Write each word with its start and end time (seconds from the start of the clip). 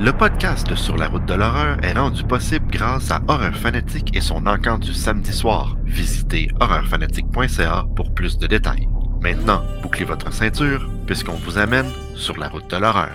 Le 0.00 0.14
podcast 0.14 0.74
Sur 0.76 0.96
la 0.96 1.08
route 1.08 1.26
de 1.26 1.34
l'horreur 1.34 1.76
est 1.84 1.92
rendu 1.92 2.24
possible 2.24 2.66
grâce 2.70 3.10
à 3.10 3.20
Horreur 3.28 3.54
Fanatique 3.54 4.16
et 4.16 4.22
son 4.22 4.46
encamp 4.46 4.78
du 4.78 4.94
samedi 4.94 5.30
soir. 5.30 5.76
Visitez 5.84 6.48
horreurfanatique.ca 6.58 7.84
pour 7.94 8.14
plus 8.14 8.38
de 8.38 8.46
détails. 8.46 8.88
Maintenant, 9.20 9.62
bouclez 9.82 10.06
votre 10.06 10.32
ceinture 10.32 10.88
puisqu'on 11.06 11.34
vous 11.34 11.58
amène 11.58 11.90
sur 12.14 12.38
la 12.38 12.48
route 12.48 12.70
de 12.70 12.78
l'horreur. 12.78 13.12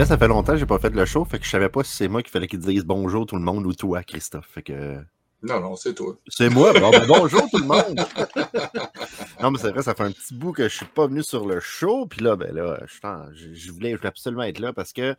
Là, 0.00 0.06
ça 0.06 0.16
fait 0.16 0.28
longtemps 0.28 0.52
que 0.52 0.58
j'ai 0.58 0.66
pas 0.66 0.78
fait 0.78 0.94
le 0.94 1.04
show, 1.04 1.26
fait 1.26 1.38
que 1.38 1.44
je 1.44 1.50
savais 1.50 1.68
pas 1.68 1.84
si 1.84 1.94
c'est 1.94 2.08
moi 2.08 2.22
qu'il 2.22 2.30
fallait 2.30 2.46
qu'il 2.46 2.58
dise 2.58 2.84
bonjour 2.86 3.26
tout 3.26 3.36
le 3.36 3.42
monde 3.42 3.66
ou 3.66 3.74
toi, 3.74 4.02
Christophe. 4.02 4.48
Fait 4.50 4.62
que. 4.62 4.96
Non, 5.42 5.60
non, 5.60 5.76
c'est 5.76 5.94
toi. 5.94 6.16
C'est 6.26 6.48
moi. 6.48 6.72
Bon, 6.72 6.90
ben, 6.90 7.06
bonjour 7.06 7.42
tout 7.50 7.58
le 7.58 7.66
monde. 7.66 8.00
non, 9.42 9.50
mais 9.50 9.58
c'est 9.58 9.70
vrai, 9.70 9.82
ça 9.82 9.94
fait 9.94 10.04
un 10.04 10.10
petit 10.10 10.34
bout 10.34 10.52
que 10.52 10.70
je 10.70 10.74
suis 10.74 10.86
pas 10.86 11.06
venu 11.06 11.22
sur 11.22 11.46
le 11.46 11.60
show. 11.60 12.06
Puis 12.06 12.22
là, 12.22 12.36
ben 12.36 12.54
là, 12.54 12.80
je, 12.86 13.70
voulais, 13.72 13.90
je 13.90 13.96
voulais 13.96 14.06
absolument 14.06 14.44
être 14.44 14.58
là 14.58 14.72
parce 14.72 14.94
que 14.94 15.14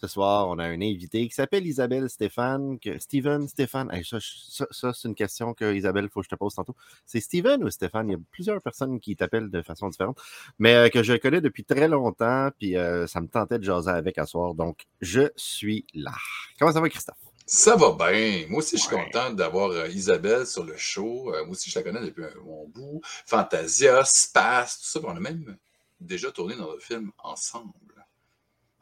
ce 0.00 0.06
soir, 0.06 0.48
on 0.48 0.58
a 0.58 0.64
un 0.64 0.80
invité 0.80 1.28
qui 1.28 1.34
s'appelle 1.34 1.66
Isabelle 1.66 2.08
Stéphane. 2.08 2.78
Que, 2.78 2.98
Steven 2.98 3.46
Stéphane. 3.48 3.90
Hey, 3.92 4.04
ça, 4.04 4.18
ça, 4.20 4.66
ça, 4.70 4.92
c'est 4.94 5.08
une 5.08 5.14
question 5.14 5.52
que 5.52 5.74
Isabelle, 5.74 6.04
il 6.04 6.10
faut 6.10 6.20
que 6.20 6.24
je 6.24 6.30
te 6.30 6.36
pose 6.36 6.54
tantôt. 6.54 6.74
C'est 7.04 7.20
Steven 7.20 7.62
ou 7.64 7.70
Stéphane? 7.70 8.08
Il 8.08 8.12
y 8.12 8.14
a 8.14 8.18
plusieurs 8.30 8.62
personnes 8.62 8.98
qui 9.00 9.14
t'appellent 9.16 9.50
de 9.50 9.60
façon 9.62 9.88
différente, 9.88 10.18
mais 10.58 10.74
euh, 10.74 10.88
que 10.88 11.02
je 11.02 11.12
connais 11.14 11.40
depuis 11.40 11.64
très 11.64 11.88
longtemps. 11.88 12.48
Puis 12.58 12.76
euh, 12.76 13.06
ça 13.06 13.20
me 13.20 13.28
tentait 13.28 13.58
de 13.58 13.64
jaser 13.64 13.90
avec 13.90 14.16
à 14.18 14.24
soir. 14.26 14.54
Donc, 14.54 14.86
je 15.00 15.30
suis 15.36 15.84
là. 15.94 16.12
Comment 16.58 16.72
ça 16.72 16.80
va, 16.80 16.88
Christophe? 16.88 17.16
Ça 17.44 17.76
va 17.76 17.92
bien. 17.92 18.46
Moi 18.48 18.60
aussi, 18.60 18.76
je 18.78 18.82
suis 18.84 18.94
Ouais. 18.94 19.04
content 19.04 19.30
d'avoir 19.32 19.70
euh, 19.70 19.88
Isabelle 19.88 20.46
sur 20.46 20.64
le 20.64 20.76
show. 20.76 21.24
Moi 21.24 21.48
aussi, 21.50 21.68
je 21.70 21.78
la 21.78 21.82
connais 21.82 22.00
depuis 22.00 22.24
un 22.24 22.40
bon 22.44 22.68
bout. 22.68 23.00
Fantasia, 23.26 24.02
Space, 24.04 24.78
tout 24.78 24.86
ça. 24.86 25.00
On 25.04 25.16
a 25.16 25.20
même 25.20 25.56
déjà 26.00 26.30
tourné 26.30 26.56
dans 26.56 26.72
le 26.72 26.78
film 26.78 27.10
ensemble. 27.18 27.72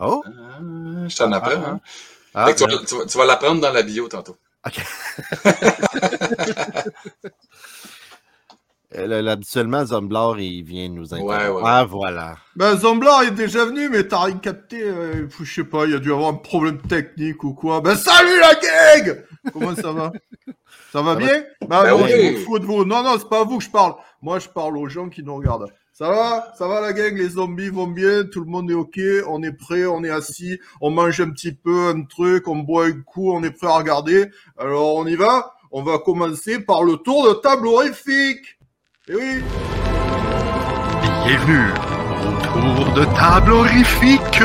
Oh! 0.01 0.23
Ah, 0.27 1.09
je 1.09 1.17
t'en 1.17 1.33
apprends. 1.33 1.51
hein? 1.65 1.81
Ah, 2.35 2.53
que 2.53 2.59
tu 2.59 2.67
ben- 2.67 2.77
vas, 2.77 2.85
tu 2.85 2.97
vas- 2.97 3.07
tu 3.07 3.19
vas 3.19 3.27
l'apprendre 3.27 3.61
dans 3.61 3.73
la 3.73 3.83
bio 3.83 4.09
tantôt. 4.09 4.37
OK. 4.67 4.81
Euh, 8.97 9.27
habituellement, 9.27 9.85
Zomblard, 9.85 10.41
il 10.41 10.63
vient 10.63 10.89
nous 10.89 11.13
Ouais, 11.13 11.21
ouais. 11.49 11.63
Ah, 11.63 11.85
voilà. 11.85 12.37
Ben, 12.57 12.75
Zomblar 12.75 13.23
est 13.25 13.33
déjà 13.33 13.67
venu, 13.67 13.91
mais 13.91 14.09
t'as 14.09 14.23
rien 14.25 14.39
capté. 14.39 14.81
euh, 14.83 15.29
je 15.41 15.45
sais 15.45 15.65
pas, 15.65 15.85
il 15.85 15.93
y 15.93 15.95
a 15.95 15.99
dû 15.99 16.11
avoir 16.11 16.31
un 16.31 16.35
problème 16.37 16.81
technique 16.81 17.45
ou 17.45 17.53
quoi. 17.53 17.83
Ben, 17.83 17.95
salut 17.97 18.41
la 18.41 18.55
gang 18.55 19.25
Comment 19.53 19.75
ça 19.75 19.93
va? 19.93 20.11
Ça 20.91 21.03
va 21.03 21.17
bien? 21.17 21.45
Ben, 21.69 21.83
Ben 21.83 21.95
oui. 22.03 22.45
de 22.61 22.65
vous. 22.65 22.87
Non, 22.87 23.03
non, 23.03 23.17
c'est 23.19 23.29
pas 23.29 23.41
à 23.41 23.45
vous 23.45 23.59
que 23.59 23.65
je 23.65 23.71
parle. 23.71 23.93
Moi, 24.23 24.39
je 24.39 24.49
parle 24.49 24.79
aux 24.79 24.89
gens 24.89 25.11
qui 25.11 25.23
nous 25.23 25.37
regardent. 25.37 25.71
Ça 25.99 26.09
va? 26.11 26.53
Ça 26.57 26.69
va 26.69 26.81
la 26.81 26.93
gang? 26.93 27.13
Les 27.17 27.31
zombies 27.31 27.71
vont 27.71 27.89
bien? 27.89 28.23
Tout 28.23 28.39
le 28.39 28.47
monde 28.47 28.71
est 28.71 28.75
ok? 28.75 29.01
On 29.27 29.43
est 29.43 29.51
prêt 29.51 29.85
On 29.85 30.05
est 30.05 30.11
assis 30.11 30.61
On 30.81 30.91
mange 30.91 31.21
un 31.21 31.31
petit 31.31 31.51
peu 31.51 31.89
un 31.89 32.03
truc 32.05 32.47
On 32.47 32.59
boit 32.59 32.87
un 32.87 33.01
coup 33.01 33.33
On 33.33 33.43
est 33.43 33.51
prêt 33.51 33.67
à 33.67 33.79
regarder. 33.79 34.31
Alors, 34.57 34.95
on 34.95 35.07
y 35.07 35.17
va? 35.17 35.55
On 35.73 35.83
va 35.83 35.99
commencer 35.99 36.61
par 36.61 36.85
le 36.85 36.99
tour 36.99 37.29
de 37.29 37.35
table 37.41 37.67
horrifique. 37.67 38.61
Eh 39.09 39.17
oui. 39.17 39.43
Bienvenue 41.27 41.73
au 42.23 42.31
tour 42.47 42.93
de 42.95 43.05
table 43.17 43.53
horrifique. 43.55 44.41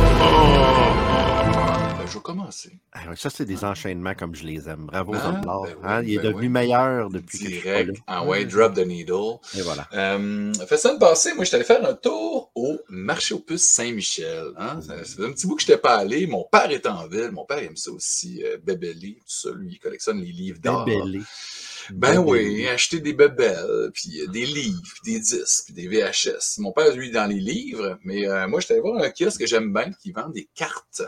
Je 2.26 2.32
commencer. 2.32 2.72
Ah, 2.92 3.14
Ça, 3.16 3.30
c'est 3.30 3.44
des 3.44 3.64
enchaînements 3.64 4.14
comme 4.14 4.34
je 4.34 4.44
les 4.44 4.68
aime. 4.68 4.86
Bravo, 4.86 5.14
Ah, 5.16 5.40
ben 5.44 5.52
oui, 5.62 5.70
Hein, 5.84 6.02
il 6.02 6.14
est 6.14 6.16
ben 6.16 6.22
devenu 6.24 6.40
oui. 6.40 6.48
meilleur 6.48 7.10
depuis 7.10 7.38
que 7.38 7.44
je 7.44 7.50
suis 7.50 7.60
pas 7.62 7.70
là. 7.70 7.82
Direct. 7.84 8.02
Ah 8.06 8.24
ouais, 8.26 8.44
drop 8.44 8.74
the 8.74 8.86
needle. 8.86 9.38
Et 9.56 9.62
voilà. 9.62 9.86
Euh, 9.92 10.52
fait 10.66 10.76
ça 10.76 10.92
le 10.92 10.98
passé, 10.98 11.34
moi, 11.34 11.44
j'étais 11.44 11.56
allé 11.56 11.64
faire 11.64 11.84
un 11.88 11.94
tour 11.94 12.50
au 12.54 12.76
marché 12.88 13.34
aux 13.34 13.38
puces 13.38 13.68
Saint-Michel. 13.68 14.48
Hein? 14.56 14.80
Ça, 14.80 15.04
ça 15.04 15.16
fait 15.16 15.24
un 15.26 15.32
petit 15.32 15.46
bout 15.46 15.56
que 15.56 15.62
je 15.62 15.68
n'étais 15.68 15.80
pas 15.80 15.96
allé. 15.96 16.26
Mon 16.26 16.44
père 16.50 16.70
est 16.70 16.86
en 16.86 17.06
ville. 17.06 17.30
Mon 17.32 17.44
père 17.44 17.58
aime 17.58 17.76
ça 17.76 17.90
aussi, 17.92 18.42
euh, 18.44 18.56
Bébélé, 18.62 19.14
tout 19.20 19.24
ça. 19.26 19.50
Lui, 19.54 19.68
il 19.72 19.78
collectionne 19.78 20.20
les 20.20 20.32
livres 20.32 20.58
d'art. 20.60 20.84
Débellé. 20.84 21.20
Ben 21.90 22.22
Débellé. 22.22 22.58
oui, 22.58 22.68
acheter 22.68 23.00
des 23.00 23.12
bébelles, 23.12 23.90
puis 23.92 24.20
euh, 24.20 24.26
des 24.28 24.46
livres, 24.46 24.82
puis 25.02 25.12
des 25.14 25.20
disques, 25.20 25.66
puis 25.66 25.74
des 25.74 25.88
VHS. 25.88 26.58
Mon 26.58 26.72
père, 26.72 26.94
lui, 26.94 27.10
dans 27.10 27.26
les 27.26 27.40
livres, 27.40 27.98
mais 28.04 28.26
euh, 28.28 28.48
moi, 28.48 28.60
j'étais 28.60 28.74
allé 28.74 28.82
voir 28.82 29.02
un 29.02 29.10
kiosque 29.10 29.40
que 29.40 29.46
j'aime 29.46 29.72
bien, 29.72 29.90
qui 30.02 30.12
vend 30.12 30.28
des 30.28 30.48
cartes, 30.54 31.02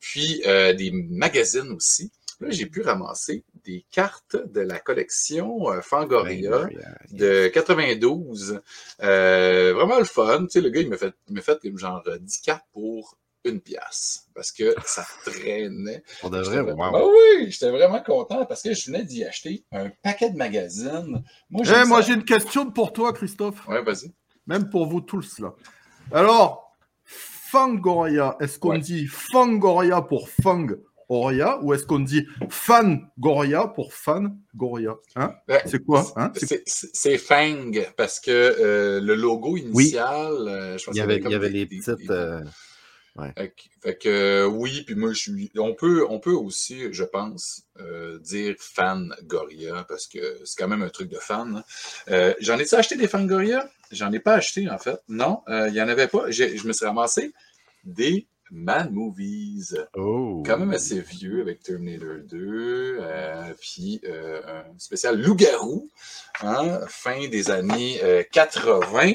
puis 0.00 0.42
euh, 0.46 0.72
des 0.72 0.90
magazines 0.90 1.72
aussi. 1.72 2.10
Là, 2.40 2.48
j'ai 2.50 2.66
pu 2.66 2.80
ramasser 2.80 3.44
des 3.64 3.84
cartes 3.90 4.36
de 4.36 4.62
la 4.62 4.78
collection 4.78 5.70
euh, 5.70 5.82
Fangoria 5.82 6.50
Ben, 6.50 6.96
de 7.10 7.48
92. 7.48 8.60
Euh, 9.02 9.74
vraiment 9.74 9.98
le 9.98 10.04
fun. 10.04 10.46
Tu 10.46 10.52
sais, 10.52 10.60
le 10.62 10.70
gars, 10.70 10.80
il 10.80 10.88
m'a 10.88 10.96
fait, 10.96 11.14
il 11.28 11.34
m'a 11.34 11.42
fait 11.42 11.58
genre 11.76 12.02
euh, 12.06 12.18
10 12.18 12.40
cartes 12.40 12.64
pour 12.72 13.18
une 13.44 13.60
pièce 13.60 14.26
parce 14.34 14.52
que 14.52 14.74
ça 14.84 15.04
traînait. 15.24 16.02
On 16.22 16.28
devrait, 16.28 16.44
J'étais 16.44 16.62
vraiment- 16.62 16.90
wow. 16.92 16.96
Ah 16.96 17.06
oui, 17.40 17.50
j'étais 17.50 17.70
vraiment 17.70 18.02
content 18.02 18.44
parce 18.46 18.62
que 18.62 18.74
je 18.74 18.86
venais 18.90 19.04
d'y 19.04 19.24
acheter 19.24 19.64
un 19.72 19.90
paquet 20.02 20.30
de 20.30 20.36
magazines. 20.36 21.22
Moi, 21.50 21.64
Eh, 21.66 22.02
j'ai 22.06 22.12
une 22.14 22.24
question 22.24 22.70
pour 22.70 22.92
toi, 22.92 23.12
Christophe. 23.12 23.66
Ouais, 23.68 23.82
vas-y. 23.82 24.12
Même 24.46 24.68
pour 24.68 24.86
vous 24.86 25.00
tous, 25.00 25.38
là. 25.38 25.54
Alors, 26.12 26.76
Fangoria, 27.04 28.36
est-ce 28.40 28.58
qu'on 28.58 28.70
Ouais. 28.70 28.78
dit 28.78 29.06
Fangoria 29.06 30.02
pour 30.02 30.28
Fangoria 30.28 31.58
ou 31.62 31.74
est-ce 31.74 31.84
qu'on 31.84 31.98
dit 32.00 32.26
Fangoria 32.48 33.66
pour 33.66 33.92
Fangoria? 33.92 34.94
Hein? 35.16 35.34
Ben, 35.48 35.60
C'est 35.66 35.84
quoi 35.84 36.04
hein? 36.16 36.30
C'est- 36.36 37.18
Fang 37.18 37.72
parce 37.96 38.20
que 38.20 38.30
euh, 38.30 39.00
le 39.00 39.14
logo 39.14 39.56
initial, 39.56 40.32
euh, 40.48 40.78
je 40.78 40.84
pense 40.84 40.94
Il 40.94 40.98
y 40.98 41.00
qu'il 41.00 41.02
avait, 41.02 41.20
comme 41.20 41.30
il 41.30 41.32
y 41.32 41.36
avait 41.36 41.48
des- 41.50 41.58
les 41.58 41.66
des- 41.66 41.78
petites. 41.78 42.06
des- 42.06 42.10
euh, 42.10 42.40
Fait 43.36 43.48
que, 43.50 43.62
fait 43.82 43.96
que, 43.98 44.08
euh, 44.08 44.46
oui, 44.46 44.82
puis 44.86 44.94
moi 44.94 45.12
je 45.12 45.18
suis. 45.18 45.50
On 45.58 45.74
peut, 45.74 46.06
on 46.08 46.20
peut 46.20 46.32
aussi, 46.32 46.92
je 46.92 47.04
pense, 47.04 47.62
euh, 47.80 48.18
dire 48.20 48.54
fan 48.58 49.14
Goria 49.24 49.84
parce 49.88 50.06
que 50.06 50.38
c'est 50.44 50.58
quand 50.58 50.68
même 50.68 50.82
un 50.82 50.88
truc 50.88 51.08
de 51.10 51.18
fan. 51.18 51.56
hein. 51.56 51.64
Euh, 52.10 52.34
J'en 52.40 52.58
ai-tu 52.58 52.74
acheté 52.76 52.96
des 52.96 53.08
fan 53.08 53.26
Goria? 53.26 53.68
J'en 53.90 54.12
ai 54.12 54.20
pas 54.20 54.34
acheté 54.34 54.70
en 54.70 54.78
fait. 54.78 55.00
Non, 55.08 55.42
euh, 55.48 55.68
il 55.68 55.74
y 55.74 55.82
en 55.82 55.88
avait 55.88 56.06
pas. 56.08 56.30
Je 56.30 56.66
me 56.66 56.72
suis 56.72 56.86
ramassé 56.86 57.32
des 57.84 58.26
Man 58.52 58.90
Movies. 58.92 59.76
Oh. 59.94 60.42
Quand 60.46 60.58
même 60.58 60.70
assez 60.72 61.00
vieux 61.00 61.40
avec 61.40 61.62
Terminator 61.62 62.18
2, 62.24 62.98
euh, 63.00 63.54
puis 63.60 64.00
euh, 64.04 64.40
un 64.46 64.78
spécial 64.78 65.20
Loup-garou, 65.20 65.88
hein, 66.42 66.80
fin 66.88 67.28
des 67.28 67.50
années 67.50 68.00
euh, 68.02 68.22
80. 68.32 69.12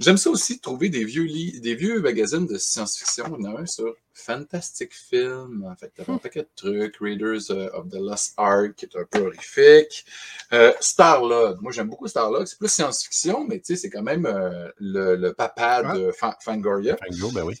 J'aime 0.00 0.16
ça 0.16 0.30
aussi 0.30 0.58
trouver 0.58 0.88
des 0.88 1.04
vieux, 1.04 1.24
li- 1.24 1.60
des 1.60 1.74
vieux 1.74 2.00
magazines 2.00 2.46
de 2.46 2.56
science-fiction. 2.58 3.36
Il 3.38 3.44
y 3.44 3.48
en 3.48 3.56
a 3.56 3.60
un 3.60 3.66
sur 3.66 3.94
Fantastic 4.14 4.92
Film. 4.94 5.64
En 5.70 5.76
fait, 5.76 5.92
t'as 5.94 6.10
un 6.12 6.18
paquet 6.18 6.42
de 6.42 6.48
trucs. 6.56 6.96
Raiders 7.00 7.50
euh, 7.50 7.68
of 7.74 7.88
the 7.90 7.96
Lost 7.96 8.34
Ark, 8.36 8.74
qui 8.76 8.86
est 8.86 8.96
un 8.96 9.04
peu 9.04 9.20
horrifique. 9.26 10.04
Euh, 10.52 10.72
Starlog. 10.80 11.58
Moi, 11.60 11.72
j'aime 11.72 11.88
beaucoup 11.88 12.08
Starlog. 12.08 12.46
C'est 12.46 12.58
plus 12.58 12.72
science-fiction, 12.72 13.46
mais 13.46 13.58
tu 13.58 13.66
sais, 13.66 13.76
c'est 13.76 13.90
quand 13.90 14.02
même 14.02 14.26
euh, 14.26 14.70
le, 14.78 15.16
le 15.16 15.32
papa 15.34 15.94
de 15.94 16.10
Fan- 16.12 16.36
Fangoria. 16.40 16.96
Fango, 16.96 17.30
ben 17.32 17.42
oui. 17.44 17.54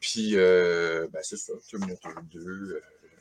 Puis, 0.00 0.32
euh, 0.36 1.06
ben, 1.12 1.20
c'est 1.22 1.36
ça, 1.38 1.52
Terminator 1.70 2.12
2. 2.32 2.80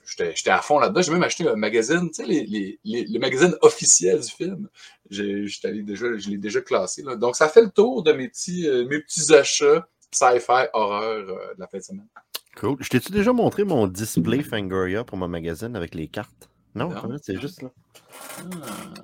J'étais 0.10 0.34
j'étais 0.36 0.50
à 0.52 0.62
fond 0.62 0.80
là-dedans. 0.80 1.02
J'ai 1.02 1.12
même 1.12 1.24
acheté 1.24 1.48
un 1.48 1.56
magazine, 1.58 2.08
tu 2.10 2.14
sais, 2.16 2.26
les, 2.26 2.46
les, 2.46 2.80
les, 2.86 3.06
le 3.06 3.20
magazine 3.20 3.54
officiel 3.62 4.20
du 4.22 4.30
film. 4.32 4.70
J'ai- 5.10 5.46
j'étais 5.48 5.68
allé 5.68 5.84
déjà, 5.84 6.18
je 6.18 6.30
l'ai 6.30 6.38
déjà 6.38 6.62
classé. 6.62 7.04
Là. 7.04 7.16
Donc, 7.18 7.36
ça 7.36 7.50
fait 7.50 7.62
le 7.62 7.70
tour 7.70 8.04
de 8.04 8.14
mes 8.14 8.30
petits, 8.30 8.68
euh, 8.68 8.88
mes 8.88 9.02
petits 9.02 9.34
achats 9.34 9.88
sci-fi 10.12 10.68
horreur 10.74 11.28
euh, 11.30 11.54
de 11.56 11.60
la 11.60 11.68
fin 11.68 11.78
de 11.80 11.84
semaine. 11.84 12.08
Cool. 12.56 12.78
Je 12.80 12.90
t'ai-tu 12.90 13.12
déjà 13.12 13.34
montré 13.34 13.66
mon 13.66 13.86
display 13.86 14.42
Fangoria 14.44 15.04
pour 15.04 15.18
mon 15.18 15.28
magazine 15.28 15.76
avec 15.76 15.94
les 15.94 16.08
cartes? 16.08 16.50
Non, 16.74 16.88
vrai, 16.90 17.18
c'est 17.22 17.40
juste 17.40 17.62
là. 17.62 17.70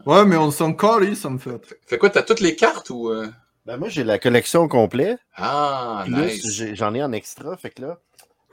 Ouais, 0.05 0.25
mais 0.25 0.37
on 0.37 0.51
s'en 0.51 0.73
calisse 0.73 1.25
en 1.25 1.37
fait. 1.37 1.77
Fait 1.85 1.97
quoi, 1.97 2.09
t'as 2.09 2.23
toutes 2.23 2.39
les 2.39 2.55
cartes 2.55 2.89
ou. 2.89 3.09
euh? 3.09 3.27
Ben 3.65 3.77
moi, 3.77 3.89
j'ai 3.89 4.03
la 4.03 4.19
collection 4.19 4.61
au 4.63 4.67
complet. 4.67 5.17
Ah, 5.35 6.03
Plus, 6.05 6.13
nice. 6.15 6.73
j'en 6.73 6.93
ai 6.93 7.01
en 7.03 7.11
extra. 7.13 7.55
Fait 7.57 7.69
que 7.69 7.81
là, 7.81 7.99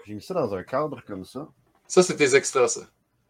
j'ai 0.07 0.15
mis 0.15 0.23
ça 0.23 0.35
dans 0.35 0.55
un 0.55 0.63
cadre 0.63 1.03
comme 1.07 1.25
ça. 1.25 1.49
Ça, 1.91 2.05
c'est 2.05 2.15
tes 2.15 2.37
extras, 2.37 2.69
ça. 2.69 2.83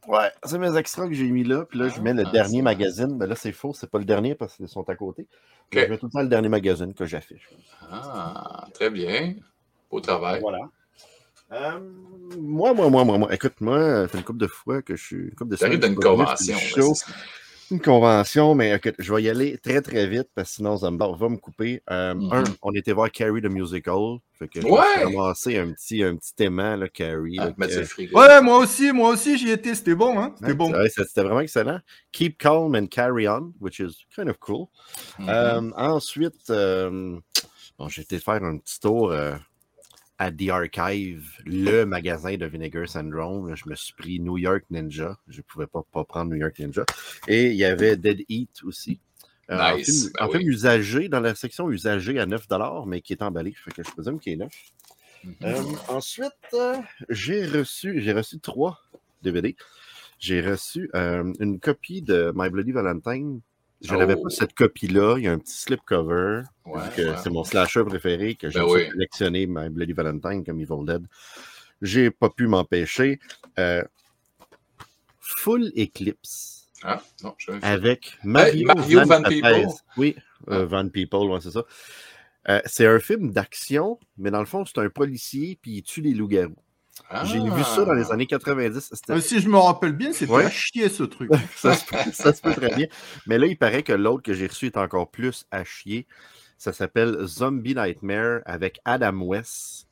Ouais, 0.07 0.31
c'est 0.45 0.59
mes 0.59 0.77
extras 0.77 1.09
que 1.09 1.15
j'ai 1.15 1.31
mis 1.31 1.45
là. 1.45 1.65
Puis 1.65 1.79
là, 1.79 1.89
je 1.89 1.99
mets 2.03 2.13
le 2.13 2.25
Ah, 2.27 2.31
dernier 2.31 2.61
magazine. 2.61 3.17
Ben 3.17 3.27
là, 3.27 3.35
c'est 3.35 3.53
faux, 3.53 3.73
c'est 3.73 3.89
pas 3.91 3.99
le 3.99 4.05
dernier 4.05 4.35
parce 4.35 4.57
qu'ils 4.57 4.69
sont 4.69 4.87
à 4.87 4.95
côté. 4.97 5.27
Mais 5.73 5.81
Ok. 5.81 5.87
Je 5.87 5.91
mets 5.93 5.99
tout 5.99 6.07
le 6.07 6.13
temps 6.13 6.21
le 6.21 6.29
dernier 6.29 6.51
magazine 6.51 6.93
que 6.93 7.07
j'affiche. 7.07 7.49
Ah, 7.91 8.67
très 8.75 8.91
bien. 8.91 9.35
Beau 9.91 10.01
travail. 10.01 10.43
Voilà. 10.43 10.59
Euh, 11.53 11.81
moi, 12.39 12.75
moi, 12.75 12.91
moi, 12.91 13.03
moi, 13.05 13.17
moi. 13.17 13.35
Écoute, 13.35 13.55
moi, 13.63 14.07
c'est 14.13 14.19
une 14.19 14.25
couple 14.25 14.41
de 14.41 14.47
fois 14.47 14.83
que 14.83 14.95
je 14.95 15.03
suis. 15.03 15.17
Une 15.17 15.35
couple 15.35 15.53
de 15.53 15.57
T'arrives 15.57 15.81
d'une 15.81 15.95
convention. 15.97 16.59
Une 17.71 17.81
convention, 17.81 18.55
mais 18.55 18.75
écoute, 18.75 18.95
je 18.99 19.13
vais 19.15 19.23
y 19.23 19.29
aller 19.29 19.59
très 19.59 19.81
très 19.83 20.07
vite 20.07 20.29
parce 20.35 20.51
que 20.51 20.55
sinon 20.57 20.77
Zumba 20.77 21.09
va 21.17 21.29
me 21.29 21.37
couper. 21.37 21.83
Euh, 21.91 22.15
Mhm. 22.15 22.33
Un, 22.33 22.45
on 22.63 22.73
était 22.75 22.93
voir 22.93 23.11
Carrie 23.11 23.41
the 23.43 23.47
Musical. 23.47 24.19
Fait 24.39 24.49
que 24.49 24.61
Ouais! 24.61 25.05
ramassé 25.05 25.59
un 25.59 25.73
petit, 25.73 26.03
un 26.03 26.17
petit 26.17 26.33
aimant, 26.45 26.77
là, 26.77 26.89
Carrie. 26.89 27.37
Ah, 27.39 27.51
là, 27.57 27.67
que-. 27.69 28.15
Ouais, 28.15 28.41
moi 28.43 28.59
aussi, 28.59 28.91
moi 28.93 29.11
aussi, 29.11 29.37
j'y 29.39 29.51
étais. 29.51 29.75
C'était 29.75 29.95
bon, 29.95 30.19
hein? 30.19 30.33
C'était 30.37 30.53
Ouais, 30.53 30.55
bon. 30.57 30.73
C'était 30.89 31.23
vraiment 31.23 31.41
excellent. 31.41 31.81
Keep 32.13 32.39
calm 32.39 32.75
and 32.75 32.87
carry 32.87 33.29
on, 33.29 33.53
which 33.61 33.79
is 33.81 34.05
kind 34.15 34.29
of 34.29 34.39
cool. 34.39 34.67
Mhm. 35.19 35.29
Euh, 35.29 35.71
ensuite, 35.77 36.49
euh, 36.51 37.19
bon, 37.79 37.89
j'ai 37.89 38.03
été 38.03 38.19
faire 38.19 38.43
un 38.43 38.57
petit 38.59 38.81
tour 38.81 39.13
euh, 39.13 39.35
à 40.21 40.31
The 40.31 40.51
Archive, 40.51 41.41
le 41.47 41.85
magasin 41.85 42.37
de 42.37 42.45
Vinegar 42.45 42.87
Syndrome. 42.87 43.57
Je 43.57 43.67
me 43.67 43.75
suis 43.75 43.95
pris 43.95 44.21
New 44.21 44.37
York 44.37 44.65
Ninja. 44.69 45.17
Je 45.29 45.39
ne 45.39 45.43
pouvais 45.43 45.67
pas, 45.67 45.83
pas 45.91 46.05
prendre 46.05 46.31
New 46.31 46.37
York 46.37 46.59
Ninja. 46.59 46.85
Et 47.27 47.47
il 47.47 47.57
y 47.57 47.65
avait 47.65 47.97
Dead 47.97 48.21
Eat 48.29 48.63
aussi. 48.65 49.01
Euh, 49.51 49.59
en 49.59 49.79
film, 49.79 50.11
ben 50.13 50.27
en 50.27 50.31
film 50.31 50.43
oui. 50.43 50.55
usagé, 50.55 51.09
dans 51.09 51.21
la 51.21 51.35
section 51.35 51.71
usagé 51.71 52.19
à 52.19 52.27
9 52.27 52.47
mais 52.87 53.01
qui 53.01 53.15
est 53.15 53.23
emballé. 53.23 53.55
Fait 53.65 53.71
que 53.71 53.83
je 53.83 53.91
présume 53.91 54.21
qu'il 54.21 54.35
est 54.35 54.37
neuf. 54.37 54.53
Mhm. 55.25 55.35
Euh, 55.43 55.63
ensuite, 55.89 56.33
euh, 56.53 56.77
j'ai 57.09 57.47
reçu, 57.47 58.03
j'ai 58.03 58.13
reçu 58.13 58.39
trois 58.41 58.79
DVD. 59.23 59.57
J'ai 60.19 60.43
reçu 60.43 60.91
euh, 60.95 61.33
une 61.41 61.61
copie 61.61 62.03
de 62.03 62.31
My 62.37 62.51
Bloody 62.51 62.73
Valentine. 62.73 63.41
Je 63.83 63.95
n'avais 63.95 64.15
Oh. 64.19 64.23
pas 64.25 64.31
cette 64.31 64.55
copie-là. 64.55 65.17
Il 65.19 65.25
y 65.25 65.29
a 65.29 65.33
un 65.33 65.39
petit 65.39 65.57
slipcover. 65.57 66.43
Ouais, 66.67 66.81
ouais. 66.99 67.15
C'est 67.23 67.31
mon 67.31 67.45
slasher 67.45 67.83
préféré 67.85 68.35
que 68.35 68.51
j'ai 68.51 68.59
Ben 68.61 68.67
oui. 68.69 68.89
collectionné 68.91 69.47
My 69.49 69.69
Bloody 69.71 69.93
Valentine 69.95 70.45
comme 70.45 70.61
Evil 70.61 70.85
Dead. 70.85 71.07
J'ai 71.81 72.11
pas 72.11 72.29
pu 72.29 72.47
m'empêcher. 72.47 73.19
Euh, 73.59 73.83
Full 75.21 75.73
Eclipse 75.77 76.69
Ah, 76.83 77.03
non, 77.23 77.35
je 77.39 77.53
avec 77.63 78.19
Mario, 78.25 78.67
Mario 78.67 79.05
Van. 79.07 79.23
People? 79.23 79.67
Oui, 79.97 80.17
euh, 80.49 80.63
Ah. 80.63 80.65
Van 80.65 80.89
People, 80.89 81.31
ouais, 81.31 81.41
c'est 81.41 81.51
ça. 81.53 81.65
Euh, 82.49 82.61
c'est 82.67 82.87
un 82.87 82.99
film 82.99 83.31
d'action, 83.33 83.99
mais 84.19 84.31
dans 84.31 84.41
le 84.41 84.47
fond, 84.47 84.65
c'est 84.65 84.79
un 84.79 84.89
policier, 84.91 85.59
puis 85.61 85.73
il 85.79 85.83
tue 85.83 86.01
les 86.01 86.15
loups-garous. 86.15 86.57
J'ai 87.25 87.41
vu 87.41 87.65
ça 87.65 87.85
dans 87.85 87.93
les 87.95 88.07
Ah. 88.11 88.15
années 88.15 88.27
90. 88.27 88.91
C'était 88.93 89.13
Euh, 89.15 89.21
si 89.21 89.41
je 89.41 89.49
me 89.49 89.57
rappelle 89.59 89.93
bien, 89.93 90.13
c'était 90.13 90.31
Ouais. 90.33 90.45
à 90.45 90.51
chier 90.51 90.89
ce 90.89 91.03
truc. 91.03 91.31
ça, 91.57 91.75
se 91.75 91.85
peut, 91.87 91.97
ça 92.13 92.33
se 92.33 92.41
peut 92.41 92.53
très 92.55 92.75
bien. 92.75 92.87
Mais 93.27 93.39
là, 93.39 93.47
il 93.47 93.57
paraît 93.59 93.83
que 93.83 93.93
l'autre 93.93 94.23
que 94.23 94.33
j'ai 94.35 94.47
reçu 94.47 94.67
est 94.67 94.77
encore 94.77 95.11
plus 95.11 95.45
à 95.51 95.65
chier. 95.65 96.07
Ça 96.59 96.73
s'appelle 96.73 97.17
Zombie 97.27 97.75
Nightmare 97.75 98.41
avec 98.45 98.81
Adam 98.85 99.23
West. 99.23 99.87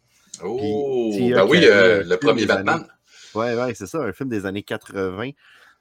Oh, 0.45 1.11
ben 1.19 1.45
oui, 1.49 1.65
euh, 1.65 2.01
euh, 2.01 2.05
le 2.05 2.17
premier 2.19 2.47
Batman. 2.47 2.77
années. 2.81 2.87
Ouais, 3.35 3.55
ouais, 3.57 3.75
c'est 3.75 3.87
ça, 3.87 3.99
un 3.99 4.13
film 4.13 4.29
des 4.29 4.47
années 4.47 4.63
80, 4.63 5.31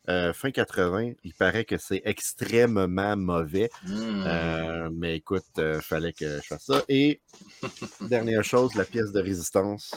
euh, 0.10 0.34
fin 0.34 0.50
80. 0.52 1.12
Il 1.24 1.34
paraît 1.34 1.66
que 1.66 1.78
c'est 1.78 2.02
extrêmement 2.06 3.16
mauvais. 3.18 3.70
Hmm. 3.86 4.24
Euh, 4.26 4.90
mais 4.94 5.18
écoute, 5.18 5.44
il 5.58 5.80
fallait 5.82 6.14
que 6.14 6.38
je 6.42 6.48
fasse 6.48 6.66
ça. 6.66 6.82
Et 6.90 7.22
dernière 8.02 8.44
chose, 8.44 8.74
la 8.76 8.86
pièce 8.86 9.12
de 9.12 9.22
résistance. 9.22 9.92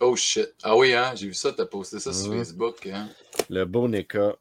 Oh 0.00 0.16
shit. 0.16 0.48
Ah 0.62 0.76
oui, 0.76 0.94
hein, 0.94 1.12
j'ai 1.14 1.26
vu 1.28 1.34
ça, 1.34 1.52
t'as 1.52 1.66
posté 1.66 1.98
ça 2.00 2.12
sur. 2.12 2.32
Facebook. 2.32 2.86
Hein. 2.86 3.08
Le 3.50 3.64
beau 3.64 3.86
NECA. 3.88 4.34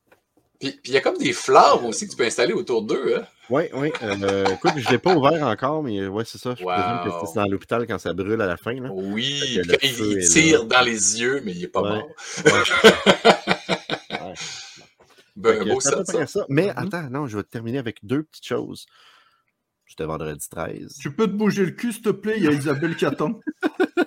Puis 0.59 0.71
puis 0.71 0.91
il 0.91 0.93
y 0.93 0.97
a 0.97 1.01
comme 1.01 1.17
des 1.17 1.31
fleurs 1.33 1.83
aussi 1.85 2.05
que 2.05 2.11
tu 2.11 2.17
peux 2.17 2.25
installer 2.25 2.53
autour 2.53 2.81
d'eux. 2.81 3.15
Hein. 3.17 3.25
Oui, 3.49 3.63
oui. 3.73 3.91
euh, 4.03 4.45
écoute, 4.53 4.73
je 4.77 4.85
ne 4.87 4.91
l'ai 4.91 4.97
pas 4.99 5.15
ouvert 5.15 5.41
encore, 5.47 5.81
mais 5.83 6.05
ouais, 6.07 6.23
c'est 6.25 6.37
ça. 6.37 6.51
Je 6.57 6.63
présume 6.63 6.99
que 7.03 7.09
Wow. 7.09 7.25
c'est 7.25 7.35
dans 7.39 7.45
l'hôpital 7.47 7.87
quand 7.87 7.97
ça 7.97 8.13
brûle 8.13 8.41
à 8.41 8.45
la 8.45 8.57
fin. 8.57 8.73
Là. 8.73 8.89
Oui, 8.91 9.41
il, 9.81 10.27
tire 10.29 10.59
là. 10.59 10.65
dans 10.65 10.81
les 10.85 11.19
yeux, 11.21 11.41
mais 11.43 11.53
il 11.53 11.61
n'est 11.61 11.67
pas 11.67 11.81
Ouais. 11.81 11.89
mort. 11.89 12.07
Ouais. 12.45 14.33
Ben, 15.35 15.63
beau 15.65 15.79
set, 15.79 16.05
ça. 16.05 16.27
ça. 16.27 16.45
Mais 16.49 16.67
Mhm. 16.67 16.73
attends, 16.75 17.09
non, 17.09 17.25
je 17.27 17.37
vais 17.37 17.43
terminer 17.43 17.77
avec 17.77 17.99
deux 18.03 18.23
petites 18.23 18.45
choses. 18.45 18.85
C'était 19.87 20.03
vendredi 20.03 20.45
13. 20.49 20.97
Tu 21.01 21.13
peux 21.13 21.27
te 21.27 21.31
bouger 21.31 21.63
le 21.65 21.71
cul, 21.71 21.93
s'il 21.93 22.01
te 22.01 22.09
plaît, 22.09 22.33
il 22.37 22.43
y 22.43 22.47
a 22.47 22.51
Isabelle 22.51 22.95
qui 22.97 23.05
attend. 23.05 23.39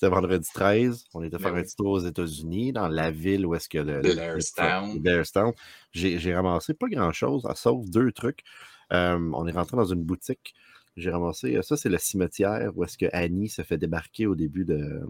C'était 0.00 0.14
vendredi 0.14 0.48
13. 0.54 1.04
On 1.12 1.22
était 1.22 1.38
faire 1.38 1.52
Ben 1.52 1.58
un 1.58 1.62
petit 1.62 1.76
tour 1.76 1.90
aux 1.90 2.00
États-Unis, 2.00 2.72
dans 2.72 2.88
la 2.88 3.10
ville 3.10 3.44
où 3.44 3.54
est-ce 3.54 3.68
que 3.68 3.76
le. 3.76 4.00
Blairstown. 4.00 4.98
Blairstown. 4.98 5.52
J'ai 5.92 6.34
ramassé 6.34 6.72
pas 6.72 6.88
grand-chose, 6.88 7.44
ah, 7.46 7.54
sauf 7.54 7.84
deux 7.84 8.10
trucs. 8.10 8.40
Euh, 8.94 9.18
on 9.34 9.46
est 9.46 9.52
rentré 9.52 9.76
dans 9.76 9.84
une 9.84 10.02
boutique. 10.02 10.54
J'ai 10.96 11.10
ramassé. 11.10 11.54
euh, 11.54 11.60
Ça, 11.60 11.76
c'est 11.76 11.90
le 11.90 11.98
cimetière 11.98 12.70
où 12.76 12.82
est-ce 12.84 12.96
que 12.96 13.06
Annie 13.12 13.50
se 13.50 13.60
fait 13.60 13.76
débarquer 13.76 14.26
au 14.26 14.34
début 14.34 14.64
de, 14.64 15.02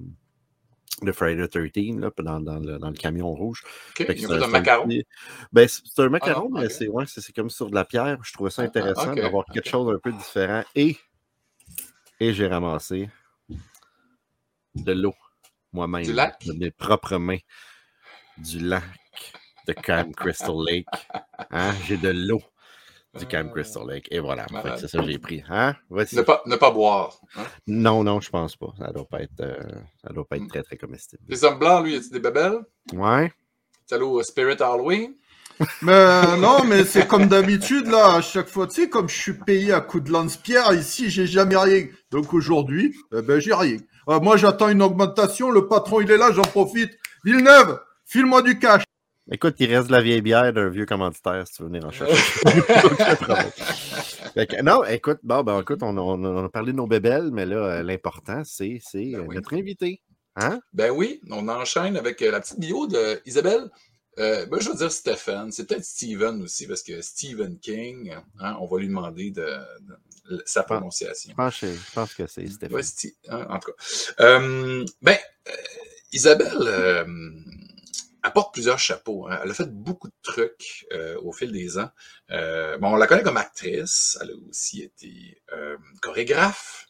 de 1.03 1.13
Friday 1.13 1.47
the 1.47 1.51
13, 1.73 2.01
là, 2.01 2.11
dans, 2.19 2.41
dans 2.41 2.59
le, 2.59 2.79
dans 2.81 2.89
le 2.91 2.97
camion 2.97 3.33
rouge. 3.33 3.63
A 4.01 4.05
c'est 4.17 4.25
un 4.43 4.47
macaron. 4.49 4.89
petit- 4.89 5.05
Ben, 5.53 5.69
c'est 5.69 6.03
un 6.03 6.09
macaron, 6.09 6.51
non, 6.51 6.63
mais 6.63 6.69
c'est 6.69 6.89
ouais, 6.89 7.05
c'est- 7.07 7.21
c'est 7.21 7.33
comme 7.33 7.49
sur 7.49 7.71
de 7.71 7.77
la 7.77 7.85
pierre. 7.85 8.19
Je 8.25 8.33
trouvais 8.33 8.51
ça 8.51 8.63
Ah, 8.63 8.65
ah, 8.65 8.69
intéressant 8.69 9.15
d'avoir 9.15 9.45
quelque 9.45 9.69
chose 9.69 9.95
un 9.95 10.01
peu 10.01 10.11
différent. 10.11 10.65
Et, 10.75 10.97
et 12.19 12.33
j'ai 12.35 12.49
ramassé 12.49 13.09
de 14.75 14.93
l'eau 14.93 15.15
moi-même. 15.73 16.05
Du 16.05 16.13
lac? 16.13 16.45
De 16.47 16.53
mes 16.53 16.71
propres 16.71 17.17
mains. 17.19 17.39
Du 18.39 18.59
lac 18.61 18.85
de 19.67 19.73
Camp 19.73 20.11
Crystal 20.17 20.55
Lake. 20.67 20.87
Hein? 21.51 21.73
J'ai 21.87 21.97
de 21.97 22.09
l'eau 22.11 22.43
du 23.19 23.27
Camp 23.27 23.49
Crystal 23.53 23.83
Lake. 23.89 24.09
Et 24.11 24.19
voilà. 24.21 24.47
C'est 24.79 24.89
ça 24.89 24.99
que 24.99 25.11
j'ai 25.11 25.19
pris. 25.19 25.43
Hein? 25.49 25.75
Voici. 25.89 26.17
Ne 26.17 26.23
pas, 26.23 26.43
ne 26.47 26.57
pas 26.57 26.71
boire. 26.71 27.21
hein? 27.37 27.45
Non, 27.67 28.03
non, 28.05 28.21
je 28.21 28.31
pense 28.31 28.57
pas. 28.57 28.73
Ça 28.79 28.91
doit 28.93 29.07
pas 29.09 29.21
être, 29.23 29.41
euh, 29.41 29.59
ça 30.03 30.13
doit 30.13 30.27
pas 30.27 30.37
être 30.37 30.43
Mm. 30.45 30.49
très, 30.49 30.63
très 30.63 30.77
comestible. 30.77 31.23
Les 31.29 31.45
hommes 31.45 31.59
blancs, 31.59 31.85
lui, 31.85 31.97
y 31.97 32.11
des 32.11 32.21
babelles? 32.21 32.59
Ouais. 32.93 33.33
Au 33.93 34.23
Spirit 34.23 34.57
Halloween? 34.63 35.15
Mais 35.83 35.93
euh, 35.93 36.37
non, 36.37 36.65
mais 36.65 36.85
c'est 36.85 37.07
comme 37.07 37.27
d'habitude, 37.27 37.87
là, 37.89 38.15
à 38.15 38.21
chaque 38.23 38.49
fois, 38.49 38.67
tu 38.67 38.77
sais, 38.77 38.89
comme 38.89 39.11
je 39.11 39.17
suis 39.21 39.35
payé 39.35 39.73
à 39.75 39.83
coups 39.83 40.05
de 40.05 40.11
lance-pierre, 40.11 40.73
ici, 40.73 41.11
j'ai 41.11 41.27
jamais 41.27 41.57
rien. 41.59 41.87
Donc 42.11 42.33
aujourd'hui, 42.33 42.97
eh 43.15 43.21
ben, 43.21 43.41
j'ai 43.41 43.53
rien. 43.53 43.77
Euh, 44.09 44.21
moi, 44.21 44.37
j'attends 44.37 44.69
une 44.69 44.83
augmentation, 44.83 45.51
le 45.51 45.69
patron, 45.69 46.01
il 46.01 46.11
est 46.11 46.17
là, 46.17 46.31
j'en 46.33 46.43
profite. 46.43 46.91
Villeneuve, 47.25 47.79
file-moi 48.07 48.43
du 48.43 48.59
cash. 48.59 48.83
Écoute, 49.33 49.55
il 49.59 49.73
reste 49.75 49.89
de 49.89 49.93
la 49.93 50.01
vieille 50.01 50.23
bière 50.23 50.53
d'un 50.53 50.69
vieux 50.71 50.87
commanditaire 50.87 51.47
si 51.47 51.55
tu 51.55 51.63
veux 51.63 51.69
venir 51.69 51.85
en 51.87 51.91
chercher. 51.91 52.15
Que, 54.35 54.63
non, 54.63 54.85
écoute, 54.85 55.19
bon, 55.23 55.43
ben, 55.43 55.61
écoute, 55.61 55.83
on, 55.83 55.97
on- 55.99 56.25
on 56.25 56.45
a 56.45 56.49
parlé 56.49 56.73
de 56.73 56.77
nos 56.77 56.87
bébelles, 56.87 57.31
mais 57.33 57.45
là, 57.47 57.57
euh, 57.57 57.83
l'important, 57.83 58.43
c'est 58.45 58.81
c'est, 58.83 59.11
Ben 59.13 59.25
oui. 59.27 59.35
notre 59.35 59.55
invité. 59.55 60.03
Hein? 60.37 60.61
Ben 60.73 60.91
oui, 60.93 61.21
on 61.31 61.49
enchaîne 61.49 61.97
avec 61.97 62.23
euh, 62.23 62.31
la 62.31 62.41
petite 62.41 62.61
bio 62.61 62.87
de 62.87 63.21
Isabelle. 63.27 63.69
Euh, 64.19 64.47
ben, 64.47 64.61
je 64.61 64.69
veux 64.69 64.77
dire 64.77 64.93
Stéphane, 64.93 65.51
c'est 65.51 65.67
peut-être 65.67 65.85
Stephen 65.85 66.43
aussi, 66.43 66.67
parce 66.67 66.83
que 66.83 67.01
Stephen 67.03 67.59
King, 67.59 68.15
hein, 68.39 68.57
on 68.61 68.67
va 68.67 68.79
lui 68.79 68.87
demander 68.89 69.31
de, 69.33 69.43
de- 69.43 69.97
sa 70.47 70.63
prononciation. 70.63 71.31
Je 71.31 71.37
pense, 71.37 71.61
que- 71.61 71.73
je 71.73 71.93
pense 71.95 72.15
que 72.15 72.27
c'est 72.27 72.47
Stéphane. 72.49 72.77
Hein, 73.29 73.47
en 73.49 73.59
tout 73.59 73.73
cas. 73.73 74.25
Euh, 74.25 74.85
ben, 75.03 75.19
euh, 75.49 75.53
Isabelle 76.13 76.57
euh, 76.63 77.05
apporte 78.23 78.53
plusieurs 78.53 78.79
chapeaux. 78.79 79.29
hein. 79.29 79.39
Elle 79.43 79.51
a 79.51 79.55
fait 79.55 79.71
beaucoup 79.71 80.09
de 80.09 80.15
trucs 80.23 80.87
euh, 80.93 81.17
au 81.23 81.33
fil 81.33 81.53
des 81.53 81.79
ans. 81.79 81.91
Euh, 82.31 82.77
bon, 82.79 82.93
on 82.93 82.97
la 82.97 83.07
connaît 83.07 83.23
comme 83.23 83.37
actrice. 83.37 84.19
Elle 84.21 84.31
a 84.31 84.49
aussi 84.49 84.83
été 84.83 85.41
euh, 85.53 85.77
chorégraphe, 86.03 86.87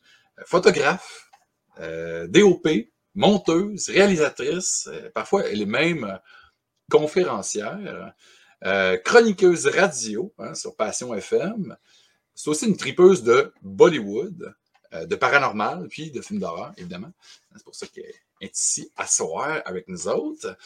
photographe, 0.46 1.30
DOP, 2.28 2.66
monteuse, 3.14 3.88
réalisatrice. 3.90 4.88
Parfois, 5.14 5.46
elle 5.48 5.62
est 5.62 5.66
même 5.66 6.18
conférencière, 6.90 8.12
chroniqueuse 9.04 9.66
radio 9.68 10.34
hein, 10.38 10.54
sur 10.54 10.76
Passion 10.76 11.14
FM. 11.14 11.76
C'est 12.34 12.48
aussi 12.50 12.66
une 12.66 12.76
tripeuse 12.76 13.22
de 13.22 13.52
Bollywood, 13.62 14.54
euh, 14.92 15.06
de 15.06 15.14
paranormal, 15.16 15.86
puis 15.88 16.10
de 16.10 16.20
films 16.20 16.40
d'horreur, 16.40 16.72
évidemment. 16.76 17.12
C'est 17.54 17.64
pour 17.64 17.74
ça 17.74 17.86
qu'elle 17.86 18.12
est 18.40 18.56
ici 18.56 18.90
à 18.96 19.06
soir 19.06 19.60
avec 19.64 19.86
nous 19.88 20.08
autres. 20.08 20.56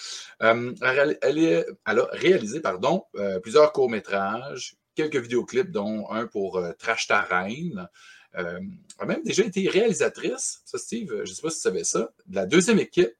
Euh, 0.42 0.73
elle, 0.83 1.18
elle 1.21 1.38
est- 1.38 1.66
elle 1.87 1.99
a 1.99 2.04
réalisé 2.12 2.61
pardon, 2.61 3.04
euh, 3.16 3.40
plusieurs 3.40 3.73
courts-métrages, 3.73 4.76
quelques 4.94 5.16
vidéoclips, 5.16 5.71
dont 5.71 6.09
un 6.11 6.26
pour 6.26 6.62
Trash 6.78 7.06
Ta 7.09 7.21
Reine. 7.23 7.88
Elle 8.33 8.61
a 8.99 9.04
même 9.06 9.23
déjà 9.23 9.44
été 9.44 9.68
réalisatrice, 9.68 10.61
ça 10.64 10.78
Steve, 10.78 11.09
je 11.25 11.30
ne 11.30 11.35
sais 11.35 11.42
pas 11.42 11.50
si 11.50 11.56
tu 11.56 11.62
savais 11.62 11.85
ça, 11.85 12.11
de 12.26 12.35
la 12.37 12.47
deuxième 12.47 12.78
équipe 12.78 13.14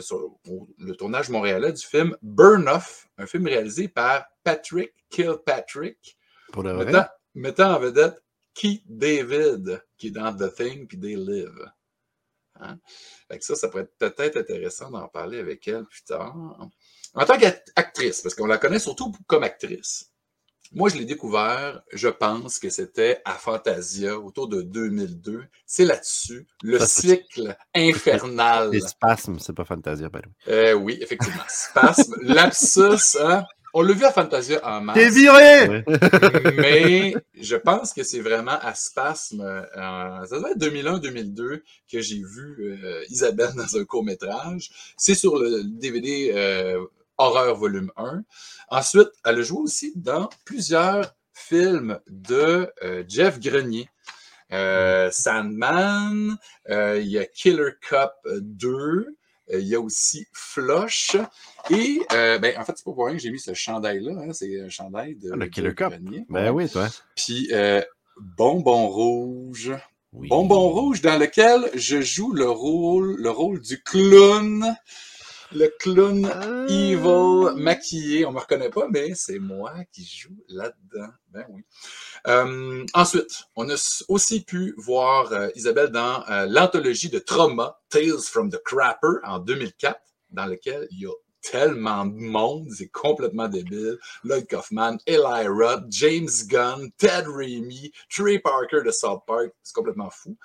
sur 0.00 0.38
le 0.78 0.94
tournage 0.94 1.28
montréalais 1.28 1.72
du 1.72 1.84
film 1.84 2.16
Burn 2.22 2.68
Off, 2.68 3.08
un 3.18 3.26
film 3.26 3.46
réalisé 3.46 3.88
par 3.88 4.24
Patrick 4.42 4.92
Kilpatrick, 5.10 6.16
Pour 6.52 6.62
le 6.62 6.72
vrai? 6.72 6.92
Mettant, 7.34 7.74
en 7.74 7.78
vedette 7.78 8.22
Keith 8.54 8.84
David, 8.86 9.82
qui 9.96 10.08
est 10.08 10.10
dans 10.10 10.34
The 10.36 10.54
Thing 10.54 10.86
puis 10.86 10.98
They 10.98 11.16
Live. 11.16 11.70
Hein? 12.60 12.78
Fait 13.28 13.38
que 13.38 13.44
ça, 13.44 13.54
ça 13.54 13.68
pourrait 13.68 13.84
être 13.84 13.96
peut-être 13.96 14.36
intéressant 14.36 14.90
d'en 14.90 15.08
parler 15.08 15.38
avec 15.38 15.66
elle 15.68 15.84
plus 15.84 16.02
tard. 16.02 16.68
En 17.14 17.24
tant 17.24 17.38
qu'actrice, 17.38 18.20
parce 18.20 18.34
qu'on 18.34 18.46
la 18.46 18.58
connaît 18.58 18.78
surtout 18.78 19.12
comme 19.26 19.42
actrice, 19.42 20.10
moi, 20.72 20.88
je 20.88 20.96
l'ai 20.96 21.04
découvert, 21.04 21.82
je 21.92 22.06
pense 22.06 22.60
que 22.60 22.70
c'était 22.70 23.20
à 23.24 23.34
Fantasia 23.34 24.16
autour 24.16 24.46
de 24.46 24.62
2002. 24.62 25.42
C'est 25.66 25.84
là-dessus, 25.84 26.46
le 26.62 26.78
Ça, 26.78 26.86
cycle 26.86 27.56
infernal. 27.74 28.70
Les 28.72 28.80
spasmes, 28.80 29.40
c'est 29.40 29.52
pas 29.52 29.64
Fantasia, 29.64 30.08
by 30.08 30.20
the 30.20 30.26
way. 30.26 30.54
Euh, 30.54 30.72
oui, 30.74 30.98
effectivement. 31.00 31.42
Spasme, 31.48 32.14
lapsus, 32.22 33.18
hein? 33.18 33.44
On 33.72 33.82
l'a 33.82 33.94
vu 33.94 34.04
à 34.04 34.12
Fantasia 34.12 34.60
en 34.64 34.80
masse. 34.80 34.96
T'es 34.96 35.10
viré! 35.10 35.68
Ouais. 35.68 35.84
mais 36.56 37.14
je 37.40 37.56
pense 37.56 37.92
que 37.92 38.02
c'est 38.02 38.20
vraiment 38.20 38.58
à 38.60 38.74
Spasme, 38.74 39.40
euh, 39.42 40.26
ça 40.26 40.38
doit 40.38 40.50
être 40.50 40.58
2001-2002, 40.58 41.62
que 41.90 42.00
j'ai 42.00 42.22
vu 42.22 42.78
euh, 42.82 43.04
Isabelle 43.08 43.52
dans 43.56 43.76
un 43.76 43.84
court-métrage. 43.84 44.70
C'est 44.96 45.14
sur 45.14 45.38
le 45.38 45.62
DVD 45.64 46.32
euh, 46.34 46.84
Horreur 47.18 47.56
Volume 47.56 47.92
1. 47.96 48.22
Ensuite, 48.70 49.10
elle 49.24 49.38
a 49.38 49.42
joué 49.42 49.60
aussi 49.60 49.92
dans 49.94 50.28
plusieurs 50.44 51.14
films 51.32 52.00
de 52.08 52.72
euh, 52.82 53.04
Jeff 53.06 53.38
Grenier. 53.38 53.88
Euh, 54.52 55.10
Sandman, 55.12 56.36
euh, 56.70 56.98
il 57.00 57.08
y 57.08 57.18
a 57.18 57.26
Killer 57.26 57.72
Cup 57.80 58.10
2, 58.26 58.68
euh, 58.68 59.16
il 59.52 59.66
y 59.66 59.74
a 59.74 59.80
aussi 59.80 60.26
Flush. 60.32 61.16
Et, 61.70 62.00
euh, 62.12 62.38
ben, 62.38 62.56
en 62.58 62.64
fait, 62.64 62.72
c'est 62.76 62.84
pas 62.84 62.92
pour 62.92 63.06
rien 63.06 63.16
que 63.16 63.22
j'ai 63.22 63.30
mis 63.30 63.40
ce 63.40 63.54
chandail-là. 63.54 64.12
hein, 64.22 64.32
c'est 64.32 64.60
un 64.60 64.68
chandail 64.68 65.16
de 65.16 65.30
Ah, 65.32 65.36
le 65.36 65.46
Killer 65.48 65.74
Cup. 65.74 65.92
Ben 66.28 66.50
oui, 66.50 66.68
toi. 66.68 66.88
Puis, 67.16 67.48
euh, 67.52 67.82
Bonbon 68.36 68.88
Rouge. 68.88 69.72
Oui. 70.12 70.28
Bonbon 70.28 70.68
Rouge, 70.70 71.00
dans 71.02 71.18
lequel 71.18 71.70
je 71.74 72.00
joue 72.00 72.32
le 72.32 72.50
rôle, 72.50 73.16
le 73.20 73.30
rôle 73.30 73.60
du 73.60 73.80
clown. 73.82 74.74
Le 75.52 75.66
clown 75.80 76.26
Ah. 76.32 76.66
evil 76.68 77.56
maquillé. 77.60 78.24
On 78.24 78.32
me 78.32 78.38
reconnaît 78.38 78.70
pas, 78.70 78.86
mais 78.88 79.14
c'est 79.14 79.38
moi 79.40 79.72
qui 79.92 80.04
joue 80.04 80.36
là-dedans. 80.48 81.08
Ben 81.30 81.44
oui. 81.50 81.62
Euh, 82.28 82.84
ensuite, 82.94 83.44
on 83.56 83.68
a 83.68 83.74
aussi 84.08 84.44
pu 84.44 84.74
voir 84.76 85.32
euh, 85.32 85.48
Isabelle 85.56 85.88
dans 85.90 86.24
euh, 86.28 86.46
l'anthologie 86.48 87.08
de 87.08 87.18
Trauma, 87.18 87.80
Tales 87.88 88.20
from 88.22 88.50
the 88.50 88.60
Crapper, 88.64 89.18
en 89.24 89.38
2004, 89.40 90.00
dans 90.30 90.46
lequel 90.46 90.86
il 90.92 91.00
y 91.00 91.06
a 91.06 91.12
tellement 91.42 92.04
de 92.04 92.14
monde, 92.14 92.68
c'est 92.70 92.88
complètement 92.88 93.48
débile. 93.48 93.98
Lloyd 94.24 94.46
Kaufman, 94.46 94.98
Eli 95.06 95.48
Roth, 95.48 95.84
James 95.88 96.28
Gunn, 96.46 96.90
Ted 96.98 97.26
Raimi, 97.26 97.90
Trey 98.14 98.38
Parker 98.38 98.82
de 98.84 98.90
South 98.90 99.22
Park, 99.26 99.50
c'est 99.62 99.74
complètement 99.74 100.10
fou. 100.10 100.36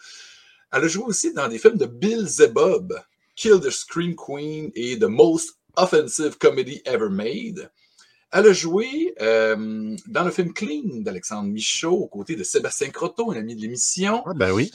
Elle 0.71 0.85
a 0.85 0.87
joué 0.87 1.03
aussi 1.03 1.33
dans 1.33 1.47
des 1.47 1.59
films 1.59 1.77
de 1.77 1.85
Bill 1.85 2.25
Zebob, 2.27 2.99
Kill 3.35 3.59
the 3.59 3.69
Scream 3.69 4.15
Queen 4.15 4.71
et 4.75 4.97
The 4.97 5.03
Most 5.03 5.59
Offensive 5.75 6.37
Comedy 6.37 6.81
Ever 6.85 7.09
Made. 7.09 7.69
Elle 8.31 8.47
a 8.47 8.53
joué 8.53 9.13
euh, 9.21 9.95
dans 10.07 10.23
le 10.23 10.31
film 10.31 10.53
Clean 10.53 11.01
d'Alexandre 11.01 11.49
Michaud, 11.49 11.93
aux 11.93 12.07
côtés 12.07 12.35
de 12.35 12.43
Sébastien 12.43 12.89
Croteau, 12.89 13.31
un 13.31 13.37
ami 13.37 13.55
de 13.55 13.61
l'émission. 13.61 14.23
Ah, 14.25 14.33
ben 14.35 14.51
oui. 14.51 14.71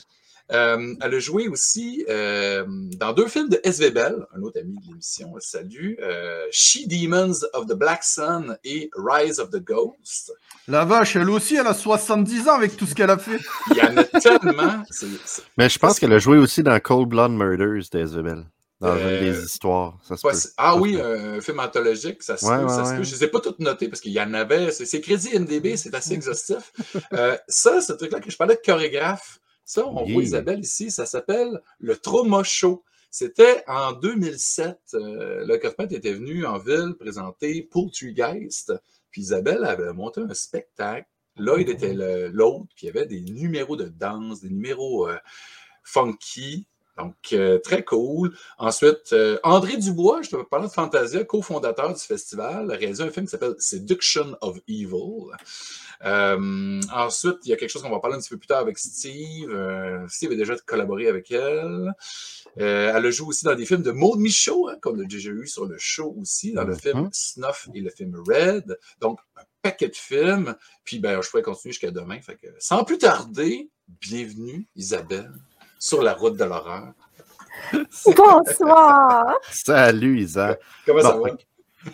Euh, 0.51 0.93
elle 1.01 1.13
a 1.15 1.19
joué 1.19 1.47
aussi 1.47 2.05
euh, 2.09 2.65
dans 2.67 3.13
deux 3.13 3.27
films 3.27 3.49
de 3.49 3.59
S.V. 3.63 3.91
Bell, 3.91 4.15
un 4.35 4.41
autre 4.41 4.59
ami 4.59 4.75
de 4.79 4.87
l'émission, 4.87 5.33
salut, 5.39 5.97
euh, 6.01 6.45
She 6.51 6.87
Demons 6.87 7.39
of 7.53 7.67
the 7.67 7.73
Black 7.73 8.03
Sun 8.03 8.57
et 8.63 8.89
Rise 8.95 9.39
of 9.39 9.49
the 9.49 9.63
Ghost. 9.63 10.33
La 10.67 10.83
vache, 10.85 11.15
elle 11.15 11.29
aussi, 11.29 11.55
elle 11.55 11.67
a 11.67 11.73
70 11.73 12.47
ans 12.49 12.53
avec 12.55 12.75
tout 12.75 12.85
ce 12.85 12.93
qu'elle 12.95 13.09
a 13.09 13.17
fait. 13.17 13.39
Il 13.71 13.77
y 13.77 13.81
en 13.81 13.95
a 13.97 14.03
tellement. 14.03 14.83
c'est- 14.89 15.07
c'est- 15.25 15.41
Mais 15.57 15.69
je 15.69 15.79
pense 15.79 15.99
qu'elle 15.99 16.13
a 16.13 16.19
joué 16.19 16.37
aussi 16.37 16.63
dans 16.63 16.79
Cold 16.79 17.07
Blood 17.09 17.31
Murders 17.31 17.83
d'Ezebel. 17.91 18.45
Dans 18.81 18.95
Euh, 18.95 19.19
une 19.21 19.31
des 19.31 19.43
histoires. 19.45 19.99
Ça 20.03 20.17
se 20.17 20.25
Ouais, 20.25 20.33
peut. 20.33 20.39
c'est- 20.39 20.53
ah 20.57 20.75
oui, 20.75 20.99
un 20.99 21.39
film 21.39 21.59
anthologique, 21.59 22.23
ça 22.23 22.35
se 22.35 22.45
Ouais, 22.47 22.59
peut, 22.61 22.67
ça 22.67 22.77
ouais, 22.77 22.83
se 22.85 22.89
ouais. 22.89 22.97
peut. 22.97 23.03
Je 23.03 23.11
ne 23.11 23.15
les 23.19 23.23
ai 23.25 23.27
pas 23.27 23.39
toutes 23.39 23.59
notées 23.59 23.87
parce 23.87 24.01
qu'il 24.01 24.11
y 24.11 24.19
en 24.19 24.33
avait. 24.33 24.71
C'est 24.71 24.85
c'est 24.87 25.01
crédit 25.01 25.29
NDB, 25.35 25.77
c'est 25.77 25.93
assez 25.93 26.13
exhaustif. 26.15 26.73
Euh, 27.13 27.37
ça, 27.47 27.79
ce 27.79 27.93
truc-là 27.93 28.19
que 28.19 28.31
je 28.31 28.35
parlais 28.37 28.55
de 28.55 28.61
chorégraphe, 28.65 29.37
ça, 29.71 29.87
on 29.87 30.03
Yeah. 30.05 30.13
voit 30.13 30.23
Isabelle 30.23 30.59
ici, 30.59 30.91
ça 30.91 31.05
s'appelle 31.05 31.61
le 31.79 31.95
Trauma 31.97 32.43
Show. 32.43 32.83
C'était 33.09 33.63
en 33.67 33.91
2007. 33.93 34.77
Euh, 34.93 35.45
le 35.45 35.57
Kaufman 35.57 35.87
était 35.91 36.13
venu 36.13 36.45
en 36.45 36.57
ville 36.59 36.93
présenter 36.99 37.61
Poultrygeist. 37.63 38.73
Puis 39.11 39.21
Isabelle 39.23 39.65
avait 39.65 39.91
monté 39.93 40.21
un 40.21 40.33
spectacle. 40.33 41.07
Lloyd 41.37 41.67
était 41.69 41.93
le- 41.93 42.27
l'autre, 42.29 42.67
puis 42.75 42.87
il 42.87 42.87
y 42.87 42.89
avait 42.97 43.05
des 43.05 43.21
numéros 43.21 43.75
de 43.75 43.85
danse, 43.89 44.41
des 44.41 44.49
numéros 44.49 45.09
euh, 45.09 45.17
funky. 45.83 46.65
Donc, 46.97 47.15
euh, 47.33 47.57
très 47.59 47.83
cool. 47.83 48.35
Ensuite, 48.57 49.15
André 49.43 49.77
Dubois, 49.77 50.21
je 50.21 50.29
te 50.31 50.35
parlais 50.43 50.67
de 50.67 50.71
Fantasia, 50.73 51.23
cofondateur 51.23 51.93
du 51.93 51.99
festival, 52.01 52.69
a 52.71 52.75
réalisé 52.75 53.01
un 53.03 53.09
film 53.09 53.25
qui 53.25 53.31
s'appelle 53.31 53.55
Seduction 53.59 54.35
of 54.41 54.57
Evil. 54.67 55.31
Euh, 56.05 56.81
ensuite, 56.93 57.37
il 57.43 57.49
y 57.49 57.53
a 57.53 57.57
quelque 57.57 57.69
chose 57.69 57.81
qu'on 57.81 57.89
va 57.89 57.99
parler 57.99 58.17
un 58.17 58.19
petit 58.19 58.29
peu 58.29 58.37
plus 58.37 58.47
tard 58.47 58.59
avec 58.59 58.77
Steve. 58.77 59.49
Euh, 59.49 60.07
Steve 60.07 60.31
a 60.31 60.35
déjà 60.35 60.55
collaboré 60.65 61.07
avec 61.07 61.31
elle. 61.31 61.93
Euh, 62.59 62.93
elle 62.95 63.05
a 63.05 63.11
joué 63.11 63.27
aussi 63.27 63.45
dans 63.45 63.55
des 63.55 63.65
films 63.65 63.83
de 63.83 63.91
Maud 63.91 64.19
Michaud, 64.19 64.69
hein, 64.69 64.77
qu'on 64.81 64.99
a 64.99 65.03
déjà 65.03 65.29
eu 65.29 65.47
sur 65.47 65.65
le 65.65 65.77
show 65.77 66.15
aussi, 66.19 66.53
dans 66.53 66.63
le 66.63 66.75
film 66.75 67.09
Snuff 67.11 67.69
et 67.73 67.81
le 67.81 67.89
film 67.89 68.15
Red. 68.27 68.77
Donc, 68.99 69.19
un 69.37 69.43
paquet 69.61 69.89
de 69.89 69.95
films. 69.95 70.55
Puis, 70.83 70.99
ben, 70.99 71.21
je 71.21 71.29
pourrais 71.29 71.43
continuer 71.43 71.73
jusqu'à 71.73 71.91
demain. 71.91 72.19
Fait 72.21 72.35
que, 72.35 72.47
sans 72.59 72.83
plus 72.83 72.97
tarder, 72.97 73.69
bienvenue, 73.87 74.67
Isabelle, 74.75 75.31
sur 75.79 76.01
la 76.01 76.13
route 76.13 76.37
de 76.37 76.43
l'horreur. 76.43 76.93
Bonsoir. 78.05 79.37
Salut, 79.51 80.21
Isa. 80.21 80.57
Comment 80.85 81.01
ça 81.01 81.17
va? 81.17 81.29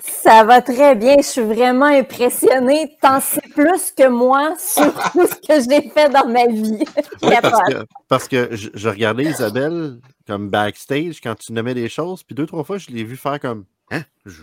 Ça 0.01 0.43
va 0.43 0.61
très 0.61 0.95
bien. 0.95 1.15
Je 1.17 1.27
suis 1.27 1.41
vraiment 1.41 1.85
impressionnée. 1.85 2.97
T'en 3.01 3.19
sais 3.19 3.41
plus 3.53 3.91
que 3.91 4.07
moi 4.07 4.55
sur 4.57 4.93
tout 5.11 5.27
ce 5.27 5.35
que 5.35 5.69
j'ai 5.69 5.89
fait 5.89 6.09
dans 6.09 6.27
ma 6.27 6.47
vie. 6.47 6.83
Oui, 7.23 7.33
parce 7.41 7.61
que, 7.69 7.85
parce 8.07 8.27
que 8.27 8.49
je, 8.51 8.69
je 8.73 8.89
regardais 8.89 9.23
Isabelle 9.23 9.99
comme 10.27 10.49
backstage 10.49 11.19
quand 11.21 11.35
tu 11.35 11.51
nommais 11.51 11.73
des 11.73 11.89
choses, 11.89 12.23
puis 12.23 12.35
deux, 12.35 12.45
trois 12.45 12.63
fois, 12.63 12.77
je 12.77 12.89
l'ai 12.89 13.03
vu 13.03 13.17
faire 13.17 13.39
comme 13.39 13.65
Hein? 13.89 14.01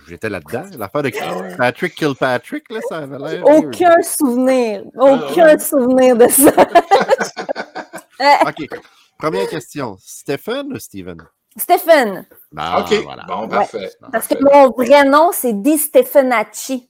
J'étais 0.09 0.31
là-dedans. 0.31 0.65
L'affaire 0.79 1.03
de 1.03 1.57
Patrick 1.57 1.95
Kilpatrick, 1.95 2.71
là, 2.71 2.81
ça 2.89 2.99
avait 2.99 3.19
l'air. 3.19 3.45
Aucun 3.45 4.01
souvenir. 4.03 4.85
Aucun 4.97 5.47
ouais. 5.47 5.59
souvenir 5.59 6.17
de 6.17 6.29
ça. 6.29 6.51
OK. 8.49 8.69
Première 9.19 9.49
question. 9.49 9.97
Stephen 10.01 10.73
ou 10.73 10.79
Steven? 10.79 11.19
Stephen, 11.57 12.27
Ah, 12.57 12.81
OK, 12.81 12.93
voilà. 13.05 13.25
bon, 13.29 13.49
parfait. 13.49 13.91
parce 14.11 14.27
que 14.27 14.35
mon 14.41 14.71
vrai 14.71 15.05
nom, 15.05 15.31
c'est 15.33 15.53
Di 15.63 15.79
Stefanacci. 15.79 16.89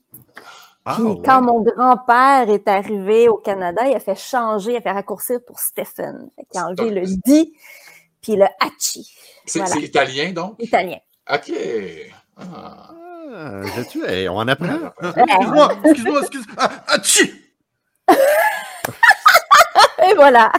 Ah, 0.85 0.93
Puis 0.95 1.03
ouais. 1.03 1.21
quand 1.25 1.41
mon 1.41 1.61
grand-père 1.61 2.49
est 2.49 2.67
arrivé 2.67 3.27
au 3.29 3.37
Canada, 3.37 3.87
il 3.87 3.95
a 3.95 3.99
fait 3.99 4.15
changer, 4.15 4.71
il 4.73 4.77
a 4.77 4.81
fait 4.81 4.91
raccourcir 4.91 5.39
pour 5.45 5.59
Stephen. 5.59 6.29
Fait 6.35 6.47
il 6.53 6.59
a 6.59 6.65
enlevé 6.67 6.89
le 6.91 7.01
Di 7.25 7.53
puis 8.21 8.35
le 8.35 8.45
Hachi. 8.59 9.07
C'est 9.45 9.59
voilà. 9.59 9.77
italien, 9.77 10.31
donc? 10.31 10.55
Italien. 10.59 10.97
OK. 11.31 11.51
Ah. 12.37 12.89
Ah, 13.37 13.61
hey, 14.07 14.29
on 14.29 14.39
apprend. 14.47 14.91
Excuse-moi, 15.01 15.71
excuse-moi, 15.83 16.19
excuse-moi. 16.21 16.55
Ah, 16.57 16.71
atchi! 16.87 17.33
Et 20.07 20.13
voilà. 20.15 20.51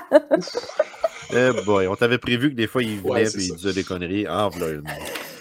Eh 1.32 1.50
boy, 1.64 1.86
on 1.88 1.96
t'avait 1.96 2.18
prévu 2.18 2.50
que 2.50 2.54
des 2.54 2.66
fois, 2.66 2.82
il 2.82 3.00
venait 3.00 3.22
et 3.24 3.28
il 3.34 3.56
disait 3.56 3.72
des 3.72 3.84
conneries. 3.84 4.26
Ah, 4.28 4.48
voilà 4.52 4.74
une. 4.74 4.84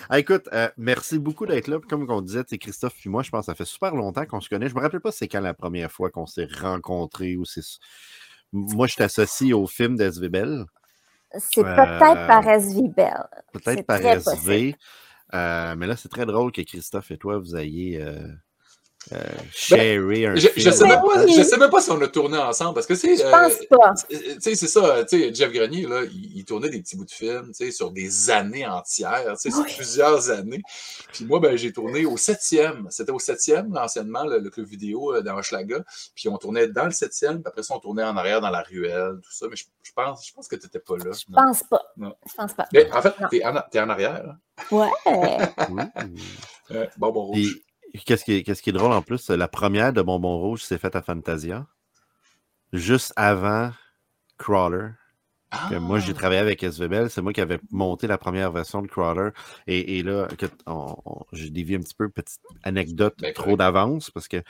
Ah, 0.10 0.20
écoute, 0.20 0.48
euh, 0.54 0.70
merci 0.78 1.18
beaucoup 1.18 1.46
d'être 1.46 1.68
là. 1.68 1.78
Comme 1.90 2.10
on 2.10 2.22
disait, 2.22 2.44
c'est 2.48 2.58
Christophe 2.60 2.94
et 3.06 3.10
moi, 3.10 3.24
je 3.24 3.32
pense 3.32 3.42
que 3.42 3.46
ça 3.52 3.56
fait 3.56 3.66
super 3.66 3.96
longtemps 3.96 4.26
qu'on 4.26 4.40
se 4.42 4.50
connaît. 4.50 4.70
Je 4.70 4.76
me 4.76 4.82
rappelle 4.82 5.00
pas 5.02 5.12
c'est 5.12 5.28
quand 5.28 5.42
la 5.42 5.54
première 5.56 5.92
fois 5.92 6.12
qu'on 6.12 6.26
s'est 6.28 6.48
rencontrés 6.60 7.36
ou 7.38 7.46
c'est. 7.46 7.62
Moi, 8.54 8.88
je 8.88 8.96
t'associe 8.96 9.54
au 9.54 9.66
film 9.68 9.96
d'SVBL, 9.98 10.66
C'est 11.40 11.66
Euh, 11.66 11.76
peut-être 11.76 12.28
par 12.28 12.48
SV 12.48 12.82
Bell. 12.96 13.26
peut-être 13.52 13.84
par 13.86 14.00
SV. 14.00 14.76
Euh, 15.34 15.76
mais 15.76 15.88
là, 15.88 15.96
c'est 15.98 16.10
très 16.10 16.26
drôle 16.26 16.52
que 16.52 16.62
Christophe 16.62 17.10
et 17.12 17.18
toi, 17.18 17.40
vous 17.40 17.56
ayez 17.56 18.00
euh, 19.14 19.18
sharé 19.52 20.26
un 20.26 20.34
Ben, 20.34 20.40
Je, 20.40 20.48
je 20.56 20.70
sais 20.72 20.88
même 20.88 21.00
pas, 21.02 21.24
Oui. 21.26 21.34
je 21.38 21.44
sais 21.44 21.58
même 21.58 21.70
pas 21.70 21.80
si 21.82 21.92
on 21.92 22.02
a 22.02 22.08
tourné 22.08 22.38
ensemble 22.38 22.74
parce 22.74 22.88
que 22.88 22.96
c'est. 22.96 23.16
Je 23.18 23.24
euh, 23.24 23.30
pense 23.32 23.54
pas. 23.70 23.94
tu 24.10 24.18
sais, 24.42 24.56
c'est 24.56 24.68
ça, 24.68 25.04
tu 25.06 25.20
sais, 25.20 25.34
Jeff 25.34 25.52
Grenier, 25.52 25.86
là, 25.88 26.04
il, 26.06 26.38
il 26.38 26.46
tournait 26.46 26.70
des 26.70 26.82
petits 26.82 26.96
bouts 26.98 27.06
de 27.06 27.12
films, 27.12 27.48
tu 27.48 27.66
sais, 27.66 27.72
sur 27.72 27.92
des 27.92 28.30
années 28.32 28.66
entières, 28.66 29.34
tu 29.34 29.38
sais, 29.38 29.50
sur 29.52 29.64
Oui. 29.64 29.74
plusieurs 29.76 30.30
années. 30.32 30.62
Puis 31.14 31.26
moi, 31.26 31.40
ben, 31.40 31.56
j'ai 31.56 31.72
tourné 31.72 32.06
au 32.06 32.18
septième. 32.18 32.88
C'était 32.90 33.12
au 33.12 33.20
septième, 33.20 33.76
anciennement, 33.78 34.26
le, 34.26 34.40
le 34.40 34.50
club 34.50 34.66
vidéo 34.66 35.14
euh, 35.14 35.22
dans 35.22 35.38
Hochelaga. 35.38 35.84
Puis 36.16 36.28
on 36.30 36.38
tournait 36.38 36.68
dans 36.68 36.86
le 36.86 36.92
septième, 36.92 37.42
puis 37.42 37.48
après 37.48 37.64
ça, 37.64 37.76
on 37.76 37.80
tournait 37.80 38.04
en 38.04 38.18
arrière 38.18 38.42
dans 38.42 38.50
la 38.50 38.64
ruelle, 38.64 39.20
tout 39.24 39.32
ça. 39.32 39.46
Mais 39.50 39.56
je, 39.56 39.66
je 39.84 39.92
pense, 39.94 40.26
je 40.28 40.34
pense 40.34 40.48
que 40.48 40.56
tu 40.56 40.66
n'étais 40.66 40.80
pas 40.80 40.98
là. 40.98 41.12
Je 41.12 41.32
pense 41.34 41.64
pas. 41.70 41.82
Non. 41.98 42.16
Je 42.28 42.34
pense 42.34 42.54
pas. 42.54 42.66
Mais 42.74 42.92
en 42.92 43.02
fait, 43.02 43.20
Non. 43.20 43.28
t'es 43.30 43.46
en, 43.46 43.62
t'es 43.72 43.80
en 43.80 43.90
arrière. 43.90 44.26
hein. 44.28 44.38
Ouais. 44.72 44.90
Euh, 46.72 46.88
Bonbon 46.98 47.26
rouge. 47.26 47.60
Qu'est-ce 48.06 48.26
qui, 48.26 48.34
est- 48.34 48.44
qu'est-ce 48.44 48.62
qui 48.62 48.70
est 48.72 48.74
drôle 48.74 48.92
en 48.92 49.02
plus, 49.02 49.30
la 49.30 49.48
première 49.48 49.94
de 49.94 50.02
Bonbon 50.02 50.38
Rouge 50.40 50.64
s'est 50.64 50.78
faite 50.78 50.96
à 50.96 51.02
Fantasia, 51.02 51.66
juste 52.74 53.14
avant 53.16 53.72
Crawler. 54.38 54.90
Ah. 55.52 55.68
Que 55.70 55.76
moi, 55.76 56.00
j'ai 56.00 56.14
travaillé 56.14 56.42
avec 56.42 56.62
SVBL, 56.64 57.10
c'est 57.10 57.22
moi 57.22 57.32
qui 57.32 57.40
avais 57.40 57.60
monté 57.72 58.08
la 58.08 58.18
première 58.18 58.52
version 58.52 58.82
de 58.82 58.88
Crawler. 58.88 59.30
Et, 59.68 60.00
et 60.00 60.04
là, 60.04 60.28
que- 60.38 60.48
on- 60.66 60.96
on- 61.06 61.22
j'ai 61.32 61.50
dévié 61.50 61.78
un 61.78 61.80
petit 61.80 61.94
peu, 61.94 62.10
petite 62.10 62.42
anecdote 62.64 63.16
Ben, 63.22 63.34
trop 63.34 63.56
d'avance, 63.56 64.10
parce 64.12 64.28
que. 64.28 64.42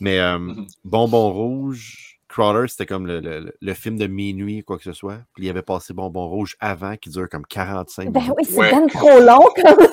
Mais 0.00 0.18
euh, 0.20 0.38
Mhm. 0.38 0.66
Bonbon 0.84 1.32
Rouge, 1.32 2.20
Crawler, 2.28 2.68
c'était 2.68 2.86
comme 2.86 3.06
le, 3.06 3.20
le- 3.20 3.52
le 3.60 3.74
film 3.74 3.98
de 3.98 4.06
minuit, 4.06 4.62
quoi 4.62 4.78
que 4.78 4.84
ce 4.84 4.92
soit. 4.94 5.18
Puis 5.34 5.44
il 5.46 5.50
avait 5.50 5.60
passé 5.62 5.92
Bonbon 5.92 6.28
Rouge 6.28 6.56
avant, 6.60 6.96
qui 6.96 7.10
dure 7.10 7.28
comme 7.28 7.44
45 7.44 8.10
Ben 8.10 8.20
minutes. 8.20 8.34
oui, 8.38 8.44
c'est 8.46 8.56
Ouais. 8.56 8.70
ben 8.70 8.86
trop 8.86 9.20
long 9.20 9.48
comme. 9.56 9.86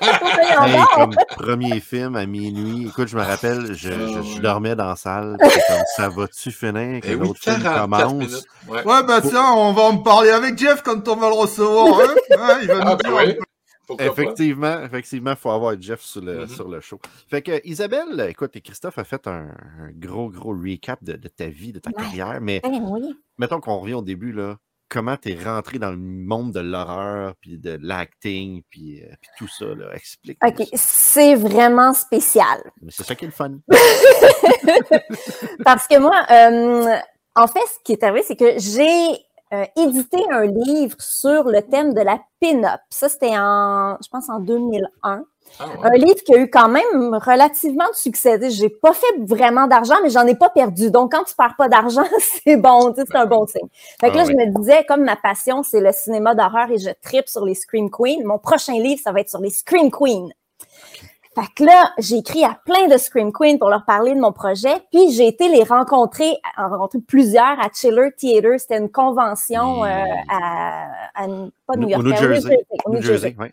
Hey, 0.00 0.80
comme 0.94 1.14
premier 1.36 1.80
film 1.80 2.16
à 2.16 2.26
minuit. 2.26 2.86
Écoute, 2.88 3.08
je 3.08 3.16
me 3.16 3.22
rappelle, 3.22 3.66
je, 3.74 3.74
je- 3.74 3.90
je 3.90 4.34
ouais. 4.36 4.40
dormais 4.40 4.74
dans 4.76 4.86
la 4.88 4.96
salle. 4.96 5.36
comme 5.38 5.50
ça 5.96 6.08
va-tu 6.08 6.50
finir? 6.50 7.00
Que 7.00 7.08
Eh 7.08 7.14
oui, 7.14 7.26
l'autre 7.28 7.40
film 7.40 7.62
44 7.62 8.08
commence? 8.08 8.44
Ouais. 8.68 8.84
Ouais, 8.84 9.02
bah 9.06 9.20
tiens, 9.22 9.52
on 9.56 9.72
va 9.72 9.82
en 9.82 9.98
parler 9.98 10.30
avec 10.30 10.56
Jeff 10.58 10.82
quand 10.82 11.06
on 11.08 11.16
va 11.16 11.28
le 11.28 11.34
recevoir. 11.34 12.00
Hein? 12.38 12.58
Il 12.62 12.68
va 12.68 12.78
Ah, 12.80 12.90
nous 12.90 12.96
ben 12.96 13.24
dire. 13.26 13.36
oui. 13.38 13.96
Effectivement, 14.00 14.82
effectivement, 14.82 15.30
il 15.30 15.36
faut 15.38 15.48
avoir 15.50 15.74
Jeff 15.80 16.02
sur 16.02 16.20
le, 16.20 16.40
Mhm. 16.40 16.48
sur 16.48 16.68
le 16.68 16.78
show. 16.82 17.00
Fait 17.30 17.40
que 17.40 17.66
Isabelle, 17.66 18.26
écoute, 18.28 18.54
et 18.54 18.60
Christophe 18.60 18.98
a 18.98 19.04
fait 19.04 19.26
un, 19.26 19.48
un 19.80 19.90
gros, 19.94 20.28
gros 20.28 20.52
recap 20.54 21.02
de, 21.02 21.14
de 21.14 21.28
ta 21.28 21.46
vie, 21.46 21.72
de 21.72 21.78
ta 21.78 21.88
Ouais. 21.88 21.96
carrière, 21.96 22.38
mais 22.42 22.60
Ben 22.62 22.82
oui. 22.82 23.16
mettons 23.38 23.60
qu'on 23.60 23.78
revient 23.78 23.94
au 23.94 24.02
début, 24.02 24.32
là. 24.32 24.56
Comment 24.88 25.16
t'es 25.16 25.36
rentré 25.42 25.78
dans 25.78 25.90
le 25.90 25.98
monde 25.98 26.52
de 26.52 26.60
l'horreur, 26.60 27.34
puis 27.40 27.58
de 27.58 27.78
l'acting, 27.82 28.62
puis, 28.70 29.02
euh, 29.02 29.14
puis 29.20 29.30
tout 29.36 29.48
ça, 29.48 29.66
là? 29.66 29.94
Explique. 29.94 30.38
OK, 30.42 30.66
c'est 30.74 31.34
vraiment 31.34 31.92
spécial. 31.92 32.58
Mais 32.80 32.90
c'est 32.90 33.04
ça 33.04 33.14
qui 33.14 33.26
est 33.26 33.28
le 33.28 33.32
fun. 33.32 33.58
Parce 35.64 35.86
que 35.86 35.98
moi, 35.98 36.24
euh, 36.30 36.96
en 37.36 37.46
fait, 37.46 37.60
ce 37.60 37.78
qui 37.84 37.92
est 37.92 38.02
arrivé, 38.02 38.22
c'est 38.26 38.36
que 38.36 38.58
j'ai 38.58 39.27
euh, 39.52 39.64
édité 39.76 40.18
un 40.30 40.44
livre 40.46 40.96
sur 41.00 41.44
le 41.44 41.62
thème 41.62 41.94
de 41.94 42.00
la 42.00 42.18
pin-up. 42.40 42.80
Ça, 42.90 43.08
c'était 43.08 43.36
en, 43.36 43.96
je 44.02 44.08
pense, 44.10 44.28
en 44.28 44.40
2001. 44.40 45.22
Ah, 45.58 45.66
ouais. 45.66 45.72
Un 45.82 45.94
livre 45.94 46.22
qui 46.26 46.34
a 46.34 46.38
eu 46.38 46.50
quand 46.50 46.68
même 46.68 47.14
relativement 47.14 47.88
de 47.88 47.94
succès. 47.94 48.38
J'ai 48.50 48.68
pas 48.68 48.92
fait 48.92 49.06
vraiment 49.26 49.66
d'argent, 49.66 49.94
mais 50.02 50.10
j'en 50.10 50.26
ai 50.26 50.34
pas 50.34 50.50
perdu. 50.50 50.90
Donc, 50.90 51.12
quand 51.12 51.24
tu 51.24 51.34
perds 51.34 51.56
pas 51.56 51.68
d'argent, 51.68 52.04
c'est 52.44 52.56
bon, 52.56 52.94
c'est 52.94 53.16
un 53.16 53.26
bon 53.26 53.46
signe. 53.46 53.68
Fait 54.00 54.10
que 54.10 54.16
Ah 54.16 54.18
là, 54.18 54.24
ouais. 54.24 54.26
je 54.26 54.32
me 54.32 54.58
disais, 54.58 54.84
comme 54.86 55.04
ma 55.04 55.16
passion, 55.16 55.62
c'est 55.62 55.80
le 55.80 55.92
cinéma 55.92 56.34
d'horreur 56.34 56.70
et 56.70 56.78
je 56.78 56.90
tripe 57.02 57.28
sur 57.28 57.44
les 57.46 57.54
Scream 57.54 57.90
Queens, 57.90 58.22
mon 58.24 58.38
prochain 58.38 58.74
livre, 58.74 59.00
ça 59.02 59.12
va 59.12 59.20
être 59.20 59.30
sur 59.30 59.40
les 59.40 59.50
Scream 59.50 59.90
Queens. 59.90 60.28
Fait 61.40 61.46
que 61.54 61.64
là, 61.64 61.92
j'ai 61.98 62.16
écrit 62.16 62.44
à 62.44 62.58
plein 62.64 62.88
de 62.88 62.96
Scream 62.96 63.32
Queens 63.32 63.58
pour 63.58 63.68
leur 63.70 63.84
parler 63.84 64.14
de 64.14 64.20
mon 64.20 64.32
projet, 64.32 64.74
puis 64.90 65.12
j'ai 65.12 65.26
été 65.28 65.48
les 65.48 65.62
rencontrer, 65.62 66.36
en 66.56 66.68
rencontrer 66.68 66.98
plusieurs 67.06 67.60
à 67.60 67.68
Chiller 67.72 68.10
Theater. 68.16 68.58
C'était 68.58 68.78
une 68.78 68.90
convention 68.90 69.84
euh, 69.84 69.88
à, 70.30 70.84
à- 71.14 71.26
pas 71.66 71.76
New 71.76 71.86
Au 71.86 71.90
York, 71.90 72.02
New 72.04 72.16
Jersey. 72.16 72.58
au 72.84 72.90
New 72.90 73.02
Jersey, 73.02 73.36
ouais. 73.38 73.52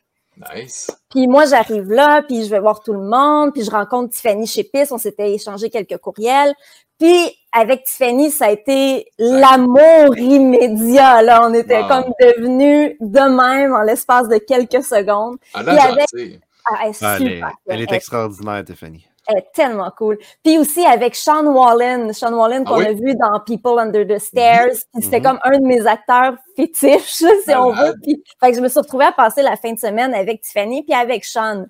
Nice. 0.53 0.91
puis 1.09 1.27
moi, 1.27 1.45
j'arrive 1.45 1.89
là, 1.91 2.21
puis 2.23 2.43
je 2.43 2.49
vais 2.49 2.59
voir 2.59 2.81
tout 2.81 2.91
le 2.91 2.99
monde, 2.99 3.53
puis 3.53 3.63
je 3.63 3.71
rencontre 3.71 4.13
Tiffany 4.13 4.45
chez 4.45 4.65
PIS, 4.65 4.87
on 4.91 4.97
s'était 4.97 5.31
échangé 5.31 5.69
quelques 5.69 5.97
courriels. 5.97 6.53
Puis 6.99 7.31
avec 7.53 7.83
Tiffany, 7.85 8.31
ça 8.31 8.45
a 8.47 8.51
été 8.51 9.07
l'amour 9.17 10.17
immédiat. 10.17 11.21
Là, 11.21 11.41
on 11.47 11.53
était 11.53 11.81
Wow. 11.83 11.87
comme 11.87 12.03
devenus 12.21 12.95
de 12.99 13.19
même 13.19 13.73
en 13.73 13.81
l'espace 13.81 14.27
de 14.27 14.37
quelques 14.37 14.83
secondes. 14.83 15.37
En 15.53 15.59
Puis 15.63 15.69
avec- 15.77 16.05
gentil. 16.11 16.39
Ah, 16.67 16.79
elle 16.83 16.89
est 16.91 17.03
Ah, 17.03 17.15
elle, 17.19 17.27
est, 17.27 17.35
super. 17.35 17.51
elle 17.67 17.81
est 17.81 17.85
Elle- 17.89 17.93
extraordinaire, 17.95 18.63
Tiffany. 18.65 19.07
elle 19.27 19.37
est 19.39 19.51
tellement 19.53 19.91
cool. 19.97 20.17
Puis 20.43 20.57
aussi 20.57 20.85
avec 20.85 21.15
Sean 21.15 21.45
Wallen, 21.45 22.13
Sean 22.13 22.33
Wallen 22.33 22.63
Ah 22.65 22.69
qu'on 22.69 22.77
oui? 22.79 22.85
a 22.87 22.93
vu 22.93 23.15
dans 23.15 23.39
People 23.45 23.79
Under 23.79 24.05
the 24.07 24.19
Stairs, 24.19 24.73
c'était 24.99 25.17
Mhm. 25.19 25.23
comme 25.25 25.39
un 25.43 25.57
de 25.59 25.65
mes 25.65 25.85
acteurs 25.87 26.35
fétiches, 26.55 27.01
si 27.45 27.55
on 27.55 27.71
veut. 27.71 27.93
Puis, 28.03 28.23
fait 28.39 28.51
que 28.51 28.57
je 28.57 28.61
me 28.61 28.67
suis 28.67 28.79
retrouvée 28.79 29.05
à 29.05 29.11
passer 29.11 29.41
la 29.41 29.55
fin 29.57 29.73
de 29.73 29.79
semaine 29.79 30.13
avec 30.13 30.41
Tiffany 30.41 30.83
puis 30.83 30.93
avec 30.93 31.23
Sean. 31.25 31.65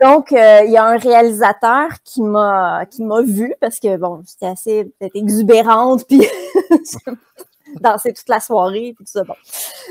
Donc 0.00 0.32
euh, 0.32 0.60
il 0.64 0.70
y 0.70 0.76
a 0.76 0.84
un 0.84 0.96
réalisateur 0.98 1.88
qui 2.04 2.22
m'a 2.22 2.86
qui 2.90 3.02
m'a 3.02 3.22
vu 3.22 3.54
parce 3.60 3.80
que 3.80 3.96
bon, 3.96 4.22
j'étais 4.28 4.46
assez 4.46 4.92
exubérante 5.14 6.06
puis 6.08 6.22
danser 7.80 8.12
toute 8.12 8.28
la 8.28 8.40
soirée 8.40 8.92
puis 8.96 9.04
tout 9.04 9.12
ça 9.12 9.24
bon. 9.24 9.34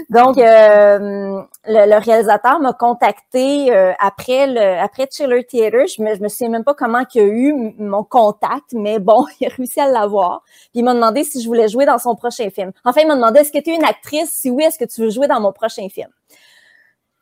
Donc 0.09 0.37
euh, 0.37 1.41
le, 1.65 1.89
le 1.89 1.97
réalisateur 1.97 2.59
m'a 2.59 2.73
contacté 2.73 3.73
euh, 3.73 3.93
après 3.99 4.47
le 4.47 4.79
après 4.79 5.07
Chiller 5.11 5.43
Theater. 5.43 5.87
Je 5.87 6.01
me, 6.01 6.15
je 6.15 6.21
me 6.21 6.27
souviens 6.27 6.49
même 6.49 6.63
pas 6.63 6.73
comment 6.73 7.03
il 7.13 7.21
a 7.21 7.23
eu 7.25 7.73
mon 7.77 8.03
contact, 8.03 8.73
mais 8.73 8.99
bon, 8.99 9.25
il 9.39 9.47
a 9.47 9.49
réussi 9.55 9.79
à 9.79 9.87
l'avoir. 9.89 10.43
Puis 10.45 10.79
il 10.79 10.83
m'a 10.83 10.93
demandé 10.93 11.23
si 11.23 11.41
je 11.41 11.47
voulais 11.47 11.67
jouer 11.67 11.85
dans 11.85 11.97
son 11.97 12.15
prochain 12.15 12.49
film. 12.49 12.71
Enfin, 12.85 13.01
il 13.01 13.07
m'a 13.07 13.15
demandé 13.15 13.39
est-ce 13.39 13.51
que 13.51 13.61
tu 13.61 13.71
es 13.71 13.75
une 13.75 13.85
actrice? 13.85 14.31
Si 14.31 14.49
oui, 14.49 14.63
est-ce 14.63 14.79
que 14.79 14.85
tu 14.85 15.01
veux 15.01 15.09
jouer 15.09 15.27
dans 15.27 15.39
mon 15.39 15.51
prochain 15.51 15.87
film? 15.89 16.09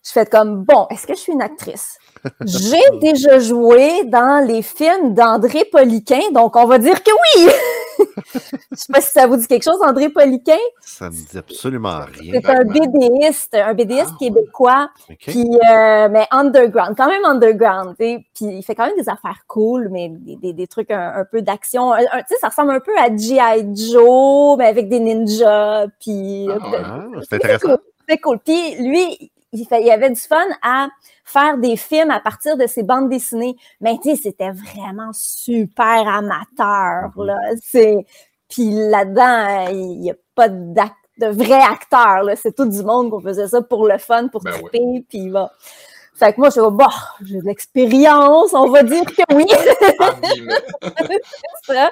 Je 0.05 0.11
fais 0.11 0.25
comme 0.25 0.63
bon, 0.63 0.85
est-ce 0.91 1.07
que 1.07 1.15
je 1.15 1.19
suis 1.19 1.33
une 1.33 1.41
actrice? 1.41 1.97
J'ai 2.45 2.89
déjà 3.01 3.39
joué 3.39 4.03
dans 4.05 4.45
les 4.45 4.61
films 4.61 5.15
d'André 5.15 5.65
Poliquin, 5.65 6.31
donc 6.31 6.55
on 6.55 6.65
va 6.65 6.77
dire 6.77 7.01
que 7.01 7.11
oui! 7.11 7.51
Je 7.97 8.39
sais 8.75 8.93
pas 8.93 9.01
si 9.01 9.11
ça 9.11 9.27
vous 9.27 9.37
dit 9.37 9.47
quelque 9.47 9.63
chose, 9.63 9.79
André 9.81 10.09
Poliquin. 10.09 10.57
Ça 10.81 11.05
ne 11.05 11.11
dit 11.11 11.37
absolument 11.37 11.99
rien. 12.13 12.39
C'est 12.43 12.49
un. 12.49 12.63
BDiste, 12.63 13.55
un 13.55 13.73
BDiste 13.73 14.09
Ah, 14.11 14.17
québécois, 14.19 14.89
puis 15.19 15.47
euh, 15.69 16.09
mais 16.09 16.27
underground, 16.31 16.95
quand 16.97 17.07
même 17.07 17.25
underground. 17.25 17.95
Puis 17.97 18.25
il 18.41 18.63
fait 18.63 18.75
quand 18.75 18.85
même 18.85 18.97
des 18.97 19.09
affaires 19.09 19.43
cool, 19.47 19.89
mais 19.89 20.09
des, 20.09 20.35
des, 20.35 20.53
des 20.53 20.67
trucs 20.67 20.91
un, 20.91 21.13
un 21.15 21.25
peu 21.25 21.41
d'action. 21.41 21.93
Tu 21.95 22.03
sais, 22.29 22.35
ça 22.39 22.49
ressemble 22.49 22.71
un 22.71 22.79
peu 22.79 22.97
à 22.97 23.15
G.I. 23.15 23.75
Joe, 23.75 24.57
mais 24.57 24.65
avec 24.65 24.89
des 24.89 24.99
ninjas, 24.99 25.87
puis... 25.99 26.47
Ah, 26.49 26.69
ouais. 26.69 26.77
Ah, 26.83 27.05
c'est 27.27 27.35
intéressant. 27.35 27.77
C'est 28.07 28.17
cool. 28.19 28.39
Puis 28.39 28.75
lui, 28.79 29.31
il, 29.55 29.65
fait, 29.65 29.81
il 29.83 29.91
avait 29.91 30.09
du 30.09 30.19
fun 30.19 30.45
à 30.61 30.89
faire 31.23 31.57
des 31.57 31.75
films 31.75 32.11
à 32.11 32.19
partir 32.19 32.57
de 32.57 32.67
ses 32.67 32.83
bandes 32.83 33.09
dessinées. 33.09 33.55
Mais 33.81 33.97
tu 34.01 34.11
sais, 34.11 34.21
c'était 34.21 34.51
vraiment 34.51 35.11
super 35.13 36.07
amateur. 36.07 37.11
Mhm. 37.15 37.25
Là. 37.25 37.39
C'est... 37.63 38.05
Puis 38.49 38.69
là-dedans, 38.71 39.71
il 39.71 39.99
n'y 39.99 40.11
a 40.11 40.15
pas 40.35 40.49
de 40.49 41.27
vrais 41.27 41.63
acteurs. 41.63 42.23
Là. 42.23 42.35
C'est 42.35 42.55
tout 42.55 42.67
du 42.67 42.83
monde 42.83 43.09
qu'on 43.09 43.21
faisait 43.21 43.47
ça 43.47 43.61
pour 43.61 43.87
le 43.87 43.97
fun, 43.97 44.27
pour 44.27 44.41
Ben 44.41 44.51
triper. 44.53 45.05
Puis 45.09 45.29
bon. 45.29 45.47
Fait 46.17 46.31
que 46.31 46.39
moi, 46.39 46.49
je 46.49 46.61
bon, 46.61 46.85
j'ai 47.25 47.39
de 47.39 47.45
l'expérience, 47.45 48.53
on 48.53 48.69
va 48.69 48.83
dire 48.83 49.03
que 49.03 49.35
oui. 49.35 49.45
Ça. 51.63 51.91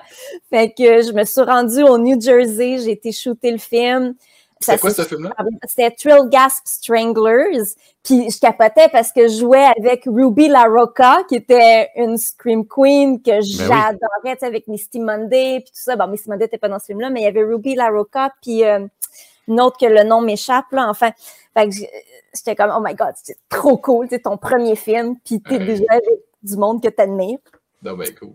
Fait 0.49 0.69
que 0.69 1.02
je 1.02 1.12
me 1.12 1.26
suis 1.26 1.41
rendue 1.41 1.84
au 1.84 1.97
New 1.97 2.19
Jersey, 2.21 2.78
j'ai 2.78 2.91
été 2.91 3.12
shooter 3.12 3.52
le 3.52 3.58
film. 3.58 4.15
C'est 4.63 4.80
quoi 4.80 4.89
ce 4.91 5.02
film-là? 5.04 5.34
c'était 5.67 5.91
Thrill 5.91 6.30
Gasp 6.30 6.63
Stranglers. 6.65 7.63
Puis 8.04 8.30
je 8.30 8.39
capotais 8.39 8.89
parce 8.91 9.12
que 9.12 9.28
je 9.28 9.38
jouais 9.39 9.65
avec 9.78 10.04
Ruby 10.06 10.47
LaRocca, 10.49 11.23
qui 11.30 11.36
était 11.36 11.89
une 11.95 12.17
Scream 12.17 12.65
Queen 12.67 13.21
que 13.21 13.39
j'adorais, 13.41 14.34
tu 14.34 14.39
sais, 14.39 14.45
avec 14.45 14.67
Misty 14.67 14.99
Monday, 14.99 15.62
puis 15.62 15.71
tout 15.71 15.82
ça. 15.84 15.95
Bon, 15.95 16.08
Misty 16.08 16.30
Monday 16.30 16.45
n'était 16.45 16.58
pas 16.58 16.67
dans 16.69 16.80
ce 16.80 16.86
film-là, 16.88 17.10
mais 17.10 17.21
il 17.21 17.23
y 17.23 17.28
avait 17.28 17.43
Ruby 17.43 17.76
LaRocca, 17.76 18.32
puis 18.41 18.65
euh, 18.65 18.86
une 19.47 19.62
autre 19.62 19.78
que 19.78 19.86
le 19.86 20.04
nom 20.04 20.21
m'échappe, 20.21 20.71
là, 20.71 20.88
enfin. 20.89 21.12
Fait 21.56 21.69
que 21.69 21.76
j'- 21.76 21.88
j'étais 22.36 22.56
comme, 22.56 22.73
oh 22.76 22.82
my 22.84 22.95
God, 22.95 23.13
c'est 23.21 23.38
trop 23.47 23.78
cool, 23.78 24.08
c'est 24.10 24.23
ton 24.23 24.38
premier 24.38 24.76
film, 24.76 25.15
puis 25.23 25.39
t'es 25.41 25.60
déjà 25.60 25.84
avec 25.89 26.04
du 26.41 26.58
monde 26.58 26.82
que 26.84 26.89
t'admires. 26.89 27.38
Non, 27.84 27.93
ben 27.95 28.08
cool. 28.19 28.30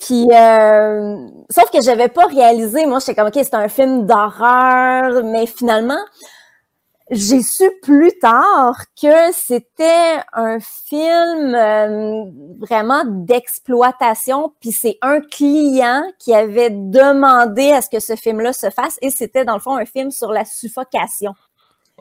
Puis, 0.00 0.28
euh, 0.30 1.16
sauf 1.50 1.70
que 1.70 1.80
j'avais 1.82 2.08
pas 2.08 2.26
réalisé, 2.26 2.86
moi, 2.86 2.98
j'étais 2.98 3.14
comme, 3.14 3.28
OK, 3.28 3.34
c'est 3.34 3.54
un 3.54 3.68
film 3.68 4.06
d'horreur, 4.06 5.24
mais 5.24 5.46
finalement, 5.46 5.98
j'ai 7.10 7.40
su 7.40 7.70
plus 7.82 8.18
tard 8.18 8.76
que 9.00 9.32
c'était 9.32 10.18
un 10.32 10.58
film 10.58 11.54
euh, 11.54 12.24
vraiment 12.58 13.04
d'exploitation, 13.06 14.52
puis 14.60 14.72
c'est 14.72 14.98
un 15.02 15.20
client 15.20 16.02
qui 16.18 16.34
avait 16.34 16.70
demandé 16.70 17.70
à 17.70 17.80
ce 17.80 17.88
que 17.88 18.00
ce 18.00 18.16
film-là 18.16 18.52
se 18.52 18.70
fasse, 18.70 18.98
et 19.02 19.10
c'était 19.10 19.44
dans 19.44 19.54
le 19.54 19.60
fond 19.60 19.76
un 19.76 19.86
film 19.86 20.10
sur 20.10 20.32
la 20.32 20.44
suffocation. 20.44 21.32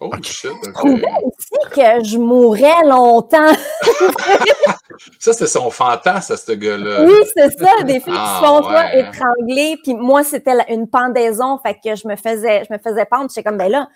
Oh 0.02 0.12
shit, 0.22 0.52
Je 0.66 0.72
trouvais 0.72 1.04
aussi 1.24 1.72
que 1.72 2.04
je 2.04 2.18
mourrais 2.18 2.84
longtemps. 2.86 3.54
Ça, 5.20 5.34
c'était 5.34 5.48
son 5.48 5.70
fantasme 5.70 6.34
à 6.34 6.38
ce 6.38 6.52
gars-là. 6.52 7.04
Oui, 7.04 7.14
c'est 7.36 7.52
ça, 7.58 7.84
des 7.84 8.00
filles 8.00 8.14
Ah, 8.16 8.40
qui 8.40 8.46
se 8.46 8.48
font 8.48 8.70
ouais. 8.70 9.00
étrangler. 9.02 9.78
Puis 9.84 9.94
moi, 9.94 10.24
c'était 10.24 10.54
une 10.70 10.88
pendaison, 10.90 11.58
fait 11.60 11.76
que 11.76 11.96
je 11.96 12.08
me 12.08 12.16
faisais, 12.16 12.64
je 12.68 12.74
me 12.74 12.78
faisais 12.80 13.06
pendre. 13.06 13.30
J'étais 13.30 13.44
comme, 13.44 13.58
ben 13.58 13.70
là, 13.70 13.88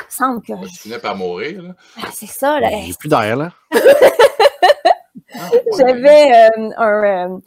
il 0.00 0.04
me 0.04 0.10
semble 0.10 0.42
que 0.42 0.52
Tu 0.68 0.76
finis 0.78 0.98
par 0.98 1.16
mourir, 1.16 1.62
là. 1.62 1.70
Ah, 2.02 2.08
c'est 2.12 2.26
ça. 2.26 2.58
Là. 2.60 2.68
J'ai 2.86 2.94
plus 2.94 3.08
d'air, 3.08 3.36
là. 3.36 3.50
J'avais 5.78 6.32
euh, 6.32 6.70
un, 6.76 7.04
euh, 7.04 7.38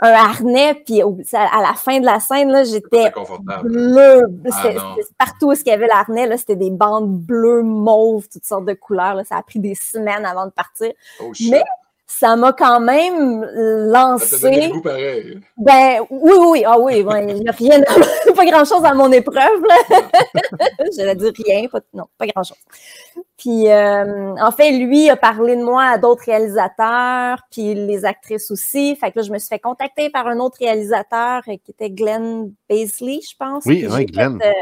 un 0.00 0.10
harnais, 0.10 0.74
puis 0.74 1.02
à 1.02 1.60
la 1.60 1.74
fin 1.74 2.00
de 2.00 2.04
la 2.04 2.20
scène, 2.20 2.50
là, 2.50 2.64
j'étais 2.64 3.12
bleu. 3.62 4.26
Ah, 4.52 4.96
partout 5.18 5.50
où 5.50 5.52
il 5.52 5.66
y 5.66 5.70
avait 5.70 5.86
l'harnais, 5.86 6.26
là, 6.26 6.36
c'était 6.36 6.56
des 6.56 6.70
bandes 6.70 7.18
bleues, 7.18 7.62
mauves, 7.62 8.28
toutes 8.28 8.44
sortes 8.44 8.64
de 8.64 8.74
couleurs. 8.74 9.14
Là. 9.14 9.24
Ça 9.24 9.36
a 9.36 9.42
pris 9.42 9.58
des 9.58 9.74
semaines 9.74 10.24
avant 10.24 10.46
de 10.46 10.52
partir. 10.52 10.92
Oh. 11.20 11.32
Mais 11.50 11.62
ça 12.06 12.36
m'a 12.36 12.52
quand 12.52 12.80
même 12.80 13.42
Ça 13.42 13.48
t'a 13.48 13.58
donné 13.58 13.88
lancé. 13.90 14.66
le 14.68 14.72
goût 14.72 14.82
pareil. 14.82 15.40
Ben 15.56 16.00
oui, 16.10 16.32
oui, 16.38 16.46
oui. 16.50 16.64
Ah 16.66 16.78
oui, 16.78 17.02
ouais, 17.02 17.26
il 17.28 17.36
n'y 17.36 17.48
a 17.48 17.52
rien, 17.52 17.80
pas 18.36 18.44
grand-chose 18.44 18.84
à 18.84 18.94
mon 18.94 19.10
épreuve, 19.10 19.62
là. 19.66 20.00
J'allais 20.96 21.14
dire 21.16 21.32
rien, 21.44 21.66
pas, 21.68 21.80
non, 21.92 22.04
pas 22.18 22.26
grand-chose. 22.26 22.58
Puis, 23.36 23.68
euh, 23.68 24.34
en 24.40 24.52
fait, 24.52 24.70
lui 24.72 25.10
a 25.10 25.16
parlé 25.16 25.56
de 25.56 25.62
moi 25.64 25.84
à 25.84 25.98
d'autres 25.98 26.24
réalisateurs, 26.26 27.38
puis 27.50 27.74
les 27.74 28.04
actrices 28.04 28.50
aussi. 28.50 28.96
Fait 28.96 29.10
que 29.10 29.18
là, 29.18 29.24
je 29.24 29.32
me 29.32 29.38
suis 29.38 29.48
fait 29.48 29.58
contacter 29.58 30.08
par 30.10 30.26
un 30.28 30.38
autre 30.38 30.58
réalisateur 30.60 31.42
euh, 31.48 31.56
qui 31.64 31.70
était 31.70 31.90
Glenn 31.90 32.52
Paisley, 32.68 33.20
je 33.28 33.34
pense. 33.38 33.64
Oui, 33.66 33.86
oui, 33.90 34.06
Glenn. 34.06 34.38
fait, 34.40 34.48
euh, 34.48 34.52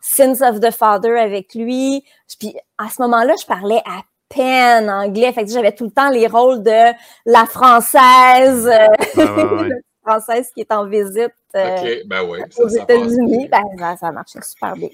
Sins 0.00 0.42
of 0.48 0.60
the 0.60 0.70
Father 0.70 1.18
avec 1.18 1.54
lui. 1.54 2.04
Puis, 2.38 2.56
à 2.78 2.88
ce 2.88 3.00
moment-là, 3.02 3.34
je 3.40 3.46
parlais 3.46 3.82
à 3.84 4.00
peine 4.28 4.90
anglais. 4.90 5.32
Fait 5.32 5.44
que 5.44 5.50
j'avais 5.50 5.72
tout 5.72 5.84
le 5.84 5.90
temps 5.90 6.10
les 6.10 6.26
rôles 6.26 6.62
de 6.62 6.92
la 7.26 7.46
française, 7.46 8.66
euh, 8.66 8.86
Ouais, 9.16 9.30
ouais, 9.30 9.62
ouais. 9.62 9.68
française 10.06 10.50
qui 10.54 10.60
est 10.60 10.72
en 10.72 10.86
visite 10.86 11.32
euh, 11.56 11.96
ben 12.06 12.22
ouais. 12.28 12.40
aux 12.58 12.68
États-Unis. 12.68 13.48
Ben, 13.50 13.62
ça, 13.78 13.96
ça 13.96 14.12
marchait 14.12 14.40
super 14.42 14.74
bien. 14.74 14.88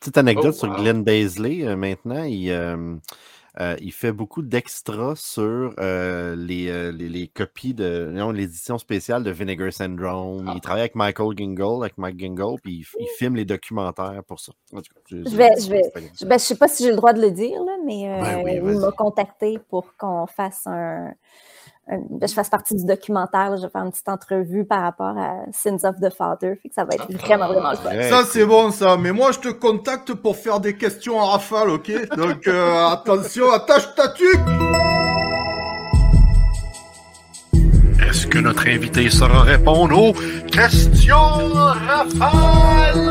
Petite 0.00 0.16
anecdote 0.18 0.54
Oh, 0.54 0.66
sur. 0.66 0.76
Glenn 0.76 1.02
Baisley, 1.02 1.66
euh, 1.66 1.74
maintenant, 1.74 2.22
il, 2.22 2.50
euh, 2.50 2.94
euh, 3.60 3.76
il 3.80 3.92
fait 3.92 4.12
beaucoup 4.12 4.42
d'extras 4.42 5.14
sur 5.16 5.74
euh, 5.80 6.36
les, 6.36 6.68
euh, 6.68 6.92
les, 6.92 7.08
les 7.08 7.26
copies 7.26 7.74
de 7.74 8.12
l'édition 8.32 8.78
spéciale 8.78 9.24
de 9.24 9.30
Vinegar 9.30 9.72
Syndrome. 9.72 10.46
Ah. 10.48 10.52
Il 10.54 10.60
travaille 10.60 10.82
avec 10.82 10.94
Michael 10.94 11.36
Gingle, 11.36 11.82
avec 11.82 11.98
Mike 11.98 12.20
Gingle, 12.20 12.60
puis 12.62 12.86
il, 12.98 13.06
filme 13.18 13.34
les 13.36 13.44
documentaires 13.44 14.22
pour 14.26 14.38
ça. 14.38 14.52
En 14.72 14.80
tout 14.80 14.92
cas, 14.94 15.00
Je 15.10 15.36
vais- 15.36 15.60
je 15.60 15.70
vais-. 15.70 15.82
Je, 16.20 16.24
ben, 16.24 16.38
je 16.38 16.44
sais 16.44 16.56
pas 16.56 16.68
si 16.68 16.84
j'ai 16.84 16.90
le 16.90 16.96
droit 16.96 17.12
de 17.12 17.20
le 17.20 17.30
dire, 17.32 17.62
là, 17.64 17.76
mais 17.84 18.08
euh, 18.08 18.20
Ben 18.44 18.44
oui, 18.64 18.72
il 18.74 18.78
m'a 18.80 18.92
contacté 18.92 19.58
pour 19.68 19.96
qu'on 19.96 20.26
fasse 20.26 20.66
un, 20.66 21.12
je 21.90 22.32
fasse 22.32 22.48
partie 22.48 22.74
du 22.74 22.84
documentaire. 22.84 23.50
là. 23.50 23.56
Je 23.56 23.62
vais 23.62 23.68
faire 23.70 23.82
une 23.82 23.90
petite 23.90 24.08
entrevue 24.08 24.64
par 24.64 24.82
rapport 24.82 25.16
à 25.16 25.44
Sins 25.52 25.84
of 25.84 25.96
the 26.00 26.12
Father. 26.12 26.56
Fait 26.62 26.68
que 26.68 26.74
ça 26.74 26.84
va 26.84 26.94
être 26.94 27.10
vraiment, 27.12 27.48
vraiment 27.48 27.70
le 27.70 27.76
fun. 27.76 27.90
Ça, 28.02 28.24
c'est 28.24 28.44
bon, 28.44 28.70
ça. 28.70 28.96
Mais 28.96 29.12
moi, 29.12 29.32
je 29.32 29.38
te 29.38 29.48
contacte 29.48 30.14
pour 30.14 30.36
faire 30.36 30.60
des 30.60 30.76
questions 30.76 31.18
en 31.18 31.26
rafale, 31.26 31.70
ok? 31.70 31.90
Donc, 32.16 32.46
euh, 32.46 32.86
attention, 32.92 33.50
attache 33.50 33.94
ta 33.94 34.08
tuque 34.08 34.38
Est-ce 38.08 38.26
que 38.26 38.38
notre 38.38 38.66
invité 38.68 39.08
saura 39.10 39.42
répondre 39.42 39.98
aux 39.98 40.12
questions 40.50 41.52
rafales? 41.54 43.08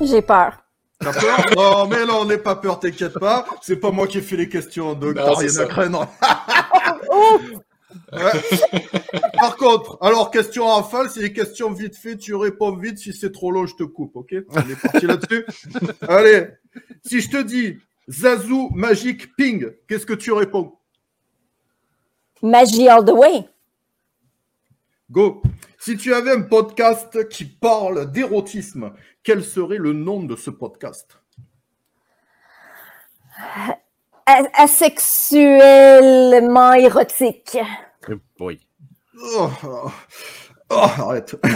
J'ai 0.00 0.22
peur. 0.22 0.65
T'as 1.12 1.20
peur? 1.20 1.46
Non, 1.56 1.86
mais 1.86 2.04
non, 2.04 2.24
n'aie 2.24 2.38
pas 2.38 2.56
peur, 2.56 2.80
t'inquiète 2.80 3.18
pas. 3.18 3.46
C'est 3.62 3.76
pas 3.76 3.92
moi 3.92 4.08
qui 4.08 4.18
ai 4.18 4.22
fait 4.22 4.36
les 4.36 4.48
questions, 4.48 4.94
donc 4.94 5.14
t'as 5.14 5.34
rien 5.34 5.48
ça. 5.48 5.62
à 5.62 5.66
craindre. 5.66 6.08
Ouais. 8.12 8.30
Par 9.32 9.56
contre, 9.56 9.98
alors, 10.02 10.30
question 10.30 10.64
en 10.64 10.76
rafale, 10.76 11.08
c'est 11.08 11.20
des 11.20 11.32
questions 11.32 11.72
vite 11.72 11.96
fait, 11.96 12.16
tu 12.16 12.34
réponds 12.34 12.76
vite. 12.76 12.98
Si 12.98 13.12
c'est 13.12 13.32
trop 13.32 13.50
long, 13.50 13.64
je 13.66 13.74
te 13.74 13.84
coupe, 13.84 14.16
ok? 14.16 14.34
On 14.50 14.60
est 14.60 14.80
parti 14.80 15.06
là-dessus 15.06 15.46
Allez, 16.08 16.46
si 17.02 17.20
je 17.20 17.30
te 17.30 17.42
dis 17.42 17.78
Zazu 18.08 18.68
Magic 18.72 19.34
Ping, 19.36 19.72
qu'est-ce 19.88 20.04
que 20.04 20.12
tu 20.12 20.30
réponds? 20.32 20.78
Magie 22.42 22.86
all 22.88 23.04
the 23.04 23.12
way. 23.12 23.48
Go. 25.10 25.42
Si 25.86 25.96
tu 25.96 26.12
avais 26.12 26.32
un 26.32 26.42
podcast 26.42 27.28
qui 27.28 27.44
parle 27.44 28.10
d'érotisme, 28.10 28.92
quel 29.22 29.44
serait 29.44 29.78
le 29.78 29.92
nom 29.92 30.24
de 30.24 30.34
ce 30.34 30.50
podcast? 30.50 31.20
Asexuellement 34.26 36.72
érotique. 36.72 37.56
Boy. 38.36 38.58
oh, 39.16 39.48
oh, 39.62 39.88
oh, 40.70 40.74
Arrête. 40.74 41.36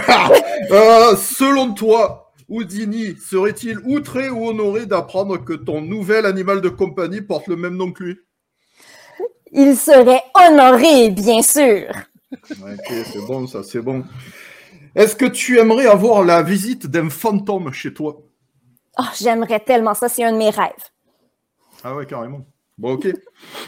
Euh, 0.71 1.16
selon 1.16 1.75
toi, 1.75 2.33
Houdini 2.49 3.16
serait-il 3.16 3.81
outré 3.81 4.31
ou 4.31 4.47
honoré 4.47 4.87
d'apprendre 4.87 5.38
que 5.38 5.55
ton 5.55 5.81
nouvel 5.81 6.25
animal 6.25 6.61
de 6.61 6.69
compagnie 6.69 7.21
porte 7.21 7.49
le 7.49 7.57
même 7.57 7.75
nom 7.75 7.90
que 7.90 8.05
lui? 8.05 8.21
Il 9.51 9.77
serait 9.77 10.23
honoré, 10.37 11.11
bien 11.11 11.43
sûr. 11.43 11.87
Ouais, 12.33 12.75
Ok, 12.75 12.93
c'est 13.12 13.27
bon 13.27 13.47
ça, 13.47 13.62
c'est 13.62 13.81
bon. 13.81 14.05
Est-ce 14.95 15.14
que 15.16 15.27
tu 15.27 15.59
aimerais 15.59 15.87
avoir 15.87 16.25
la 16.25 16.43
visite 16.43 16.87
d'un 16.87 17.11
fantôme 17.11 17.73
chez 17.73 17.93
toi? 17.95 18.23
Oh, 18.99 19.05
J'aimerais 19.19 19.61
tellement 19.61 19.95
ça, 19.95 20.09
c'est 20.09 20.25
un 20.25 20.33
de 20.33 20.38
mes 20.38 20.51
rêves. 20.51 20.73
Ah 21.83 21.95
ouais, 21.95 22.07
carrément. 22.07 22.45
Bon, 22.77 22.95
ok. 22.95 23.09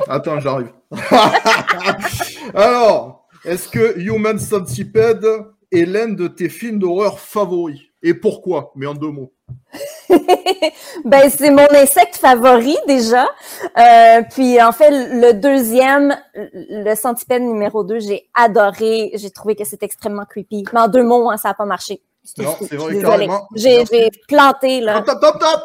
Attends, 0.08 0.40
j'arrive. 0.40 0.72
Alors, 2.54 3.28
est-ce 3.44 3.68
que 3.68 3.98
Human 3.98 4.38
Centipede 4.38 5.26
est 5.70 5.84
l'un 5.84 6.08
de 6.08 6.28
tes 6.28 6.48
films 6.48 6.78
d'horreur 6.78 7.18
favoris? 7.18 7.80
Et 8.02 8.14
pourquoi? 8.14 8.72
Mais 8.74 8.86
en 8.86 8.94
deux 8.94 9.10
mots. 9.10 9.32
ben, 11.04 11.30
c'est 11.30 11.50
mon 11.50 11.66
insecte 11.70 12.16
favori 12.16 12.76
déjà. 12.86 13.26
Euh, 13.78 14.22
puis 14.30 14.60
en 14.60 14.72
fait, 14.72 14.90
le 14.90 15.32
deuxième, 15.32 16.16
le 16.34 16.94
centipède 16.94 17.42
numéro 17.42 17.84
2, 17.84 18.00
j'ai 18.00 18.28
adoré. 18.34 19.12
J'ai 19.14 19.30
trouvé 19.30 19.56
que 19.56 19.64
c'est 19.64 19.82
extrêmement 19.82 20.24
creepy. 20.24 20.64
Mais 20.72 20.80
en 20.80 20.88
deux 20.88 21.04
mots, 21.04 21.30
hein, 21.30 21.36
ça 21.36 21.48
n'a 21.48 21.54
pas 21.54 21.64
marché. 21.64 22.02
Non, 22.38 22.56
c'est 22.60 22.76
vrai, 22.76 23.00
carrément. 23.00 23.48
J'ai 23.54 24.10
planté, 24.28 24.80
là. 24.80 25.02
Top, 25.02 25.20
top, 25.20 25.20
top, 25.20 25.40
top 25.40 25.60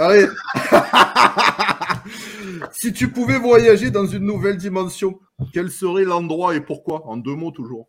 Allez 0.00 0.26
Si 2.72 2.92
tu 2.92 3.10
pouvais 3.10 3.38
voyager 3.38 3.90
dans 3.90 4.06
une 4.06 4.24
nouvelle 4.24 4.56
dimension, 4.56 5.18
quel 5.52 5.70
serait 5.70 6.04
l'endroit 6.04 6.54
et 6.54 6.60
pourquoi? 6.60 7.06
En 7.06 7.16
deux 7.16 7.34
mots 7.34 7.50
toujours. 7.50 7.88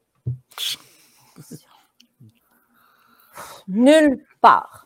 Nulle 3.67 4.23
part. 4.41 4.82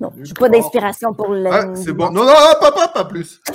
Non, 0.00 0.12
Nulle 0.14 0.26
j'ai 0.26 0.34
pas 0.34 0.48
d'inspiration 0.48 1.12
pour 1.12 1.28
le. 1.28 1.46
Ah, 1.46 1.74
c'est 1.74 1.92
bon. 1.92 2.10
Non, 2.10 2.24
non, 2.24 2.32
pas, 2.60 2.72
pas, 2.72 2.88
pas 2.88 3.04
plus. 3.04 3.40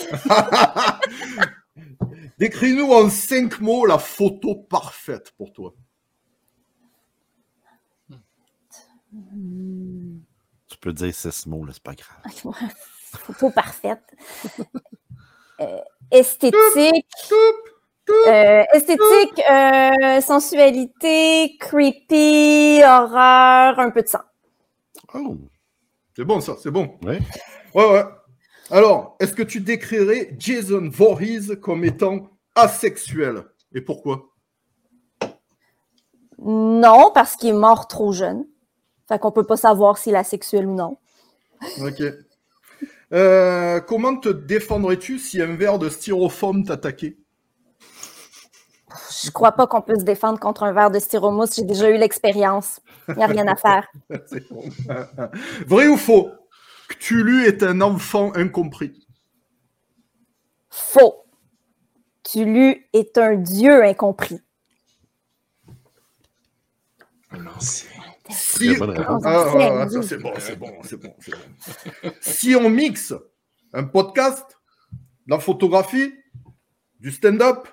Décris-nous 2.38 2.92
en 2.92 3.10
cinq 3.10 3.62
mots 3.62 3.86
la 3.86 3.98
photo 3.98 4.56
parfaite 4.56 5.32
pour 5.38 5.54
toi. 5.54 5.74
Tu 10.68 10.78
peux 10.82 10.92
dire 10.92 11.14
six 11.14 11.46
mots, 11.46 11.66
là, 11.66 11.72
c'est 11.74 11.84
pas 11.84 11.96
grave. 11.96 12.54
Photo 13.12 13.50
parfaite. 13.52 14.04
Euh, 15.60 15.78
esthétique. 16.10 17.06
Euh, 18.10 18.64
esthétique, 18.74 19.42
euh, 19.50 20.20
sensualité, 20.20 21.56
creepy, 21.60 22.82
horreur, 22.84 23.80
un 23.80 23.92
peu 23.92 24.02
de 24.02 24.08
sang. 24.08 24.24
Oh, 25.14 25.38
C'est 26.16 26.26
bon 26.26 26.42
ça, 26.42 26.56
c'est 26.62 26.72
bon. 26.72 26.98
ouais. 27.04 27.20
Ouais, 27.74 27.92
ouais. 27.92 28.04
Alors, 28.70 29.18
est-ce 29.20 29.34
que 29.34 29.44
tu 29.44 29.60
décrirais 29.62 30.36
Jason 30.38 30.90
Voorhees 30.90 31.60
comme 31.62 31.84
étant 31.84 32.30
asexuel 32.56 33.44
Et 33.74 33.82
pourquoi? 33.82 34.30
Non, 36.40 37.12
parce 37.14 37.36
qu'il 37.36 37.50
est 37.50 37.54
mort 37.54 37.88
trop 37.88 38.12
jeune. 38.14 38.46
Fait 39.08 39.20
qu'on 39.20 39.32
peut 39.32 39.44
pas 39.44 39.58
savoir 39.58 39.98
s'il 39.98 40.14
est 40.14 40.18
asexuel 40.18 40.68
ou 40.68 40.76
non. 40.76 40.98
Ok. 41.82 42.02
Euh, 43.12 43.80
comment 43.82 44.16
te 44.18 44.30
défendrais-tu 44.30 45.20
si 45.20 45.42
un 45.42 45.56
verre 45.56 45.80
de 45.80 45.90
styrofoam 45.90 46.64
t'attaquait? 46.64 47.18
Je 49.24 49.32
crois 49.32 49.52
pas 49.52 49.68
qu'on 49.68 49.82
peut 49.82 49.98
se 49.98 50.04
défendre 50.04 50.40
contre 50.40 50.64
un 50.64 50.74
verre 50.74 50.92
de 50.92 51.00
styromousse. 51.00 51.56
J'ai 51.56 51.64
déjà 51.64 51.90
eu 51.90 51.98
l'expérience. 51.98 52.80
Il 53.10 53.16
n'y 53.16 53.24
a 53.24 53.28
rien 53.28 53.48
à 53.48 53.56
faire. 53.56 53.88
Bon. 54.50 54.64
Vrai 55.68 55.88
ou 55.88 55.98
faux? 55.98 56.32
Cthulhu 56.90 57.46
est 57.46 57.64
un 57.64 57.82
enfant 57.82 58.34
incompris. 58.36 59.08
Faux. 60.70 61.26
Tulu 62.24 62.88
est 62.94 63.18
un 63.18 63.36
dieu 63.36 63.84
incompris. 63.84 64.40
Non, 67.38 67.52
c'est- 67.60 67.88
Si... 68.30 68.68
Très 68.70 68.78
bonne 68.78 68.92
réponse. 68.92 69.24
Ah, 69.26 69.46
On 69.54 69.60
ah, 69.60 69.82
ah, 69.82 69.90
s'en 69.90 70.02
ça, 70.02 70.08
c'est 70.08 70.18
bon, 70.18 70.34
c'est 70.40 70.56
bon, 70.58 70.72
c'est 70.84 70.98
bon, 70.98 71.14
c'est 71.20 71.32
bon. 72.04 72.12
si 72.22 72.56
on 72.56 72.70
mixe 72.70 73.14
un 73.74 73.84
podcast, 73.84 74.46
de 75.26 75.32
la 75.34 75.40
photographie, 75.40 76.14
du 77.00 77.12
stand-up 77.12 77.68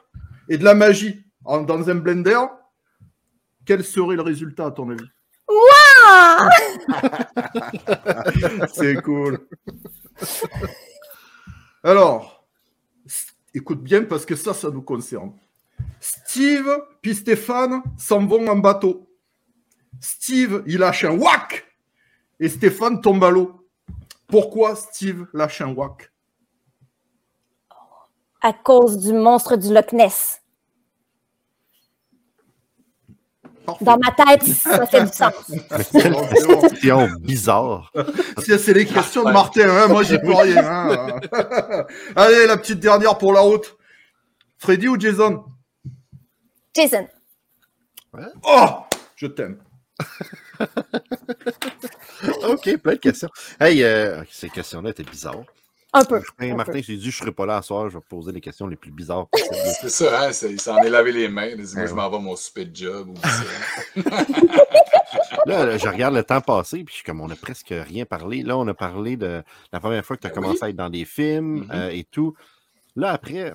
et 0.49 0.57
de 0.59 0.65
la 0.65 0.75
magie 0.75 1.25
en- 1.45 1.61
dans 1.63 1.89
un 1.89 1.95
blender, 1.95 2.39
quel 3.65 3.85
serait 3.85 4.17
le 4.17 4.23
résultat 4.23 4.67
à 4.67 4.71
ton 4.73 4.91
avis? 4.91 5.07
C'est 8.75 9.01
cool. 9.03 9.47
Alors, 11.83 12.47
écoute 13.55 13.83
bien 13.83 14.05
parce 14.05 14.27
que 14.27 14.37
ça, 14.37 14.55
ça 14.55 14.71
nous 14.71 14.83
concerne. 14.83 15.33
Steve 16.01 16.71
puis 17.01 17.15
Stéphane 17.15 17.83
s'en 17.97 18.27
vont 18.27 18.47
en 18.49 18.57
bateau. 18.57 19.09
Steve, 20.01 20.63
il 20.67 20.79
lâche 20.79 21.05
un 21.05 21.17
whack 21.17 21.67
et 22.39 22.49
Stéphane 22.49 23.01
tombe 23.01 23.25
à 23.25 23.31
l'eau. 23.31 23.67
Pourquoi 24.27 24.77
Steve 24.77 25.27
lâche 25.33 25.61
un 25.61 25.73
whack? 25.73 26.13
À 28.43 28.53
cause 28.53 28.99
du 28.99 29.13
monstre 29.13 29.57
du 29.57 29.73
Loch 29.73 29.93
Ness. 29.93 30.41
Parfait. 33.43 33.50
Dans 33.83 33.99
ma 33.99 34.11
tête, 34.11 34.43
ça 34.49 34.87
fait 34.87 35.03
du 35.05 35.13
sens. 35.13 35.33
Bon. 35.51 36.69
Question 36.69 37.09
bizarre. 37.21 37.93
Si 38.43 38.59
c'est 38.59 38.73
les 38.73 38.85
questions 38.87 39.23
de 39.25 39.31
Martin, 39.33 39.69
hein, 39.69 39.87
moi 39.89 40.03
j'y 40.03 40.19
peux 40.19 40.35
rien. 40.35 40.65
hein. 40.65 41.21
Allez, 42.17 42.47
la 42.47 42.57
petite 42.57 42.81
dernière 42.81 43.17
pour 43.17 43.33
la 43.33 43.41
route. 43.41 43.77
Freddy 44.59 44.89
ou 44.89 44.99
Jason? 44.99 45.45
Jason. 46.75 47.07
Oh 48.45 48.69
Je 49.17 49.27
t'aime. 49.27 49.59
OK, 52.49 52.77
plein 52.79 52.95
de 52.95 52.99
questions. 52.99 53.29
Hey, 53.61 53.83
euh, 53.85 54.23
ces 54.31 54.51
questions-là 54.51 54.91
étaient 54.91 55.03
bizarres. 55.05 55.45
Un 55.93 56.05
peu. 56.05 56.23
Un 56.39 56.55
Martin, 56.55 56.73
peu. 56.73 56.83
j'ai 56.83 56.97
dit, 56.97 57.11
je 57.11 57.17
serai 57.19 57.33
pas 57.33 57.47
là 57.47 57.57
à 57.57 57.63
soir, 57.63 57.89
je 57.89 57.99
vais 57.99 58.05
poser 58.09 58.31
les 58.33 58.41
questions 58.41 58.67
les 58.69 58.77
plus 58.77 58.93
bizarres 58.93 59.27
possibles. 59.33 59.55
C'est 59.81 59.89
ça, 59.91 60.23
hein? 60.27 60.33
c'est- 60.33 60.51
Il 60.53 60.61
s'en 60.61 60.77
est 60.79 60.89
lavé 60.91 61.11
les 61.13 61.29
mains. 61.29 61.47
Il 61.47 61.61
a 61.61 61.65
dit, 61.65 61.73
moi, 61.75 61.83
Ouais, 61.83 61.89
je 61.89 61.95
m'en 61.95 62.09
vais 62.11 62.17
à 62.17 62.21
mon 62.21 62.37
super 62.37 62.65
job. 62.73 63.09
Ou 63.11 63.17
ça. 63.17 64.25
Là, 65.47 65.65
là, 65.67 65.77
je 65.79 65.89
regarde 65.89 66.15
le 66.15 66.23
temps 66.23 66.41
passé, 66.41 66.79
puis 66.85 66.93
je 66.93 66.97
suis 66.97 67.05
comme, 67.05 67.21
on 67.21 67.31
a 67.31 67.35
presque 67.37 67.73
rien 67.73 68.05
parlé. 68.05 68.43
Là, 68.43 68.57
on 68.59 68.67
a 68.69 68.75
parlé 68.75 69.17
de 69.17 69.43
la 69.73 69.81
première 69.81 70.05
fois 70.05 70.17
que 70.17 70.23
tu 70.23 70.27
as 70.27 70.31
Ben 70.31 70.35
commencé 70.37 70.59
oui. 70.63 70.67
à 70.67 70.69
être 70.71 70.77
dans 70.77 70.91
des 70.91 71.05
films 71.05 71.61
Mhm. 71.65 71.69
euh, 71.73 71.91
et 71.91 72.05
tout. 72.05 72.35
Là, 72.97 73.11
après, 73.13 73.53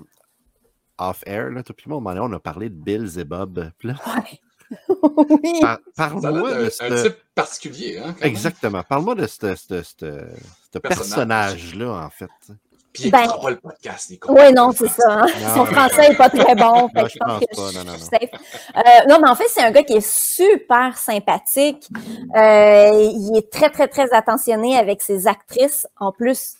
off-air, 0.98 1.52
là, 1.52 1.62
un 1.62 1.89
moment 1.89 2.13
donné, 2.13 2.21
on 2.21 2.34
a 2.34 2.39
parlé 2.39 2.69
de 2.69 2.76
Bill. 2.76 3.10
Puis 3.78 3.88
là, 3.89 3.95
Ouais. 4.08 4.39
oui. 4.89 5.60
par- 5.62 5.80
parle-moi 5.95 6.54
de 6.56 6.69
ce... 6.69 6.84
un 6.84 7.04
type 7.04 7.17
particulier. 7.34 7.99
Hein. 8.04 8.15
Exactement. 8.21 8.84
Parle-moi 8.84 9.15
de 9.15 9.28
ce 9.28 10.78
personnage-là, 10.80 11.91
en 12.06 12.10
fait. 12.10 12.30
Puis 12.93 13.04
il 13.06 13.12
Ben- 13.12 13.28
pas 13.28 13.49
le 13.49 13.58
podcast. 13.58 14.13
Oui, 14.30 14.54
non, 14.54 14.71
c'est 14.71 14.88
ça. 14.88 15.04
hein. 15.23 15.25
Non, 15.41 15.54
Son 15.56 15.65
français 15.65 16.10
n'est 16.10 16.15
pas 16.15 16.30
très 16.30 16.56
bon. 16.56 16.88
fait 16.88 17.01
Non, 17.01 17.08
je 17.08 17.17
pense 17.19 17.39
que 17.41 17.56
pas, 17.56 17.71
je 17.71 17.86
non. 17.86 17.93
Euh, 18.78 18.82
non, 19.10 19.19
mais 19.21 19.28
en 19.30 19.36
fait, 19.36 19.47
c'est 19.49 19.62
un 19.62 19.71
gars 19.71 19.84
qui 19.84 19.93
est 19.93 20.08
super 20.08 20.97
sympathique. 20.97 21.89
Euh, 22.38 23.12
il 23.13 23.34
est 23.36 23.51
très, 23.51 23.69
très, 23.69 23.89
très 23.89 24.13
attentionné 24.13 24.78
avec 24.78 25.01
ses 25.01 25.28
actrices. 25.28 25.86
En 25.99 26.13
plus, 26.13 26.54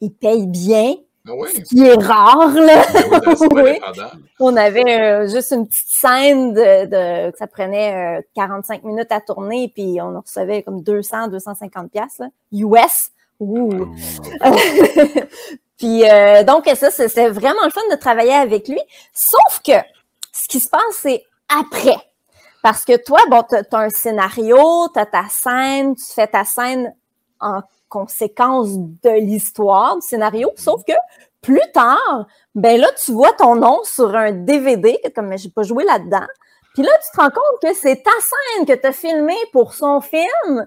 il 0.00 0.12
paye 0.12 0.48
bien, 0.48 0.96
oui, 1.34 1.48
ce 1.54 1.60
qui 1.62 1.84
est 1.84 2.02
rare. 2.02 2.52
Là. 2.54 2.84
ben 2.92 3.34
oui, 3.52 3.60
indépendant. 3.70 4.10
On 4.40 4.56
avait 4.56 5.00
euh, 5.00 5.28
juste 5.28 5.52
une 5.52 5.66
petite 5.66 5.88
scène 5.88 6.52
de, 6.54 6.86
de 7.30 7.36
ça 7.36 7.46
prenait 7.46 8.18
euh, 8.18 8.22
45 8.34 8.84
minutes 8.84 9.10
à 9.10 9.20
tourner, 9.20 9.70
puis 9.74 9.98
on 10.00 10.16
en 10.16 10.20
recevait 10.20 10.62
comme 10.62 10.82
200, 10.82 11.28
250 11.28 11.90
pièces 11.90 12.20
US. 12.52 13.10
Ouh. 13.40 13.86
Puis 15.78 16.08
euh, 16.08 16.42
donc 16.42 16.64
ça, 16.66 16.90
c'est- 16.90 17.08
c'était 17.08 17.28
vraiment 17.28 17.64
le 17.64 17.70
fun 17.70 17.82
de 17.90 17.96
travailler 17.96 18.32
avec 18.32 18.68
lui. 18.68 18.80
Sauf 19.12 19.60
que 19.64 19.72
ce 20.32 20.48
qui 20.48 20.60
se 20.60 20.68
passe, 20.70 20.82
c'est 20.92 21.22
après. 21.48 21.96
Parce 22.62 22.84
que 22.84 22.96
toi, 22.96 23.20
bon, 23.30 23.42
tu 23.48 23.54
as, 23.54 23.78
un 23.78 23.90
scénario, 23.90 24.88
tu 24.92 24.98
as 24.98 25.06
ta 25.06 25.24
scène, 25.28 25.94
tu 25.94 26.04
fais 26.14 26.26
ta 26.26 26.44
scène 26.44 26.94
en 27.40 27.60
conséquence 27.88 28.70
de 28.76 29.20
l'histoire, 29.20 29.96
du 29.96 30.06
scénario. 30.06 30.50
Sauf 30.56 30.82
que 30.86 30.92
plus 31.42 31.60
tard, 31.72 32.26
ben 32.54 32.80
là, 32.80 32.88
tu 33.04 33.12
vois 33.12 33.32
ton 33.32 33.54
nom 33.54 33.80
sur 33.84 34.14
un 34.14 34.32
DVD, 34.32 34.98
comme 35.14 35.36
j'ai 35.36 35.50
pas 35.50 35.62
joué 35.62 35.84
là-dedans. 35.84 36.26
Puis 36.74 36.82
là, 36.82 36.90
tu 37.02 37.16
te 37.16 37.22
rends 37.22 37.30
compte 37.30 37.60
que 37.62 37.72
c'est 37.74 38.02
ta 38.02 38.10
scène 38.20 38.66
que 38.66 38.72
tu 38.72 38.86
as 38.86 38.92
filmée 38.92 39.34
pour 39.52 39.72
son 39.72 40.00
film, 40.00 40.66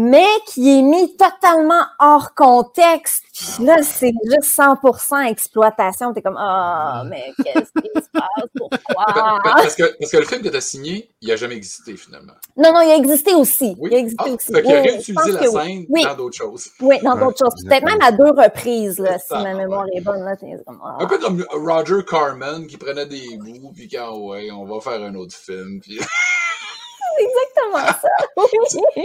mais 0.00 0.26
qui 0.46 0.78
est 0.78 0.82
mis 0.82 1.16
totalement 1.16 1.82
hors 1.98 2.32
contexte. 2.34 3.24
Puis 3.34 3.64
là, 3.64 3.82
c'est 3.82 4.12
juste 4.24 4.56
100% 4.56 5.28
exploitation. 5.28 6.12
T'es 6.12 6.22
comme, 6.22 6.36
ah, 6.38 7.02
mais 7.08 7.32
qu'est-ce 7.42 7.72
qui 7.82 7.88
se 7.94 8.08
passe? 8.12 8.48
Pourquoi? 8.56 8.78
Pa- 9.06 9.12
pa- 9.12 9.40
Parce 9.42 9.74
que, 9.74 9.82
parce 9.98 10.12
que 10.12 10.16
le 10.18 10.24
film 10.24 10.42
que 10.42 10.48
tu 10.48 10.56
as 10.56 10.60
signé, 10.60 11.10
il 11.20 11.28
n'a 11.28 11.36
jamais 11.36 11.56
existé 11.56 11.96
finalement. 11.96 12.32
Non, 12.56 12.72
non, 12.72 12.80
il 12.82 12.90
a 12.92 12.96
existé 12.96 13.34
aussi. 13.34 13.74
Oui. 13.78 13.90
Il 13.92 13.96
a 13.96 13.98
existé 13.98 14.24
Ah, 14.28 14.30
aussi. 14.32 14.52
fait 14.52 14.62
qu'il 14.62 14.74
a 14.74 14.80
réutilisé 14.82 15.32
la 15.32 15.46
scène 15.46 15.86
Oui. 15.88 16.02
dans 16.04 16.14
d'autres 16.14 16.36
choses. 16.36 16.68
Oui, 16.80 16.98
dans 17.02 17.14
Ouais, 17.14 17.20
d'autres 17.20 17.38
choses. 17.38 17.64
Peut-être 17.66 17.84
même 17.84 18.00
à 18.02 18.12
deux 18.12 18.30
reprises, 18.30 18.98
là, 19.00 19.18
si 19.18 19.32
ma 19.32 19.42
ouais. 19.42 19.54
mémoire 19.54 19.86
est 19.94 20.00
bonne. 20.00 20.24
Là, 20.24 20.36
comme, 20.36 20.80
ah. 20.84 20.96
Un 21.00 21.06
peu 21.06 21.18
comme 21.18 21.44
Roger 21.50 22.04
Carmen 22.08 22.66
qui 22.68 22.76
prenait 22.76 23.06
des 23.06 23.36
bouts, 23.38 23.72
puis 23.74 23.88
quand, 23.88 24.16
ouais, 24.18 24.48
on 24.52 24.64
va 24.64 24.80
faire 24.80 25.02
un 25.02 25.14
autre 25.16 25.34
film. 25.34 25.80
Puis... 25.80 25.98
exactement 27.18 27.86
ça. 28.00 28.08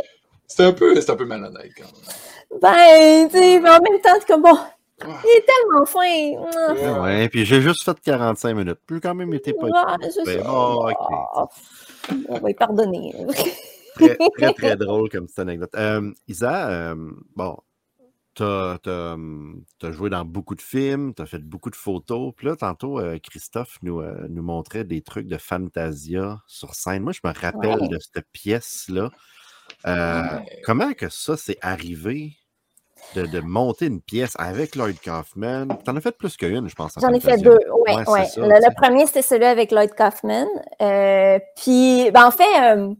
C'était 0.53 0.65
un, 0.65 0.73
peu- 0.73 0.93
c'était 0.99 1.11
un 1.13 1.15
peu 1.15 1.25
malhonnête 1.25 1.71
quand 1.75 1.83
même. 1.85 2.61
Ben, 2.61 3.27
tu 3.27 3.37
sais, 3.39 3.59
mais 3.59 3.69
en 3.71 3.81
même 3.81 3.99
temps, 4.03 4.11
c'est 4.19 4.27
comme 4.27 4.43
bon, 4.43 4.55
Ah. 5.01 5.07
il 5.23 5.37
est 5.37 5.45
tellement 5.47 5.85
fin. 5.87 5.99
Ouais. 6.93 6.99
Ouais, 7.01 7.29
puis 7.29 7.43
j'ai 7.43 7.59
juste 7.59 7.83
fait 7.83 7.99
45 7.99 8.53
minutes. 8.53 8.77
Puis 8.85 8.97
j'ai 8.97 9.01
quand 9.01 9.15
même 9.15 9.33
été 9.33 9.53
pas 9.53 9.67
Ah, 9.73 9.97
je 10.03 10.09
sais. 10.11 10.23
Ben, 10.37 10.43
bon, 10.43 10.87
ok. 10.87 10.95
Ah, 11.09 11.45
On 12.29 12.37
va 12.39 12.49
y 12.51 12.53
pardonner. 12.53 13.15
très, 13.95 14.15
très, 14.37 14.53
très 14.53 14.75
drôle 14.75 15.09
comme 15.09 15.27
cette 15.27 15.39
anecdote. 15.39 15.71
Euh, 15.75 16.11
Isa, 16.27 16.69
euh, 16.69 17.11
bon, 17.35 17.57
t'as 18.35 18.77
as, 18.85 19.91
joué 19.91 20.09
dans 20.11 20.23
beaucoup 20.25 20.53
de 20.53 20.61
films, 20.61 21.15
t'as 21.15 21.25
fait 21.25 21.39
beaucoup 21.43 21.71
de 21.71 21.75
photos. 21.75 22.31
Puis 22.37 22.45
là, 22.45 22.55
tantôt, 22.55 22.99
euh, 22.99 23.17
Christophe 23.17 23.79
nous, 23.81 24.01
euh, 24.01 24.27
nous 24.29 24.43
montrait 24.43 24.83
des 24.83 25.01
trucs 25.01 25.25
de 25.27 25.37
Fantasia 25.39 26.41
sur 26.45 26.75
scène. 26.75 27.01
Moi, 27.01 27.13
je 27.13 27.21
me 27.27 27.33
rappelle 27.33 27.81
Ouais. 27.81 27.87
de 27.87 27.97
cette 27.99 28.27
pièce-là. 28.31 29.09
Euh, 29.85 30.21
Ouais. 30.23 30.61
Comment 30.65 30.93
que 30.93 31.09
ça 31.09 31.35
s'est 31.37 31.57
arrivé 31.61 32.33
de, 33.15 33.25
de 33.25 33.39
monter 33.41 33.87
une 33.87 34.01
pièce 34.01 34.33
avec 34.39 34.75
Lloyd 34.75 34.97
Kaufman? 35.03 35.67
T'en 35.83 35.95
as 35.95 36.01
fait 36.01 36.17
plus 36.17 36.37
qu'une, 36.37 36.69
je 36.69 36.75
pense. 36.75 36.97
en 36.97 37.01
J'en 37.01 37.09
ai 37.13 37.19
fait 37.19 37.37
deux. 37.37 37.57
Ouais, 37.85 37.95
Ouais, 37.97 38.03
ouais. 38.07 38.27
le, 38.37 38.69
tu 38.69 38.75
premier, 38.75 39.05
c'était 39.07 39.21
celui 39.21 39.45
avec 39.45 39.71
Lloyd 39.71 39.93
Kaufman. 39.93 40.47
Euh, 40.81 41.37
puis, 41.57 42.09
ben, 42.11 42.27
en 42.27 42.31
fait, 42.31 42.43
euh, 42.61 42.93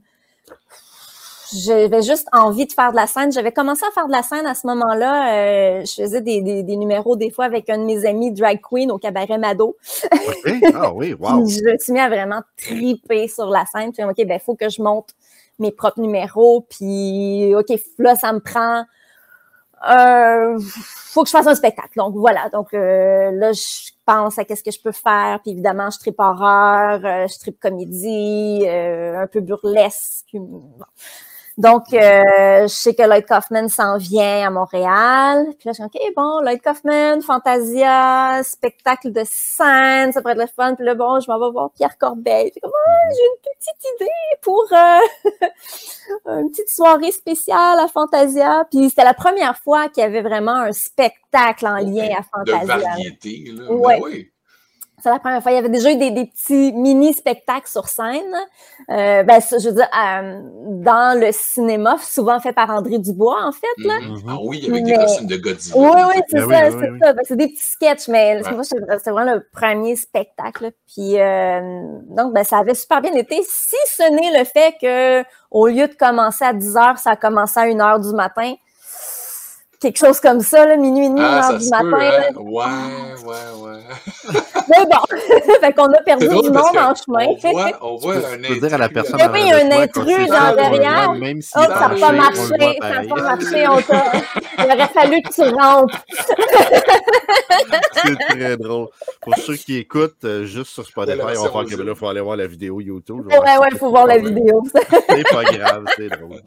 j'avais 1.56 2.02
juste 2.02 2.28
envie 2.34 2.66
de 2.66 2.72
faire 2.74 2.92
de 2.92 2.96
la 2.98 3.06
scène. 3.08 3.32
J'avais 3.32 3.52
commencé 3.52 3.84
à 3.88 3.92
faire 3.92 4.08
de 4.08 4.12
la 4.12 4.24
scène 4.24 4.46
à 4.46 4.56
ce 4.56 4.66
moment-là. 4.68 5.36
Euh, 5.80 5.86
je 5.86 6.02
faisais 6.02 6.20
des, 6.22 6.42
des, 6.42 6.64
des 6.64 6.76
numéros 6.76 7.16
des 7.16 7.30
fois 7.30 7.46
avec 7.46 7.70
un 7.70 7.78
de 7.78 7.84
mes 7.86 8.06
amis 8.06 8.32
drag 8.34 8.60
queen 8.62 8.92
au 8.92 8.98
cabaret 8.98 9.38
Mado. 9.38 9.78
Ok? 10.12 10.54
Ah 10.74 10.92
oui, 10.94 11.14
wow. 11.20 11.48
Je 11.48 11.62
me 11.64 11.78
suis 11.78 11.94
mis 11.94 12.00
à 12.00 12.10
vraiment 12.10 12.42
triper 12.58 13.28
sur 13.28 13.46
la 13.50 13.66
scène. 13.68 13.92
Puis, 13.94 14.04
OK, 14.04 14.26
ben, 14.26 14.40
faut 14.40 14.56
que 14.56 14.68
je 14.68 14.82
monte 14.82 15.10
mes 15.60 15.72
propres 15.72 16.02
numéros. 16.02 16.68
Puis, 16.70 17.54
OK, 17.56 17.74
là, 18.00 18.16
ça 18.16 18.34
me 18.34 18.40
prend. 18.40 18.86
Euh, 19.90 20.58
faut 20.60 21.24
que 21.24 21.28
je 21.28 21.32
fasse 21.32 21.48
un 21.48 21.56
spectacle. 21.56 21.98
Donc, 21.98 22.16
voilà. 22.16 22.50
Donc, 22.50 22.74
euh, 22.74 23.32
là, 23.32 23.52
je 23.52 23.92
pense 24.06 24.40
à 24.40 24.46
qu'est-ce 24.46 24.64
que 24.64 24.72
je 24.72 24.82
peux 24.82 24.92
faire. 24.92 25.40
Puis, 25.42 25.52
évidemment, 25.52 25.90
je 25.90 26.00
tripe 26.00 26.20
horreur, 26.20 27.02
euh, 27.04 27.28
je 27.28 27.40
tripe 27.40 27.60
comédie, 27.60 28.64
euh, 28.66 29.22
un 29.22 29.28
peu 29.28 29.42
burlesque. 29.42 30.36
Donc, 31.58 31.94
euh, 31.94 32.64
je 32.64 32.68
sais 32.68 32.96
que 32.96 33.04
Lloyd 33.04 33.28
Kaufman 33.28 33.70
s'en 33.70 33.98
vient 33.98 34.48
à 34.48 34.50
Montréal. 34.50 35.46
Puis 35.60 35.70
là, 35.70 35.72
je 35.72 35.74
suis 35.74 35.84
OK, 35.84 36.14
bon, 36.16 36.42
Lloyd 36.42 36.62
Kaufman, 36.62 37.22
Fantasia, 37.22 38.42
spectacle 38.44 39.12
de 39.12 39.22
scène, 39.24 40.12
ça 40.12 40.22
pourrait 40.22 40.34
être 40.34 40.40
le 40.40 40.48
fun. 40.48 40.74
Puis 40.74 40.84
là, 40.84 40.96
bon, 40.96 41.20
je 41.20 41.30
m'en 41.30 41.40
vais 41.40 41.52
voir 41.52 41.70
Pierre 41.72 41.98
Corbeil. 42.00 42.50
Puis 42.50 42.60
comme, 42.60 42.72
ah, 42.74 43.10
j'ai 43.16 43.24
une 43.24 43.54
petite 43.54 43.86
idée 43.96 44.40
pour 44.42 44.66
euh, 44.72 46.40
une 46.42 46.50
petite 46.50 46.70
soirée 46.70 47.12
spéciale 47.12 47.78
à 47.78 47.88
Fantasia. 47.88 48.66
Puis 48.72 48.90
c'était 48.90 49.04
la 49.04 49.14
première 49.14 49.58
fois 49.60 49.90
qu'il 49.90 50.02
y 50.02 50.08
avait 50.08 50.24
vraiment 50.24 50.56
un 50.56 50.72
spectacle 50.72 51.68
en 51.68 51.78
lien 51.78 52.10
à 52.18 52.22
De 52.22 52.56
Fantasia. 52.56 52.78
variété, 52.78 53.52
là. 53.56 53.72
Ouais. 53.72 54.00
Ben 54.00 54.06
oui. 54.06 54.33
C'est 55.04 55.10
la 55.10 55.20
première 55.20 55.44
fois. 55.44 55.52
Il 55.52 55.56
y 55.56 55.58
avait 55.58 55.68
déjà 55.68 55.92
eu 55.92 55.98
des, 55.98 56.12
des 56.12 56.26
petits 56.28 56.72
mini-spectacles 56.72 57.68
sur 57.68 57.90
scène. 57.90 58.22
Euh, 58.90 59.24
ben, 59.24 59.42
je 59.42 59.68
veux 59.68 59.76
dire, 59.76 59.90
euh, 59.94 60.40
dans 60.82 61.20
le 61.20 61.28
cinéma, 61.34 61.98
souvent 62.02 62.40
fait 62.40 62.54
par 62.54 62.70
André 62.70 63.00
Dubois, 63.00 63.36
en 63.44 63.52
fait. 63.52 63.84
Là. 63.86 63.96
Mhm. 64.00 64.12
Mhm. 64.14 64.22
Ah 64.30 64.36
oui, 64.42 64.66
avec 64.72 64.86
des 64.86 64.92
Mais- 64.92 65.04
costumes 65.04 65.28
de 65.28 65.36
Godzilla. 65.36 65.76
Oui, 65.78 66.02
oui, 66.08 66.22
c'est 66.30 66.38
Ben 66.38 66.50
ça, 66.50 66.70
oui, 66.70 66.74
oui, 66.76 66.80
c'est 66.86 66.90
oui. 66.92 67.00
ça. 67.02 67.14
Ben, 67.14 67.22
c'est 67.28 67.36
des 67.36 67.48
petits 67.50 67.64
sketchs, 67.70 68.08
mais 68.08 68.42
Ouais. 68.46 68.52
moi, 68.54 68.64
c'est 68.64 68.78
c'est 69.04 69.12
vraiment 69.12 69.34
le 69.34 69.46
premier 69.52 69.98
spectacle. 69.98 70.72
Puis, 70.94 71.20
euh, 71.20 71.60
donc, 72.10 72.34
ben, 72.34 72.46
ça 72.46 72.60
avait 72.60 72.74
super 72.76 73.02
bien 73.02 73.14
été, 73.14 73.44
si 73.44 73.76
ce 73.88 74.04
n'est 74.10 74.40
le 74.40 74.46
fait 74.46 74.76
que 74.82 75.28
au 75.52 75.68
lieu 75.68 75.90
de 75.90 75.96
commencer 75.96 76.46
à 76.46 76.54
10 76.54 76.78
heures, 76.78 76.98
ça 76.98 77.12
a 77.12 77.16
commencé 77.18 77.60
à 77.60 77.64
1 77.64 77.82
heure 77.82 78.00
du 78.00 78.14
matin. 78.14 78.54
Quelque 79.82 79.98
chose 80.00 80.22
comme 80.22 80.40
ça, 80.40 80.66
là, 80.66 80.78
minuit 80.78 81.08
et 81.08 81.10
demi, 81.10 81.20
1 81.20 81.24
Ah, 81.26 81.52
heure 81.52 81.60
du 81.60 81.68
matin. 81.70 81.90
peut, 81.92 82.02
hein? 82.02 82.34
Ouais, 82.38 83.26
ouais, 83.26 83.64
ouais. 83.66 84.40
Mais 84.78 84.86
bon, 84.86 85.18
fait 85.62 85.74
qu'on 85.74 85.92
a 85.92 86.02
perdu 86.02 86.28
du 86.28 86.34
monde 86.34 86.56
en 86.56 86.96
chemin. 86.96 87.26
on 87.28 87.36
voit, 87.52 87.72
on 87.82 87.96
voit 87.98 88.16
Tu 88.16 88.26
un 88.26 88.48
peux 88.48 88.60
dire 88.60 88.74
à 88.74 88.78
la 88.78 88.86
intrus 88.86 88.94
personne. 89.12 89.32
Oui, 89.32 89.40
il 89.44 89.48
y 89.48 89.52
a 89.52 89.58
un 89.58 89.72
intrus 89.84 90.28
dans 90.28 90.56
derrière. 90.56 91.06
voit, 91.06 91.18
Même 91.20 91.42
si 91.42 91.52
Oh, 91.56 91.62
ça 91.62 91.88
n'a 91.88 91.96
pas 92.00 92.12
marché, 92.12 92.78
ça 92.82 92.90
n'a 92.90 93.04
pas 93.16 93.22
marché, 93.22 93.68
on 93.68 93.82
t'a- 93.82 94.12
Il 94.60 94.66
aurait 94.66 94.88
fallu 94.94 95.22
que 95.22 95.34
tu 95.34 95.42
rentres. 95.56 96.00
C'est 98.04 98.16
très 98.30 98.58
drôle. 98.58 98.88
Pour 99.22 99.38
ceux 99.38 99.56
qui 99.56 99.78
écoutent 99.78 100.24
euh, 100.26 100.46
juste 100.46 100.72
sur 100.72 100.86
Spotify, 100.86 101.20
on 101.22 101.26
va 101.26 101.34
faire 101.34 101.66
que 101.78 101.82
là, 101.82 101.92
il 101.94 101.96
faut 101.96 102.08
aller 102.08 102.22
voir 102.22 102.36
la 102.38 102.48
vidéo 102.48 102.82
YouTube. 102.82 103.26
Ouais, 103.28 103.38
ouais, 103.38 103.68
il 103.72 103.78
faut 103.78 103.90
voir 103.90 104.08
la 104.08 104.18
vidéo. 104.18 104.62
C'est 104.74 105.24
pas 105.30 105.44
grave, 105.44 105.86
c'est 105.98 106.10
drôle. 106.10 106.42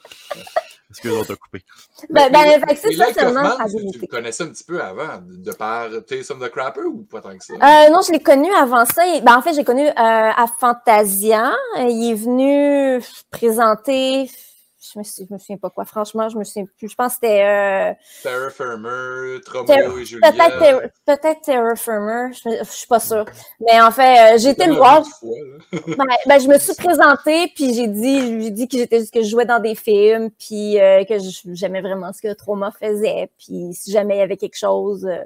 Est-ce 0.90 1.01
que 1.01 1.09
l'autre 1.09 1.33
a 1.33 1.37
coupé? 1.37 1.62
Ben, 2.11 2.31
ben, 2.31 2.61
fait 2.61 2.75
que 2.75 2.81
c'est 2.81 2.88
Mais 2.88 2.94
ça, 2.94 3.07
c'est 3.12 3.25
vraiment 3.25 3.57
tu- 3.92 3.99
le 4.01 4.07
connaissais 4.07 4.44
un 4.44 4.49
petit 4.49 4.64
peu 4.64 4.81
avant, 4.81 5.20
de 5.27 5.53
par 5.53 5.88
Tales 6.07 6.25
of 6.31 6.38
the 6.38 6.49
Crapper 6.51 6.83
ou 6.83 7.03
pas 7.03 7.20
tant 7.20 7.37
que 7.37 7.44
ça? 7.44 7.55
Euh, 7.55 7.90
non, 7.90 8.01
je 8.07 8.12
l'ai 8.12 8.22
connu 8.22 8.53
avant 8.55 8.85
ça. 8.85 9.03
Ben, 9.22 9.37
en 9.37 9.42
fait, 9.42 9.55
j'ai 9.55 9.64
connu 9.64 9.87
euh, 9.87 9.92
à 9.96 10.46
Fantasia. 10.61 11.53
Il 11.79 12.11
est 12.11 12.14
venu 12.14 13.03
présenter. 13.31 14.31
Je 14.92 14.99
me, 14.99 15.05
suis, 15.05 15.27
je 15.29 15.33
me 15.33 15.38
souviens 15.38 15.57
pas 15.57 15.70
quoi. 15.70 15.85
Franchement, 15.85 16.29
je 16.29 16.37
me 16.38 16.44
souviens 16.44 16.64
plus. 16.79 16.88
Je 16.88 16.94
pense 16.94 17.14
que 17.14 17.18
c'était 17.22 17.42
euh, 17.44 17.92
Terra 18.22 18.51
Firmer, 18.51 19.40
Tromeo 19.44 19.64
Ter- 19.66 19.99
et 19.99 20.05
Juliette. 20.05 20.35
peut-être 20.35 20.59
Ter- 20.59 20.90
peut-être 21.07 21.40
Terra 21.42 21.77
Firmer. 21.77 22.33
Je, 22.33 22.51
je 22.64 22.70
suis 22.70 22.87
pas 22.87 23.01
sûre. 23.01 23.25
Mais 23.61 23.81
en 23.81 23.90
fait, 23.90 24.35
euh, 24.35 24.38
j'ai 24.38 24.51
été 24.51 24.66
le 24.66 24.75
voir. 24.75 25.03
Ben, 25.72 26.05
ben, 26.27 26.38
je 26.40 26.49
me 26.49 26.59
suis 26.59 26.75
présentée, 26.75 27.53
puis 27.55 27.72
j'ai 27.75 27.87
dit, 27.88 28.42
j'ai 28.42 28.51
dit 28.51 28.68
que 28.68 28.77
j'étais 28.79 29.05
que 29.07 29.22
je 29.22 29.29
jouais 29.29 29.44
dans 29.44 29.59
des 29.61 29.75
films, 29.75 30.31
puis 30.31 30.81
euh, 30.81 31.05
que 31.05 31.14
j'aimais 31.53 31.81
vraiment 31.81 32.12
ce 32.12 32.20
que 32.22 32.33
Trauma 32.35 32.70
faisait, 32.70 33.31
puis 33.38 33.70
si 33.72 33.90
jamais 33.92 34.16
il 34.16 34.18
y 34.18 34.22
avait 34.22 34.37
quelque 34.37 34.57
chose, 34.59 35.07
euh, 35.07 35.18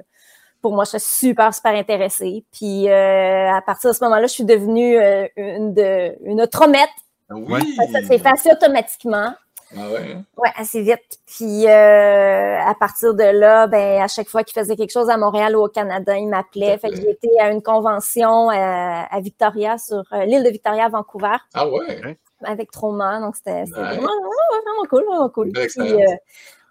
pour 0.61 0.73
moi, 0.73 0.83
je 0.83 0.91
serais 0.91 0.99
super, 0.99 1.53
super 1.53 1.73
intéressée. 1.73 2.43
Puis 2.51 2.87
euh, 2.89 3.51
à 3.51 3.61
partir 3.61 3.89
de 3.91 3.95
ce 3.95 4.03
moment-là, 4.03 4.27
je 4.27 4.31
suis 4.33 4.45
devenue 4.45 4.97
euh, 4.97 5.27
une, 5.35 5.73
de, 5.73 6.15
une 6.23 6.45
tromette. 6.47 6.89
Oui! 7.29 7.75
Ça 7.91 8.01
s'est 8.07 8.19
fait 8.19 8.29
assez 8.29 8.51
automatiquement. 8.51 9.33
Ah 9.77 9.89
ouais? 9.89 10.13
hein? 10.15 10.23
Ouais, 10.37 10.49
assez 10.57 10.81
vite. 10.81 11.19
Puis 11.25 11.67
euh, 11.67 12.59
à 12.59 12.75
partir 12.79 13.13
de 13.13 13.23
là, 13.23 13.67
ben 13.67 14.01
à 14.01 14.07
chaque 14.07 14.27
fois 14.27 14.43
qu'il 14.43 14.59
faisait 14.59 14.75
quelque 14.75 14.91
chose 14.91 15.09
à 15.09 15.17
Montréal 15.17 15.55
ou 15.55 15.63
au 15.63 15.69
Canada, 15.69 16.17
il 16.17 16.27
m'appelait. 16.27 16.77
Fait 16.77 16.89
que 16.89 17.09
été 17.09 17.29
à 17.39 17.49
une 17.49 17.61
convention 17.61 18.49
euh, 18.49 18.53
à 18.53 19.19
Victoria 19.21 19.77
sur 19.77 20.03
euh, 20.13 20.25
l'île 20.25 20.43
de 20.43 20.49
Victoria 20.49 20.85
à 20.85 20.89
Vancouver 20.89 21.37
Ah 21.53 21.67
ouais? 21.67 22.17
avec 22.43 22.71
Trauma. 22.71 23.19
Donc 23.19 23.35
c'était 23.35 23.63
vraiment, 23.65 24.01
vraiment, 24.01 24.29
vraiment 24.63 24.87
cool, 24.89 25.03
vraiment 25.05 25.29
cool. 25.29 25.51
Puis, 25.51 25.93
euh, 25.93 26.15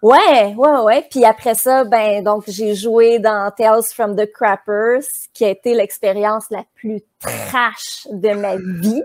ouais, 0.01 0.53
ouais, 0.55 0.79
ouais. 0.81 1.07
Puis 1.09 1.25
après 1.25 1.55
ça, 1.55 1.85
ben 1.85 2.23
donc 2.23 2.43
j'ai 2.47 2.75
joué 2.75 3.19
dans 3.19 3.51
Tales 3.55 3.83
from 3.83 4.15
the 4.15 4.31
Crappers, 4.31 5.03
qui 5.33 5.45
a 5.45 5.49
été 5.49 5.73
l'expérience 5.73 6.45
la 6.51 6.63
plus 6.75 7.01
trash 7.19 8.07
de 8.11 8.33
ma 8.33 8.57
vie. 8.57 9.01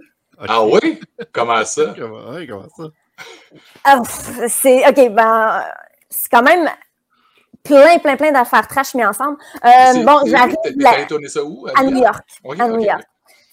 Ah 0.49 0.65
oui? 0.65 1.01
Comment 1.33 1.65
ça? 1.65 1.95
Comment, 1.99 2.31
ouais, 2.33 2.47
comment 2.47 2.69
ça? 2.77 2.85
Ah, 3.85 4.03
c'est 4.49 4.87
OK, 4.89 5.11
ben 5.13 5.65
c'est 6.09 6.29
quand 6.31 6.43
même 6.43 6.69
plein, 7.63 7.99
plein, 7.99 8.17
plein 8.17 8.33
d'affaires 8.33 8.67
trash 8.69 8.95
mis 8.95 9.05
ensemble. 9.05 9.39
Euh, 9.65 10.05
bon, 10.05 10.21
j'arrive 10.27 10.57
la- 10.77 11.29
ça 11.29 11.43
où? 11.45 11.67
à 11.75 11.83
New 11.85 11.99
York? 11.99 12.25
Oui, 12.45 12.61
à 12.61 12.69
New. 12.69 12.81
York. 12.81 13.03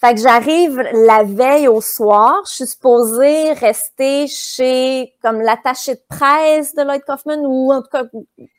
Fait 0.00 0.14
que 0.14 0.20
j'arrive 0.20 0.78
la 0.92 1.22
veille 1.22 1.66
au 1.66 1.80
soir. 1.80 2.42
Je 2.46 2.54
suis 2.56 2.66
supposée 2.66 3.54
rester 3.54 4.26
chez 4.26 5.14
comme 5.22 5.40
l'attaché 5.40 5.94
de 5.94 6.00
presse 6.10 6.74
de 6.74 6.82
Lloyd 6.82 7.02
Kaufman 7.06 7.38
ou 7.46 7.72
en 7.72 7.80
tout 7.80 7.88
cas 7.90 8.02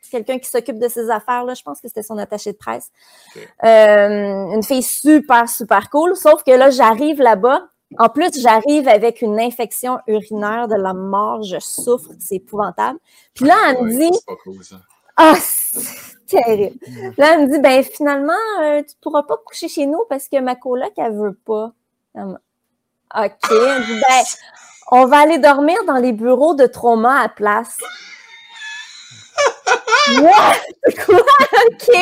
quelqu'un 0.10 0.40
qui 0.40 0.50
s'occupe 0.50 0.80
de 0.80 0.88
ses 0.88 1.10
affaires. 1.12 1.46
Là. 1.46 1.54
Je 1.54 1.62
pense 1.62 1.80
que 1.80 1.88
c'était 1.88 2.02
son 2.02 2.18
attaché 2.18 2.52
de 2.52 2.58
presse. 2.58 2.90
Euh, 3.64 4.54
une 4.56 4.64
fille 4.64 4.82
super, 4.82 5.48
super 5.48 5.90
cool. 5.92 6.16
Sauf 6.16 6.44
que 6.44 6.52
là, 6.52 6.72
j'arrive 6.72 7.22
là-bas. 7.22 7.62
En 7.98 8.10
plus, 8.10 8.32
j'arrive 8.42 8.88
avec 8.88 9.22
une 9.22 9.40
infection 9.40 10.00
urinaire 10.08 10.68
de 10.68 10.76
la 10.76 10.94
mort. 10.94 11.44
Je 11.44 11.60
souffre. 11.60 12.10
C'est 12.20 12.36
épouvantable. 12.36 13.00
Puis 13.34 13.46
là, 13.46 13.56
elle 13.70 13.84
me 13.84 13.90
dit 13.92 14.20
cool 14.44 14.62
ah, 15.18 15.36
c'est 15.40 16.26
terrible. 16.28 16.78
Là, 17.18 17.34
elle 17.34 17.48
me 17.48 17.54
dit, 17.54 17.60
ben 17.60 17.84
finalement, 17.84 18.34
euh, 18.62 18.82
tu 18.82 18.96
pourras 19.02 19.24
pas 19.24 19.38
coucher 19.38 19.70
chez 19.70 19.86
nous 19.86 20.04
parce 20.10 20.28
que 20.28 20.40
ma 20.42 20.56
coloc, 20.56 20.92
elle 20.98 21.16
veut 21.16 21.38
pas. 21.46 21.72
OK. 22.16 22.32
Elle 23.16 23.30
me 23.32 23.86
dit, 23.86 24.02
ben, 24.02 24.24
on 24.92 25.06
va 25.06 25.20
aller 25.20 25.38
dormir 25.38 25.78
dans 25.88 25.98
les 25.98 26.12
bureaux 26.12 26.54
de 26.54 26.66
trauma 26.66 27.22
à 27.22 27.30
place. 27.30 27.78
What? 30.22 30.56
Quoi? 31.06 31.18
OK. 31.18 31.98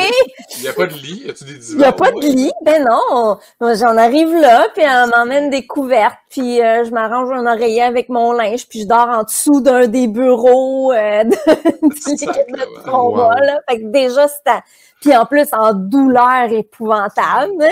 Il 0.56 0.62
n'y 0.62 0.68
a 0.68 0.72
pas 0.72 0.86
de 0.86 0.94
lit? 0.94 1.22
Y 1.26 1.30
a-tu 1.30 1.44
des 1.44 1.54
divans? 1.54 1.72
Il 1.72 1.78
n'y 1.78 1.84
a 1.84 1.92
pas 1.92 2.10
de 2.10 2.20
lit? 2.20 2.52
Ben 2.62 2.84
non. 2.84 3.38
Moi, 3.60 3.74
J'en 3.74 3.96
arrive 3.96 4.34
là, 4.34 4.68
puis 4.74 4.82
elle 4.84 5.08
m'emmène 5.10 5.50
des 5.50 5.66
couvertes, 5.66 6.18
puis 6.30 6.60
euh, 6.62 6.84
je 6.84 6.90
m'arrange 6.90 7.30
un 7.32 7.46
oreiller 7.46 7.82
avec 7.82 8.08
mon 8.08 8.32
linge, 8.32 8.68
puis 8.68 8.82
je 8.82 8.86
dors 8.86 9.08
en 9.08 9.22
dessous 9.22 9.60
d'un 9.60 9.86
des 9.86 10.06
bureaux 10.06 10.92
euh, 10.92 11.24
de, 11.24 12.82
trauma, 12.82 13.24
Wow. 13.24 13.30
là. 13.40 13.60
Fait 13.68 13.80
que 13.80 13.86
déjà, 13.90 14.28
c'était... 14.28 14.60
Puis 15.00 15.16
en 15.16 15.26
plus, 15.26 15.48
en 15.52 15.72
douleur 15.74 16.50
épouvantable. 16.50 17.68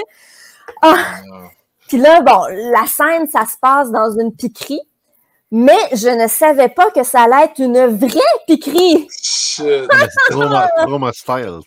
Ah. 0.83 0.97
puis 1.89 1.99
là, 1.99 2.21
bon, 2.23 2.47
la 2.73 2.87
scène, 2.87 3.29
ça 3.31 3.47
se 3.47 3.57
passe 3.61 3.91
dans 3.91 4.11
une 4.19 4.35
piquerie, 4.35 4.81
mais 5.53 5.79
je 5.93 6.09
ne 6.09 6.27
savais 6.27 6.69
pas 6.71 6.91
que 6.91 7.05
ça 7.05 7.21
allait 7.23 7.45
être 7.45 7.59
une 7.59 7.87
vraie 7.97 8.19
piquerie. 8.49 9.07
Shit. 9.23 9.63
Style. 9.63 10.09
Trauma 10.31 10.67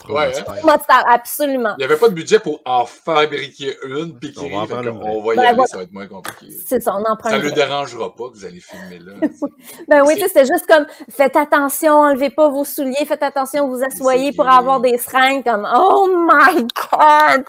Ouais, 0.09 0.31
hein? 0.35 0.77
style. 0.79 1.03
Absolument. 1.07 1.73
Il 1.77 1.81
n'y 1.81 1.83
avait 1.85 1.97
pas 1.97 2.09
de 2.09 2.13
budget 2.15 2.39
pour 2.39 2.59
en 2.65 2.85
fabriquer 2.85 3.77
une, 3.87 4.17
puis 4.17 4.33
On 4.37 4.49
va 4.49 4.57
en 4.63 4.67
faire 4.67 4.79
une 4.81 4.89
on 4.89 5.21
va 5.21 5.33
y 5.33 5.37
Ben, 5.37 5.43
aller, 5.45 5.53
voilà. 5.55 5.67
ça 5.67 5.77
va 5.77 5.83
être 5.83 5.91
moins 5.93 6.07
compliqué. 6.07 6.47
C'est 6.65 6.81
ça, 6.81 6.95
on 6.95 7.03
en 7.09 7.15
prend 7.15 7.29
Ça 7.29 7.35
une 7.37 7.43
ne 7.43 7.49
le 7.49 7.53
dérangera 7.53 8.13
pas 8.15 8.29
que 8.29 8.37
vous 8.37 8.45
allez 8.45 8.59
filmer 8.59 8.99
là. 8.99 9.13
Ben 9.87 10.03
oui, 10.03 10.15
tu 10.15 10.21
C'est- 10.21 10.27
sais, 10.29 10.39
c'était 10.39 10.53
juste 10.53 10.65
comme 10.67 10.85
faites 11.11 11.35
attention, 11.35 11.93
enlevez 11.93 12.31
pas 12.31 12.49
vos 12.49 12.63
souliers, 12.65 13.05
faites 13.05 13.21
attention, 13.23 13.67
vous 13.69 13.83
asseyez 13.83 14.31
pour 14.33 14.45
bien. 14.45 14.55
avoir 14.57 14.79
des 14.79 14.97
seringues 14.97 15.43
comme 15.43 15.67
Oh 15.75 16.09
my 16.11 16.61
God! 16.91 17.45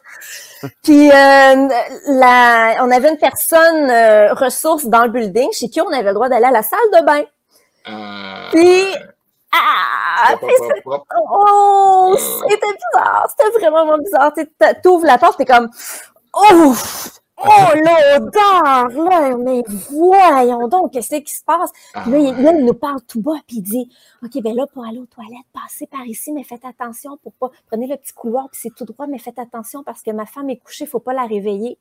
Puis 0.83 1.11
euh, 1.11 1.69
la, 2.09 2.77
on 2.83 2.91
avait 2.91 3.09
une 3.11 3.19
personne 3.19 3.91
euh, 3.91 4.35
ressource 4.35 4.87
dans 4.87 5.05
le 5.05 5.11
building 5.11 5.49
chez 5.53 5.69
qui 5.69 5.81
on 5.81 5.89
avait 5.89 6.03
le 6.09 6.15
droit 6.15 6.26
d'aller 6.29 6.47
à 6.47 6.51
la 6.51 6.63
salle 6.63 6.79
de 6.93 7.05
bain. 7.05 7.23
Euh, 7.89 8.51
Puis 8.53 8.95
ah, 9.53 10.35
hop, 10.35 10.43
hop, 10.43 10.73
hop, 10.85 11.05
hop. 11.11 11.29
oh, 11.31 12.17
c'était 12.19 12.67
bizarre, 12.67 13.27
c'était 13.31 13.59
vraiment 13.59 13.99
bizarre. 13.99 14.33
Tu 14.35 14.43
sais, 14.61 14.75
t'ouvres 14.83 15.07
la 15.07 15.19
porte, 15.19 15.39
t'es 15.39 15.45
comme 15.45 15.71
oh, 16.35 16.75
oh 17.39 17.45
l'odeur 17.75 18.89
là, 18.89 19.37
mais 19.37 19.63
voyons 19.91 20.69
donc, 20.69 20.93
qu'est-ce 20.93 21.17
qui 21.17 21.33
se 21.33 21.45
passe? 21.45 21.71
Ah, 21.95 22.03
Puis 22.03 22.13
là, 22.13 22.19
il, 22.19 22.43
là, 22.43 22.53
il 22.53 22.65
nous 22.65 22.75
parle 22.75 23.01
tout 23.03 23.21
bas, 23.21 23.37
puis 23.47 23.59
il 23.59 23.63
dit 23.63 23.89
OK, 24.23 24.43
ben 24.43 24.55
là, 24.55 24.67
pour 24.67 24.85
aller 24.85 24.99
aux 24.99 25.07
toilettes, 25.07 25.47
passez 25.53 25.87
par 25.87 26.05
ici, 26.07 26.33
mais 26.33 26.43
faites 26.43 26.65
attention 26.65 27.17
pour 27.23 27.33
pas. 27.35 27.51
Prenez 27.69 27.87
le 27.87 27.97
petit 27.97 28.13
couloir, 28.13 28.49
puis 28.51 28.61
c'est 28.63 28.75
tout 28.75 28.85
droit, 28.85 29.07
mais 29.07 29.19
faites 29.19 29.39
attention 29.39 29.85
parce 29.85 30.03
que 30.03 30.11
ma 30.11 30.27
femme 30.27 30.51
est 30.51 30.59
couchée, 30.59 30.85
il 30.85 30.91
faut 30.91 31.01
pas 31.01 31.15
la 31.15 31.25
réveiller. 31.25 31.79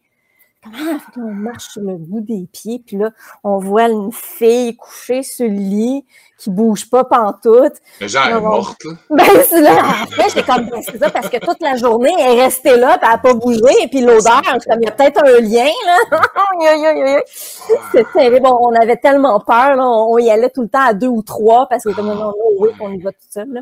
Comment? 0.66 1.00
Fait? 1.00 1.12
Que 1.14 1.20
là, 1.20 1.26
on 1.28 1.34
marche 1.34 1.70
sur 1.70 1.82
le 1.82 1.96
bout 1.96 2.22
des 2.22 2.48
pieds, 2.52 2.84
puis 2.86 2.98
là, 2.98 3.12
on 3.44 3.58
voit 3.58 3.88
une 3.88 4.12
fille 4.12 4.76
couchée 4.76 5.24
sur 5.24 5.48
le 5.48 5.54
lit 5.54 6.06
qui 6.38 6.50
bouge 6.50 6.90
pas 6.90 7.06
pantoute. 7.06 7.76
Mais 8.02 8.10
genre, 8.10 8.26
elle 8.28 8.38
est 8.38 8.42
morte, 8.42 8.84
là. 8.84 8.92
Ben, 9.10 9.26
c'est 9.48 9.62
là, 9.62 9.78
après, 10.04 10.30
j'étais 10.30 10.44
comme, 10.44 10.70
ben, 10.70 10.82
c'est 10.82 10.98
ça, 10.98 11.10
parce 11.10 11.30
que 11.30 11.38
toute 11.38 11.62
la 11.62 11.78
journée, 11.78 12.14
elle 12.20 12.38
est 12.38 12.44
restée 12.44 12.76
là, 12.76 12.98
puis 12.98 13.08
elle 13.08 13.16
a 13.16 13.18
pas 13.20 13.34
bougé, 13.34 13.72
et 13.82 13.88
puis 13.88 14.02
l'odeur, 14.02 14.42
comme, 14.44 14.82
il 14.82 14.86
y 14.86 14.88
a 14.88 14.92
peut-être 14.92 15.24
un 15.24 15.40
lien, 15.40 15.72
là. 15.86 17.22
C'est 17.92 18.12
terrible. 18.14 18.48
On 18.48 18.66
on 18.66 18.74
avait 18.74 18.98
tellement 18.98 19.40
peur, 19.40 19.76
là. 19.76 19.86
On, 19.86 20.14
on 20.14 20.18
y 20.18 20.30
allait 20.30 20.50
tout 20.50 20.62
le 20.62 20.70
temps 20.70 20.86
à 20.86 20.94
deux 20.94 21.08
ou 21.08 21.22
trois 21.22 21.68
parce 21.68 21.84
que 21.84 21.90
comme 21.90 22.08
non, 22.08 22.34
oui, 22.58 22.70
on 22.80 22.92
y 22.92 23.02
va 23.02 23.12
tout 23.12 23.28
seul. 23.30 23.48
Là. 23.50 23.62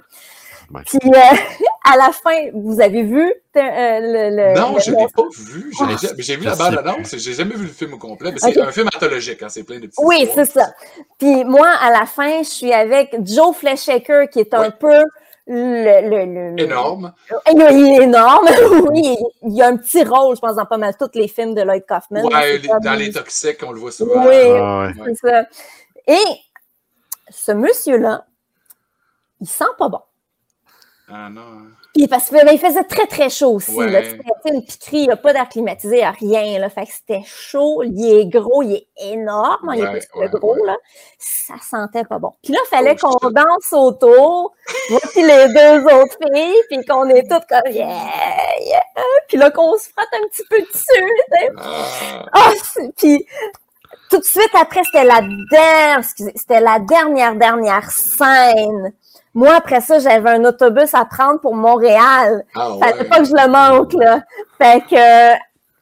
Ouais. 0.72 0.82
Puis 0.86 1.00
euh, 1.10 1.20
à 1.92 1.98
la 1.98 2.12
fin, 2.12 2.50
vous 2.54 2.80
avez 2.82 3.04
vu 3.04 3.22
euh, 3.22 3.30
le, 3.56 4.36
le- 4.36 4.60
Non, 4.60 4.76
le- 4.76 4.82
je 4.82 4.92
l'ai 4.92 5.08
pas 5.16 5.24
vu. 5.38 5.72
J'ai- 5.78 5.84
Ah, 6.08 6.14
J'ai 6.18 6.36
vu 6.36 6.44
je 6.44 6.50
la 6.50 6.56
sais 6.56 6.64
bande-annonce, 6.64 7.16
j'ai 7.18 7.34
jamais 7.34 7.56
vu 7.56 7.66
le 7.66 7.72
film 7.72 7.94
au 7.94 7.98
complet. 7.98 8.32
Mais 8.32 8.40
c'est 8.40 8.60
un 8.60 8.72
film 8.72 8.88
anthologique, 8.94 9.42
hein, 9.44 9.50
c'est 9.50 9.64
plein 9.64 9.76
de 9.80 9.88
petits. 9.88 9.96
Oui, 10.04 10.30
c'est 10.34 10.46
ça. 10.46 10.74
Puis 11.20 11.44
moi, 11.46 11.68
à 11.82 11.92
la 11.92 12.06
fin, 12.06 12.44
je 12.44 12.50
suis 12.50 12.74
avec 12.74 13.16
Joe 13.26 13.56
Fleshaker, 13.56 14.30
qui 14.30 14.40
est 14.40 14.54
un 14.54 14.62
Ouais. 14.62 14.72
peu 14.80 15.02
le, 15.46 16.10
le, 16.10 16.26
le- 16.26 16.56
le- 16.56 16.60
Énorme. 16.64 17.14
Il 17.52 17.62
est- 17.62 17.74
il 17.74 17.86
est 18.00 18.04
énorme, 18.04 18.48
oui. 18.92 19.18
Il 19.44 19.54
y 19.54 19.62
a 19.62 19.68
un 19.68 19.76
petit 19.78 20.04
rôle, 20.04 20.36
je 20.36 20.42
pense, 20.42 20.56
dans 20.56 20.66
pas 20.66 20.78
mal 20.78 20.94
tous 20.98 21.12
les 21.16 21.28
films 21.28 21.54
de 21.54 21.62
Lloyd 21.64 21.84
Kaufman. 21.86 22.24
Ouais, 22.24 22.32
C'est 22.34 22.58
les- 22.60 22.68
comme- 22.70 22.80
dans 22.80 22.94
les 22.94 23.12
toxiques, 23.12 23.60
on 23.68 23.72
le 23.74 23.80
voit 23.80 23.92
souvent. 23.92 24.26
Oui, 24.26 24.36
Ah, 24.56 24.88
ouais. 24.88 24.94
c'est 25.22 25.28
ça. 25.28 25.44
Et 26.08 26.24
ce 27.30 27.52
monsieur-là, 27.52 28.26
il 29.42 29.48
sent 29.48 29.66
pas 29.78 29.90
bon. 29.90 30.00
Ah 31.10 31.30
non. 31.30 31.42
Puis 31.94 32.08
parce 32.08 32.30
que 32.30 32.36
ben, 32.46 32.54
il 32.54 32.60
faisait 32.60 32.84
très 32.86 33.06
très 33.08 33.30
chaud 33.30 33.56
aussi. 33.56 33.76
Ouais. 33.76 33.90
Là, 33.90 34.02
sais, 34.04 34.18
une 34.46 34.64
piquerie, 34.64 34.98
il 35.00 35.08
n'y 35.08 35.12
a 35.12 35.18
pas 35.18 35.34
d'air 35.34 35.50
climatisé, 35.50 35.98
il 35.98 36.00
n'y 36.00 36.04
a 36.04 36.12
rien. 36.12 36.60
Là, 36.60 36.70
fait 36.70 36.86
que 36.86 36.94
c'était 36.94 37.22
chaud, 37.26 37.84
il 37.84 38.20
est 38.20 38.26
gros, 38.26 38.64
il 38.64 38.76
est 38.76 38.88
énorme, 39.12 39.70
hein, 39.70 39.74
il 39.76 39.82
est 39.82 39.88
Ouais, 39.88 40.00
plus 40.00 40.08
que 40.08 40.38
gros, 40.38 40.56
là. 40.66 40.78
Ça 41.20 41.56
sentait 41.62 42.06
pas 42.06 42.20
bon. 42.20 42.32
Puis 42.42 42.54
là, 42.54 42.60
il 42.66 42.70
fallait 42.70 42.96
Oh, 43.04 43.18
qu'on 43.20 43.30
danse 43.32 43.74
autour, 43.74 44.54
voici 44.90 45.22
les 45.22 45.48
deux 45.54 45.84
autres 45.94 46.18
filles, 46.34 46.62
puis 46.70 46.86
qu'on 46.86 47.08
est 47.10 47.30
toutes 47.30 47.48
comme 47.48 47.72
yeah, 47.72 48.60
yeah. 48.62 48.84
Puis 49.28 49.38
là, 49.38 49.52
qu'on 49.52 49.78
se 49.78 49.90
frotte 49.90 50.08
un 50.14 50.28
petit 50.30 50.44
peu 50.50 50.60
dessus. 50.62 51.12
Ah, 51.58 52.26
Ah, 52.34 52.52
puis 52.96 53.26
tout 54.10 54.20
de 54.20 54.24
suite 54.24 54.52
après, 54.60 54.84
c'était 54.84 55.06
la 55.06 55.22
dernière, 55.22 56.00
excusez, 56.00 56.32
c'était 56.36 56.62
la 56.62 56.80
dernière, 56.80 57.36
dernière 57.36 57.92
scène. 57.92 58.94
Moi, 59.34 59.54
après 59.56 59.82
ça, 59.82 60.00
j'avais 60.00 60.30
un 60.32 60.46
autobus 60.46 60.94
à 60.94 61.06
prendre 61.06 61.40
pour 61.40 61.56
Montréal. 61.56 62.46
ah 62.56 62.70
Fallait 62.80 63.00
ouais. 63.00 63.06
pas 63.06 63.18
que 63.20 63.26
je 63.26 63.32
le 63.34 63.48
manque, 63.50 63.94
là. 63.94 64.22
Fait 64.60 64.82
que, 64.82 64.96
euh, 65.34 65.36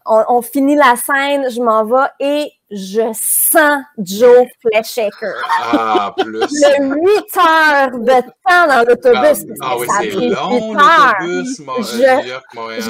on, 0.06 0.24
on 0.30 0.42
finit 0.42 0.76
la 0.76 0.96
scène, 0.96 1.50
je 1.52 1.62
m'en 1.62 1.84
vais 1.86 2.08
et 2.20 2.52
je 2.72 3.02
sens 3.14 3.84
Joe 3.98 4.48
Fleshaker. 4.62 5.34
Ah, 5.74 6.14
plus. 6.18 6.40
Le 6.40 6.96
8 6.96 7.38
heures 7.38 8.00
de 8.00 8.22
temps 8.48 8.68
dans 8.68 8.84
l'autobus. 8.88 9.46
Ah, 9.62 9.68
ah 9.72 9.76
oui, 9.78 9.88
c'est 10.00 10.12
long, 10.12 10.74
l'autobus. 10.74 11.62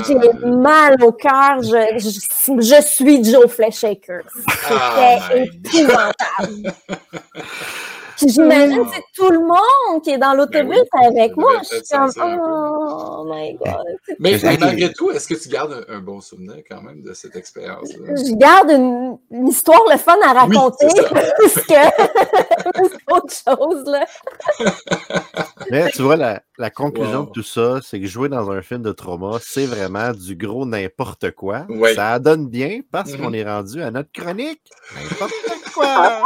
J'ai 0.07 0.47
mal 0.47 0.95
au 1.03 1.12
cœur. 1.12 1.62
Je, 1.64 1.97
je, 1.97 2.62
je 2.62 2.82
suis 2.84 3.24
Joe 3.24 3.47
Fleshaker. 3.51 4.22
Ah, 4.70 5.18
C'était 5.32 5.80
épouvantable. 5.80 6.74
Puis 8.22 8.30
j'imagine 8.34 8.84
c'est 8.93 9.03
tout 9.15 9.30
le 9.32 9.39
monde 9.39 10.01
qui 10.03 10.11
est 10.11 10.17
dans 10.17 10.34
l'autobus 10.34 10.78
Ben 10.93 10.99
oui, 11.01 11.07
avec 11.19 11.36
moi. 11.38 11.51
devait 11.53 11.63
Je 11.63 11.84
suis 11.84 12.15
comme, 12.15 12.39
oh 12.43 13.26
my 13.28 13.53
God. 13.55 13.86
Mais, 14.19 14.38
malgré 14.43 14.93
tout, 14.93 15.11
est-ce 15.11 15.28
que 15.28 15.34
tu 15.34 15.49
gardes 15.49 15.84
un, 15.89 15.95
un 15.95 15.99
bon 15.99 16.22
souvenir 16.22 16.57
quand 16.69 16.82
même 16.82 17.01
de 17.01 17.13
cette 17.13 17.36
expérience-là? 17.36 18.15
Je 18.15 18.34
garde 18.36 18.69
une, 18.72 19.17
une 19.32 19.47
histoire 19.47 19.82
le 19.91 19.97
fun 19.97 20.15
à 20.26 20.45
Oui, 20.45 20.55
raconter 20.55 20.88
c'est 20.89 21.01
ça. 21.01 21.91
plus 22.74 22.89
que 22.89 23.05
qu'autre 23.05 23.34
chose. 23.34 23.84
Là. 23.86 24.05
Mais 25.72 25.89
tu 25.91 26.01
vois, 26.01 26.15
la, 26.15 26.41
la 26.57 26.69
conclusion 26.69 27.19
Wow. 27.22 27.26
de 27.26 27.32
tout 27.32 27.43
ça, 27.43 27.80
c'est 27.84 27.99
que 27.99 28.05
jouer 28.07 28.30
dans 28.30 28.49
un 28.51 28.61
film 28.61 28.82
de 28.82 28.91
trauma, 28.91 29.38
c'est 29.41 29.65
vraiment 29.65 30.11
du 30.11 30.36
gros 30.36 30.65
n'importe 30.65 31.32
quoi. 31.32 31.65
Ouais. 31.69 31.93
Ça 31.95 32.19
donne 32.19 32.47
bien 32.47 32.82
parce 32.91 33.11
Mhm. 33.13 33.17
qu'on 33.22 33.34
est 33.34 33.43
rendu 33.43 33.82
à 33.82 33.91
notre 33.91 34.11
chronique. 34.11 34.61
N'importe 34.95 35.34
quoi. 35.74 36.22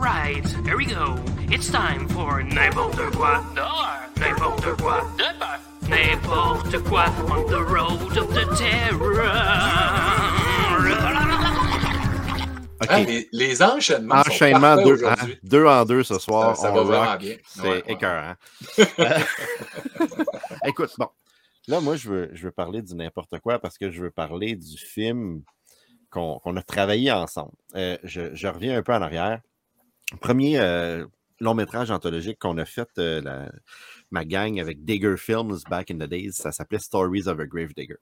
Alright, 0.00 0.46
here 0.64 0.76
we 0.76 0.86
go. 0.86 1.16
It's 1.50 1.70
time 1.72 2.06
for 2.10 2.40
n'importe 2.44 3.10
quoi 3.16 3.42
dehors, 3.56 3.98
n'importe 4.16 4.80
quoi 4.80 5.02
de 5.18 5.24
peur, 5.40 5.58
n'importe 5.88 6.78
quoi 6.84 7.06
on 7.28 7.44
the 7.50 7.58
road 7.58 8.16
of 8.16 8.32
the 8.32 8.44
terror. 8.56 9.24
OK. 12.80 12.86
Ah, 12.88 13.00
les, 13.00 13.28
les 13.32 13.60
enchaînements 13.60 14.22
sont 14.22 14.30
Enchaînement 14.30 14.76
parfaits 14.76 14.86
deux, 14.86 15.04
hein, 15.04 15.16
deux 15.42 15.66
en 15.66 15.84
deux 15.84 16.04
ce 16.04 16.18
soir. 16.20 16.54
Ça- 16.56 16.62
ça 16.62 16.72
on 16.72 16.76
va 16.76 16.82
vraiment 16.84 17.10
rock. 17.10 17.18
bien. 17.20 17.36
C'est 17.48 17.60
Ouais, 17.62 17.68
ouais. 17.70 17.82
écœurant. 17.88 18.34
Écoute, 20.64 20.92
bon. 20.96 21.08
Là, 21.66 21.80
moi, 21.80 21.96
je 21.96 22.08
veux, 22.08 22.30
je 22.34 22.44
veux 22.44 22.52
parler 22.52 22.82
du 22.82 22.94
n'importe 22.94 23.40
quoi 23.40 23.58
parce 23.58 23.76
que 23.76 23.90
je 23.90 24.00
veux 24.00 24.12
parler 24.12 24.54
du 24.54 24.78
film 24.78 25.42
qu'on 26.08 26.38
qu'on 26.38 26.56
a 26.56 26.62
travaillé 26.62 27.10
ensemble. 27.10 27.50
Euh, 27.74 27.98
je, 28.04 28.32
je 28.34 28.46
reviens 28.46 28.78
un 28.78 28.82
peu 28.82 28.94
en 28.94 29.02
arrière. 29.02 29.40
Premier 30.20 30.58
euh, 30.58 31.06
long 31.40 31.54
métrage 31.54 31.90
anthologique 31.90 32.38
qu'on 32.40 32.58
a 32.58 32.64
fait, 32.64 32.88
euh, 32.98 33.20
la- 33.20 33.52
ma 34.10 34.24
gang 34.24 34.58
avec 34.58 34.84
Digger 34.84 35.16
Films 35.18 35.58
back 35.68 35.90
in 35.90 35.96
the 35.98 36.08
days, 36.08 36.32
ça 36.32 36.50
s'appelait 36.50 36.78
Stories 36.78 37.28
of 37.28 37.38
a 37.38 37.46
Grave 37.46 37.74
Digger. 37.76 37.98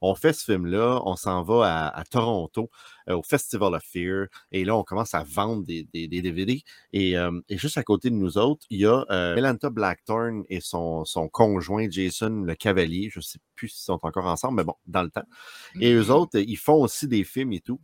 On 0.00 0.14
fait 0.14 0.32
ce 0.32 0.44
film-là, 0.44 1.02
on 1.04 1.16
s'en 1.16 1.42
va 1.42 1.88
à, 1.88 1.98
à 1.98 2.04
Toronto, 2.04 2.70
euh, 3.10 3.16
au 3.16 3.22
Festival 3.24 3.74
of 3.74 3.82
Fear, 3.82 4.26
et 4.52 4.64
là, 4.64 4.76
on 4.76 4.84
commence 4.84 5.12
à 5.14 5.24
vendre 5.24 5.64
des, 5.64 5.86
des- 5.92 6.06
des 6.06 6.22
DVD. 6.22 6.62
Et, 6.92 7.14
et 7.48 7.58
juste 7.58 7.76
à 7.76 7.82
côté 7.82 8.08
de 8.10 8.14
nous 8.14 8.38
autres, 8.38 8.64
il 8.70 8.78
y 8.80 8.86
a 8.86 9.04
Melanta 9.34 9.68
Blackthorne 9.68 10.44
et 10.48 10.60
son, 10.60 11.04
son 11.04 11.28
conjoint 11.28 11.90
Jason 11.90 12.30
Le 12.46 12.54
Cavalier. 12.54 13.10
Je 13.12 13.18
ne 13.18 13.22
sais 13.24 13.40
plus 13.56 13.68
s'ils 13.68 13.84
sont 13.84 13.98
encore 14.02 14.26
ensemble, 14.26 14.58
mais 14.58 14.64
bon, 14.64 14.74
dans 14.86 15.02
le 15.02 15.10
temps. 15.10 15.26
Et 15.80 15.92
eux 15.92 16.04
Mhm. 16.04 16.10
autres, 16.10 16.38
ils 16.38 16.56
font 16.56 16.80
aussi 16.82 17.08
des 17.08 17.24
films 17.24 17.52
et 17.52 17.60
tout. 17.60 17.80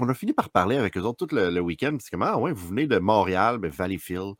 On 0.00 0.08
a 0.08 0.14
fini 0.14 0.32
par 0.32 0.50
parler 0.50 0.76
avec 0.76 0.96
eux 0.96 1.02
autres 1.02 1.26
tout 1.26 1.34
le, 1.34 1.60
week-end. 1.60 1.96
C'est 2.00 2.10
comme, 2.10 2.22
ah 2.22 2.38
ouais, 2.38 2.52
vous 2.52 2.68
venez 2.68 2.86
de 2.86 2.98
Montréal, 2.98 3.58
ben 3.58 3.70
Valleyfield. 3.70 4.34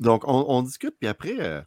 Donc, 0.00 0.24
on, 0.26 0.62
discute, 0.62 0.96
puis 0.98 1.08
après, 1.08 1.36
euh, 1.38 1.62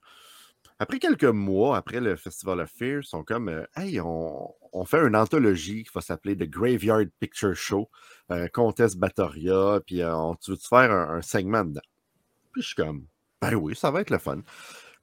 après 0.78 1.00
quelques 1.00 1.24
mois, 1.24 1.78
après 1.78 2.02
le 2.02 2.18
Festival 2.18 2.60
of 2.60 2.70
Fear, 2.70 3.00
ils 3.00 3.06
sont 3.06 3.24
comme, 3.24 3.48
euh, 3.48 3.66
hey, 3.78 4.00
on, 4.02 4.54
fait 4.86 5.00
une 5.08 5.16
anthologie 5.16 5.84
qui 5.84 5.92
va 5.94 6.02
s'appeler 6.02 6.36
The 6.36 6.50
Graveyard 6.50 7.06
Picture 7.20 7.56
Show, 7.56 7.90
euh, 8.32 8.48
Comtesse 8.54 8.96
Batoria, 8.96 9.80
puis 9.86 10.04
on- 10.04 10.36
tu 10.36 10.52
veux-tu 10.52 10.68
faire 10.68 10.92
un, 10.92 11.18
un 11.18 11.22
segment 11.22 11.64
dedans? 11.64 11.82
Puis 12.52 12.62
je 12.62 12.68
suis 12.68 12.76
comme, 12.76 13.08
ben 13.42 13.56
oui, 13.56 13.76
ça 13.76 13.90
va 13.90 14.02
être 14.02 14.10
le 14.10 14.18
fun. 14.18 14.42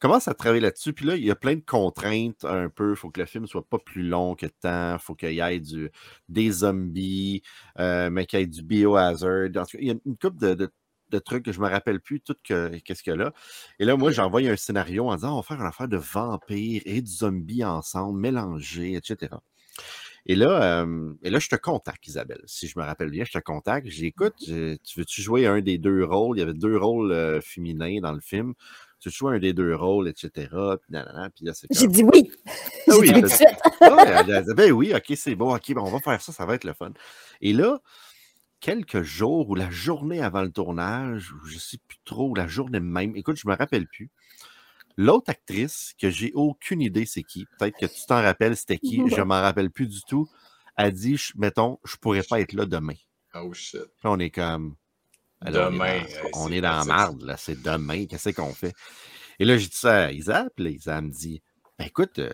Commence 0.03 0.27
à 0.27 0.35
travailler 0.35 0.63
là-dessus, 0.63 0.93
puis 0.93 1.07
là, 1.07 1.15
il 1.15 1.25
y 1.25 1.31
a 1.31 1.37
plein 1.37 1.55
de 1.55 1.61
contraintes 1.65 2.45
un 2.45 2.69
peu. 2.69 2.91
Il 2.91 2.97
faut 2.97 3.11
que 3.11 3.21
le 3.21 3.27
film 3.27 3.47
soit 3.47 3.65
pas 3.69 3.79
plus 3.79 4.03
long 4.03 4.35
que. 4.35 4.47
Il 4.65 4.97
faut 5.01 5.15
qu'il 5.15 5.33
y 5.33 5.41
ait 5.41 5.61
du, 5.61 5.91
des 6.29 6.51
zombies, 6.51 7.43
euh, 7.79 8.11
mais 8.11 8.27
qu'il 8.27 8.41
y 8.41 8.43
ait 8.43 8.47
du 8.49 8.65
biohazard. 8.65 9.51
En 9.57 9.65
tout 9.65 9.77
cas, 9.77 9.79
il 9.81 9.87
y 9.87 9.91
a 9.93 9.95
une 10.05 10.17
couple 10.19 10.39
de, 10.39 10.55
de- 10.55 10.73
de 11.11 11.19
trucs 11.21 11.45
que 11.45 11.53
je 11.53 11.61
me 11.61 11.69
rappelle 11.69 12.01
plus 12.01 12.21
tout 12.21 12.35
que, 12.43 12.77
qu'est-ce 12.79 13.03
qu'il 13.05 13.13
y 13.13 13.15
a 13.15 13.17
là. 13.19 13.33
Et 13.79 13.85
là, 13.85 13.97
moi, 13.97 14.11
j'envoie 14.11 14.41
un 14.41 14.57
scénario 14.57 15.09
en 15.09 15.15
disant 15.15 15.35
on 15.35 15.37
va 15.37 15.43
faire 15.43 15.61
une 15.61 15.67
affaire 15.67 15.87
de 15.89 15.99
vampires 15.99 16.83
et 16.87 17.01
de 17.03 17.07
zombies 17.07 17.65
ensemble, 17.65 18.19
mélangés, 18.19 18.95
etc. 18.95 19.41
Et 20.27 20.35
là, 20.37 20.83
euh, 20.83 21.15
et 21.23 21.31
là, 21.31 21.39
je 21.39 21.49
te 21.49 21.57
contacte, 21.57 22.07
Isabelle. 22.07 22.43
Si 22.47 22.69
je 22.69 22.79
me 22.79 22.85
rappelle 22.85 23.11
bien, 23.11 23.25
je 23.25 23.33
te 23.33 23.39
contacte. 23.39 23.89
J'écoute, 23.89 24.35
tu 24.39 24.79
veux-tu 24.97 25.23
jouer 25.23 25.47
un 25.47 25.61
des 25.61 25.79
deux 25.79 26.05
rôles? 26.05 26.39
Il 26.39 26.41
y 26.41 26.43
avait 26.43 26.55
deux 26.55 26.77
rôles 26.77 27.13
euh, 27.13 27.41
féminins 27.41 28.01
dans 28.01 28.13
le 28.13 28.21
film. 28.21 28.55
Tu 29.03 29.11
jouer 29.11 29.37
un 29.37 29.39
des 29.41 29.53
deux 29.53 29.75
rôles, 29.75 30.07
etc. 30.07 30.31
Puis, 30.81 30.97
puis 31.35 31.45
là, 31.45 31.55
c'est 31.55 31.67
J'ai 31.71 31.89
dit 31.89 32.05
oui. 32.05 32.31
Ah 32.47 32.53
J'ai 32.87 32.99
oui, 32.99 33.13
dit 33.13 33.21
ouais, 33.21 34.43
dit, 34.45 34.55
ben 34.55 34.71
oui, 34.71 34.95
ok, 34.95 35.13
c'est 35.17 35.35
bon, 35.35 35.53
ok, 35.53 35.75
ben 35.75 35.81
on 35.81 35.91
va 35.91 35.99
faire 35.99 36.23
ça, 36.23 36.33
ça 36.33 36.47
va 36.47 36.55
être 36.55 36.63
le 36.63 36.73
fun. 36.73 36.93
Et 37.41 37.53
là, 37.53 37.81
quelques 38.61 39.03
jours 39.03 39.51
ou 39.51 39.57
la 39.57 39.71
journée 39.71 40.23
avant 40.23 40.43
le 40.43 40.53
tournage, 40.53 41.33
ou 41.33 41.45
je 41.47 41.59
sais 41.59 41.79
plus 41.89 41.99
trop, 42.05 42.31
ou 42.31 42.35
la 42.37 42.47
journée 42.47 42.79
même, 42.79 43.17
écoute, 43.17 43.37
je 43.37 43.49
me 43.49 43.57
rappelle 43.57 43.89
plus. 43.89 44.09
L'autre 44.97 45.31
actrice, 45.31 45.95
que 45.99 46.11
j'ai 46.11 46.31
aucune 46.35 46.81
idée 46.81 47.07
c'est 47.07 47.25
qui, 47.25 47.47
peut-être 47.59 47.79
que 47.79 47.87
tu 47.87 48.07
t'en 48.07 48.23
rappelles 48.23 48.57
c'était 48.57 48.79
qui, 48.79 49.03
je 49.09 49.23
m'en 49.23 49.41
rappelle 49.41 49.71
plus 49.71 49.89
du 49.89 50.01
tout, 50.07 50.29
a 50.77 50.93
dit, 50.93 51.19
mettons, 51.35 51.81
je 51.85 51.97
pourrais 51.97 52.23
pas 52.23 52.41
être 52.41 52.53
là 52.53 52.67
demain. 52.67 52.95
Oh 53.35 53.53
shit. 53.53 53.81
Puis 53.81 54.05
on 54.05 54.19
est 54.19 54.31
comme. 54.31 54.77
Là, 55.51 55.69
on 55.69 55.73
est 55.73 55.73
Demain, 55.73 56.03
On 56.35 56.53
est 56.53 56.61
dans 56.61 56.71
la 56.71 56.77
pas 56.79 56.83
ça. 56.85 56.89
marde, 56.89 57.23
là. 57.23 57.37
C'est 57.37 57.61
demain. 57.63 58.07
Qu'est-ce 58.07 58.31
qu'on 58.31 58.53
fait? 58.55 58.75
Et 59.39 59.45
là, 59.45 59.57
j'ai 59.57 59.67
dit 59.69 59.77
ça 59.77 60.05
à 60.05 60.13
Isa, 60.13 60.47
puis 60.55 60.65
là, 60.65 60.71
Isa 60.71 61.01
me 61.01 61.11
dit 61.11 61.43
Ben, 61.79 61.87
écoute, 61.87 62.19
euh, 62.19 62.33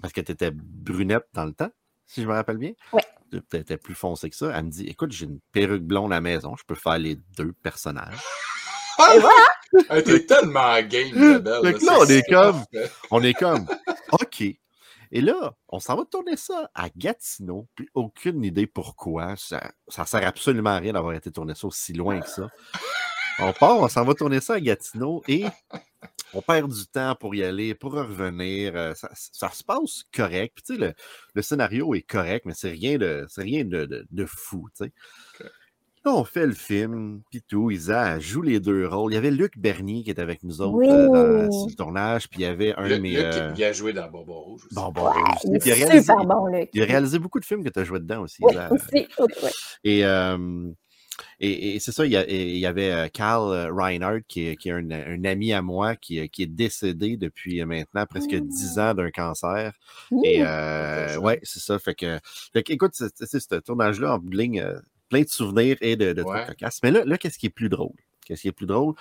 parce 0.00 0.12
que 0.12 0.20
tu 0.20 0.32
étais 0.32 0.50
brunette 0.52 1.26
dans 1.32 1.44
le 1.44 1.52
temps, 1.52 1.70
si 2.06 2.22
je 2.22 2.26
me 2.28 2.32
rappelle 2.32 2.58
bien. 2.58 2.72
Ouais. 2.92 3.02
Tu 3.30 3.56
étais 3.56 3.76
plus 3.78 3.94
foncé 3.96 4.30
que 4.30 4.36
ça. 4.36 4.52
Elle 4.56 4.66
me 4.66 4.70
dit 4.70 4.86
Écoute, 4.86 5.10
j'ai 5.12 5.24
une 5.26 5.40
perruque 5.52 5.82
blonde 5.82 6.12
à 6.12 6.16
la 6.16 6.20
maison, 6.20 6.54
je 6.56 6.62
peux 6.66 6.74
faire 6.76 6.98
les 6.98 7.16
deux 7.36 7.52
personnages. 7.62 8.18
Hey, 9.90 10.04
T'es 10.04 10.24
tellement 10.24 10.80
game, 10.82 11.08
Isabelle. 11.08 11.60
Fait 11.64 11.74
que 11.74 11.84
là, 11.84 11.96
on 11.98 12.06
est 12.06 12.22
comme-. 12.30 12.64
On 13.10 13.22
est 13.22 13.34
comme 13.34 13.66
OK. 14.12 14.44
Et 15.12 15.20
là, 15.20 15.54
on 15.68 15.80
s'en 15.80 15.96
va 15.96 16.04
tourner 16.04 16.36
ça 16.36 16.70
à 16.74 16.88
Gatineau, 16.96 17.68
puis 17.74 17.88
aucune 17.94 18.42
idée 18.44 18.66
pourquoi. 18.66 19.36
Ça, 19.36 19.72
ça 19.88 20.06
sert 20.06 20.26
absolument 20.26 20.70
à 20.70 20.78
rien 20.78 20.92
d'avoir 20.92 21.14
été 21.14 21.30
tourné 21.30 21.54
ça 21.54 21.66
aussi 21.66 21.92
loin 21.92 22.20
que 22.20 22.28
ça. 22.28 22.48
On 23.40 23.52
part, 23.52 23.78
on 23.78 23.88
s'en 23.88 24.04
va 24.04 24.14
tourner 24.14 24.40
ça 24.40 24.54
à 24.54 24.60
Gatineau 24.60 25.22
et 25.26 25.44
on 26.32 26.40
perd 26.42 26.72
du 26.72 26.86
temps 26.86 27.16
pour 27.16 27.34
y 27.34 27.42
aller, 27.42 27.74
pour 27.74 27.92
revenir. 27.92 28.76
euh, 28.76 28.94
Ça, 28.94 29.50
se 29.50 29.64
passe 29.64 30.04
correct. 30.14 30.58
Tu 30.66 30.74
sais, 30.74 30.80
le, 30.80 30.94
le 31.34 31.42
scénario 31.42 31.94
est 31.94 32.02
correct, 32.02 32.44
mais 32.46 32.54
c'est 32.54 32.70
rien 32.70 32.96
de, 32.98 33.26
rien 33.36 33.64
de, 33.64 34.06
de- 34.10 34.26
fou. 34.26 34.68
tu 34.76 34.84
sais. 34.84 34.92
Là, 36.04 36.12
on 36.14 36.24
fait 36.24 36.46
le 36.46 36.52
film, 36.52 37.22
puis 37.30 37.40
tout. 37.42 37.70
Isa 37.70 38.18
joue 38.20 38.42
les 38.42 38.60
deux 38.60 38.86
rôles. 38.86 39.12
Il 39.12 39.14
y 39.14 39.18
avait 39.18 39.30
Luc 39.30 39.56
Bernier 39.56 40.02
qui 40.04 40.10
était 40.10 40.20
avec 40.20 40.42
nous 40.42 40.60
autres 40.60 40.74
Oui. 40.76 40.86
euh, 40.90 41.46
dans- 41.46 41.50
sur 41.52 41.68
le 41.68 41.74
tournage, 41.74 42.28
puis 42.28 42.40
il 42.40 42.42
y 42.42 42.46
avait 42.46 42.74
un 42.76 42.84
de 42.88 42.94
Luc, 42.94 43.00
mes. 43.02 43.10
Luc, 43.12 43.24
euh, 43.24 43.54
il 43.56 43.64
a 43.64 43.72
joué 43.72 43.92
dans 43.94 44.10
Bobo 44.10 44.34
Rouge 44.40 44.66
aussi. 44.66 44.74
Bon, 44.74 44.90
bon, 44.92 45.06
aussi. 45.08 45.46
Il 45.46 45.50
il, 45.50 45.54
a 45.72 45.76
est 45.76 45.84
réalisé, 45.84 46.00
super 46.00 46.24
bon, 46.26 46.46
Luc. 46.48 46.68
il 46.74 46.82
a 46.82 46.84
réalisé 46.84 47.18
beaucoup 47.18 47.40
de 47.40 47.44
films 47.46 47.64
que 47.64 47.70
tu 47.70 47.78
as 47.78 47.84
joué 47.84 48.00
dedans 48.00 48.20
aussi. 48.22 48.36
Oui, 48.42 48.52
Isa. 48.52 48.70
aussi. 48.72 48.84
Oui. 48.92 49.06
Et, 49.84 50.04
euh, 50.04 50.68
et, 51.40 51.76
et 51.76 51.80
c'est 51.80 51.92
ça, 51.92 52.04
il 52.04 52.12
y, 52.12 52.16
a- 52.18 52.28
et 52.28 52.50
il 52.52 52.58
y 52.58 52.66
avait 52.66 52.90
euh, 52.92 53.08
Carl 53.08 53.70
Reinhardt, 53.72 54.24
qui 54.28 54.48
est, 54.48 54.56
qui 54.56 54.68
est 54.68 54.72
un, 54.72 54.90
un 54.90 55.24
ami 55.24 55.54
à 55.54 55.62
moi, 55.62 55.96
qui, 55.96 56.18
est- 56.18 56.28
qui 56.28 56.42
est 56.42 56.46
décédé 56.46 57.16
depuis 57.16 57.64
maintenant 57.64 58.04
presque 58.04 58.34
10 58.34 58.78
ans 58.78 58.92
d'un 58.92 59.10
cancer. 59.10 59.72
Et 60.22 60.40
Mmh. 60.42 60.46
euh, 60.46 61.16
ouais, 61.18 61.40
c'est 61.44 61.60
ça. 61.60 61.78
Fait 61.78 61.94
que, 61.94 62.18
fait 62.52 62.62
que, 62.62 62.72
écoute, 62.74 62.90
c'est, 62.92 63.10
c'est- 63.26 63.40
ce 63.40 63.54
tournage-là 63.60 64.16
en 64.16 64.20
ligne, 64.30 64.60
euh, 64.60 64.78
plein 65.14 65.22
de 65.22 65.28
souvenirs 65.28 65.76
et 65.80 65.94
de, 65.96 66.12
de 66.12 66.22
Ouais. 66.22 66.34
trucs 66.44 66.58
cocasses. 66.58 66.80
Mais 66.82 66.90
là, 66.90 67.04
là, 67.04 67.16
qu'est-ce 67.18 67.38
qui 67.38 67.46
est 67.46 67.50
plus 67.50 67.68
drôle? 67.68 67.94
Qu'est-ce 68.26 68.42
qui 68.42 68.48
est 68.48 68.52
plus 68.52 68.66
drôle? 68.66 68.94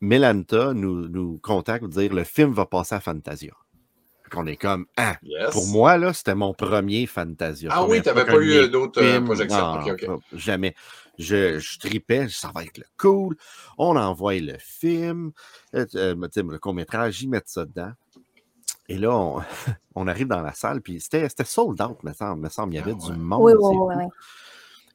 Melanta 0.00 0.74
nous, 0.74 1.08
nous 1.08 1.38
contacte 1.42 1.80
pour 1.84 1.88
dire 1.88 2.12
le 2.12 2.24
film 2.24 2.52
va 2.52 2.66
passer 2.66 2.94
à 2.94 3.00
Fantasia. 3.00 3.52
Qu'on 4.30 4.46
est 4.46 4.56
comme, 4.56 4.86
ah, 4.96 5.16
Yes. 5.22 5.50
pour 5.52 5.66
moi, 5.68 5.96
là, 5.98 6.12
c'était 6.12 6.34
mon 6.34 6.52
premier 6.54 7.06
Fantasia. 7.06 7.70
Ah 7.72 7.84
oui, 7.86 8.02
t'avais 8.02 8.24
pas 8.24 8.36
eu, 8.36 8.52
euh, 8.52 8.68
d'autres, 8.68 9.02
euh, 9.02 9.14
films- 9.14 9.24
projections. 9.26 9.58
non, 9.74 9.80
Ok, 9.82 9.88
ok. 9.92 10.06
pas- 10.06 10.18
Jamais. 10.36 10.74
Je, 11.18 11.58
je 11.58 11.78
tripais, 11.78 12.28
ça 12.30 12.50
va 12.54 12.64
être 12.64 12.78
le 12.78 12.84
cool. 12.98 13.36
On 13.78 13.94
envoie 13.96 14.34
le 14.40 14.56
film, 14.58 15.32
euh, 15.74 15.86
le 15.94 16.56
court-métrage, 16.58 17.22
ils 17.22 17.28
mettent 17.28 17.48
ça 17.48 17.64
dedans. 17.66 17.92
Et 18.88 18.96
là, 18.98 19.10
on, 19.14 19.40
on 19.94 20.06
arrive 20.08 20.26
dans 20.28 20.40
la 20.42 20.52
salle, 20.54 20.80
puis 20.80 21.00
c'était 21.00 21.28
c'était 21.28 21.44
sold 21.44 21.80
out, 21.82 22.02
me 22.02 22.12
semble. 22.12 22.42
Me 22.42 22.48
semble. 22.48 22.72
Il 22.74 22.78
y 22.78 22.80
avait 22.80 22.94
Ah 22.98 23.06
du 23.12 23.12
monde. 23.18 23.42
Oui, 23.42 23.52
oui, 23.56 23.76
oui. 23.96 24.04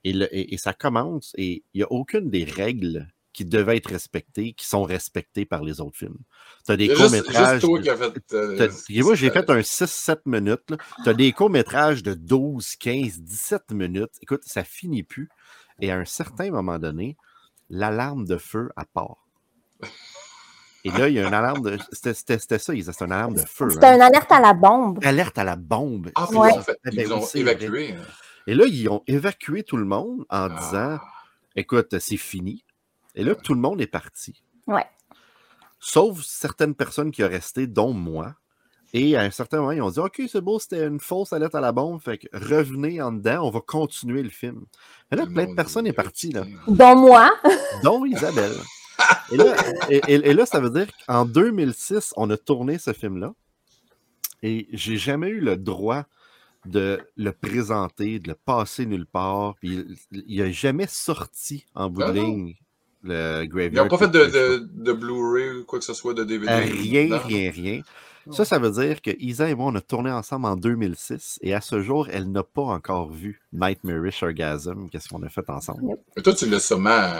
Et, 0.03 0.13
le- 0.13 0.33
et- 0.35 0.53
et 0.53 0.57
ça 0.57 0.73
commence, 0.73 1.33
et 1.37 1.63
il 1.73 1.77
n'y 1.79 1.83
a 1.83 1.91
aucune 1.91 2.29
des 2.29 2.43
règles 2.45 3.07
qui 3.33 3.45
devaient 3.45 3.77
être 3.77 3.89
respectés, 3.89 4.53
qui 4.53 4.65
sont 4.65 4.81
respectés 4.83 5.45
par 5.45 5.63
les 5.63 5.79
autres 5.79 5.97
films. 5.97 6.17
Tu 6.65 6.71
as 6.71 6.77
des 6.77 6.85
a 6.89 6.95
juste, 6.95 7.01
courts-métrages. 7.01 7.61
toi 7.61 7.81
qui 7.81 7.89
a 7.89 7.95
fait. 7.97 8.33
euh, 8.33 8.69
moi, 9.03 9.13
j'ai 9.15 9.29
fait 9.29 9.49
un 9.49 9.61
6-7 9.61 10.21
minutes. 10.25 10.73
Tu 11.03 11.09
as 11.09 11.13
des 11.13 11.31
courts-métrages 11.33 12.01
de 12.01 12.15
12, 12.15 12.75
15, 12.77 13.19
17 13.21 13.71
minutes. 13.71 14.09
Écoute, 14.21 14.41
ça 14.43 14.63
finit 14.63 15.03
plus. 15.03 15.29
Et 15.81 15.91
à 15.91 15.97
un 15.97 16.05
certain 16.05 16.49
moment 16.49 16.79
donné, 16.79 17.15
l'alarme 17.69 18.25
de 18.25 18.37
feu 18.37 18.69
à 18.75 18.85
part. 18.85 19.27
Et 20.83 20.89
là, 20.89 21.09
il 21.09 21.15
y 21.15 21.19
a 21.19 21.27
une 21.27 21.33
alarme 21.33 21.61
de. 21.61 21.77
C'était 21.91 22.13
ça, 22.13 22.59
c'était 22.67 23.05
une 23.05 23.11
alarme 23.11 23.35
de 23.35 23.41
feu. 23.41 23.69
C'était 23.69 23.85
hein. 23.87 23.95
une 23.95 24.01
alerte 24.01 24.31
à 24.31 24.39
la 24.39 24.53
bombe. 24.53 24.99
Alerte 25.03 25.37
à 25.37 25.43
la 25.43 25.55
bombe. 25.57 26.09
Ah, 26.15 26.25
puis 26.29 26.37
Ouais. 26.37 26.49
ils 26.53 26.57
ont, 26.57 26.61
fait- 26.61 26.77
Eh 26.85 26.89
ils 26.91 26.95
ben 26.95 27.11
ont 27.11 27.27
évacué. 27.35 27.91
hein. 27.93 28.01
Et 28.47 28.55
là, 28.55 28.65
ils 28.65 28.89
ont 28.89 29.03
évacué 29.07 29.63
tout 29.63 29.77
le 29.77 29.85
monde 29.85 30.21
en 30.29 30.47
Ah. 30.49 30.49
disant 30.49 30.99
Écoute, 31.55 31.97
c'est 31.99 32.17
fini. 32.17 32.63
Et 33.15 33.23
là, 33.23 33.33
tout 33.35 33.53
le 33.53 33.59
monde 33.59 33.81
est 33.81 33.87
parti. 33.87 34.41
Ouais. 34.67 34.85
Sauf 35.79 36.21
certaines 36.23 36.75
personnes 36.75 37.11
qui 37.11 37.23
ont 37.23 37.29
resté, 37.29 37.67
dont 37.67 37.93
moi. 37.93 38.35
Et 38.93 39.15
à 39.17 39.21
un 39.21 39.31
certain 39.31 39.57
moment, 39.57 39.71
ils 39.71 39.81
ont 39.81 39.89
dit 39.89 39.99
OK, 39.99 40.21
c'est 40.31 40.39
beau, 40.41 40.59
c'était 40.59 40.85
une 40.87 40.99
fausse 40.99 41.33
alerte 41.33 41.55
à 41.55 41.61
la 41.61 41.71
bombe. 41.71 41.99
Fait 42.01 42.17
que 42.19 42.27
revenez 42.33 43.01
en 43.01 43.11
dedans, 43.11 43.45
on 43.45 43.49
va 43.49 43.59
continuer 43.59 44.23
le 44.23 44.29
film. 44.29 44.65
Et 45.11 45.15
là, 45.15 45.25
Le 45.25 45.33
plein 45.33 45.45
de 45.47 45.55
personnes 45.55 45.85
est 45.87 45.89
est 45.89 45.93
parti, 45.93 46.31
là, 46.31 46.45
Dont 46.67 46.95
moi. 46.95 47.29
dont 47.83 48.05
Isabelle. 48.05 48.55
Et 49.31 49.37
là, 49.37 49.55
et, 49.89 50.01
et- 50.07 50.29
et 50.29 50.33
là, 50.33 50.45
ça 50.45 50.59
veut 50.59 50.69
dire 50.69 50.87
qu'en 51.05 51.25
2006, 51.25 52.13
on 52.17 52.29
a 52.29 52.37
tourné 52.37 52.77
ce 52.79 52.93
film-là. 52.93 53.33
Et 54.41 54.67
j'ai 54.71 54.97
jamais 54.97 55.29
eu 55.29 55.39
le 55.41 55.57
droit 55.57 56.05
de 56.65 56.99
le 57.15 57.31
présenter, 57.31 58.19
de 58.19 58.29
le 58.29 58.35
passer 58.35 58.85
nulle 58.85 59.05
part. 59.05 59.55
Puis 59.61 59.85
il 60.11 60.39
n'a 60.39 60.51
jamais 60.51 60.87
sorti 60.87 61.65
en 61.75 61.89
bout 61.89 62.01
de 62.01 62.07
Ah 62.07 62.11
ligne, 62.11 62.55
le 63.03 63.41
Ils 63.43 63.49
Graveyard. 63.49 63.85
n'ont 63.85 63.89
pas 63.89 63.97
fait 63.97 64.11
de, 64.11 64.25
de, 64.25 64.69
de 64.73 64.93
Blu-ray 64.93 65.59
ou 65.59 65.65
quoi 65.65 65.79
que 65.79 65.85
ce 65.85 65.93
soit 65.93 66.13
de 66.13 66.23
DVD. 66.23 66.51
Euh, 66.51 66.59
Rien, 66.59 67.07
Non. 67.07 67.19
rien, 67.19 67.51
rien. 67.51 67.81
Ça, 68.29 68.43
ça 68.43 68.59
veut 68.59 68.71
dire 68.71 69.01
que 69.01 69.11
Isa 69.19 69.49
et 69.49 69.55
moi, 69.55 69.67
on 69.71 69.75
a 69.75 69.79
tourné 69.79 70.11
ensemble 70.11 70.47
en 70.47 70.57
2006 70.57 71.39
et 71.41 71.53
à 71.53 71.61
ce 71.61 71.81
jour, 71.81 72.09
elle 72.11 72.29
n'a 72.29 72.43
pas 72.43 72.63
encore 72.63 73.09
vu 73.09 73.39
Nightmarish 73.53 74.21
Orgasm. 74.21 74.89
Qu'est-ce 74.89 75.07
qu'on 75.07 75.23
a 75.23 75.29
fait 75.29 75.49
ensemble? 75.49 75.95
Mais 76.17 76.21
toi, 76.23 76.33
tu 76.33 76.45
l'as 76.49 76.59
sûrement. 76.59 77.13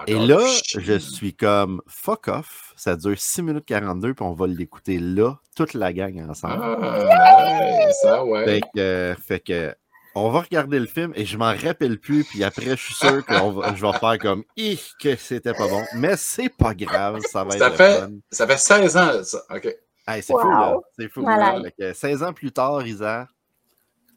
Euh, 0.00 0.04
Et 0.06 0.26
là, 0.26 0.38
je 0.78 0.98
suis 0.98 1.34
comme 1.34 1.82
fuck 1.86 2.28
off. 2.28 2.72
Ça 2.76 2.96
dure 2.96 3.18
6 3.18 3.42
minutes 3.42 3.64
42 3.64 4.14
puis 4.14 4.24
on 4.24 4.32
va 4.32 4.46
l'écouter 4.46 4.98
là, 4.98 5.38
toute 5.54 5.74
la 5.74 5.92
gang 5.92 6.28
ensemble. 6.28 6.62
Ah, 6.62 7.86
nice, 7.86 7.96
ah 8.04 8.24
ouais. 8.24 8.44
Fait 8.44 8.60
que, 8.60 8.80
euh, 8.80 9.14
fait 9.16 9.40
que 9.40 9.74
on 10.14 10.30
va 10.30 10.40
regarder 10.40 10.78
le 10.78 10.86
film 10.86 11.12
et 11.14 11.24
je 11.26 11.36
m'en 11.36 11.54
rappelle 11.54 11.98
plus. 11.98 12.24
Puis 12.24 12.42
après, 12.42 12.70
je 12.70 12.74
suis 12.82 12.94
sûr 12.94 13.24
que 13.24 13.34
je 13.74 13.86
vais 13.86 13.92
faire 13.98 14.18
comme 14.18 14.44
Ih, 14.56 14.80
que 15.00 15.14
c'était 15.16 15.52
pas 15.52 15.68
bon. 15.68 15.82
Mais 15.96 16.16
c'est 16.16 16.48
pas 16.48 16.74
grave, 16.74 17.20
ça 17.30 17.44
va 17.44 17.50
Ça 17.58 17.68
être 17.68 17.76
fait- 17.76 18.00
fun. 18.00 18.10
Ça 18.30 18.46
fait 18.46 18.56
16 18.58 18.96
ans, 18.96 19.22
ça. 19.24 19.42
OK. 19.54 19.76
Hey, 20.08 20.22
c'est 20.22 20.32
Wow. 20.32 20.40
fou, 20.40 20.48
là. 20.50 20.76
C'est 20.98 21.08
fou. 21.08 21.20
Malade. 21.22 21.62
Fait 21.64 21.72
que 21.78 21.92
16 21.92 22.22
ans 22.22 22.32
plus 22.32 22.52
tard, 22.52 22.86
Isa, 22.86 23.26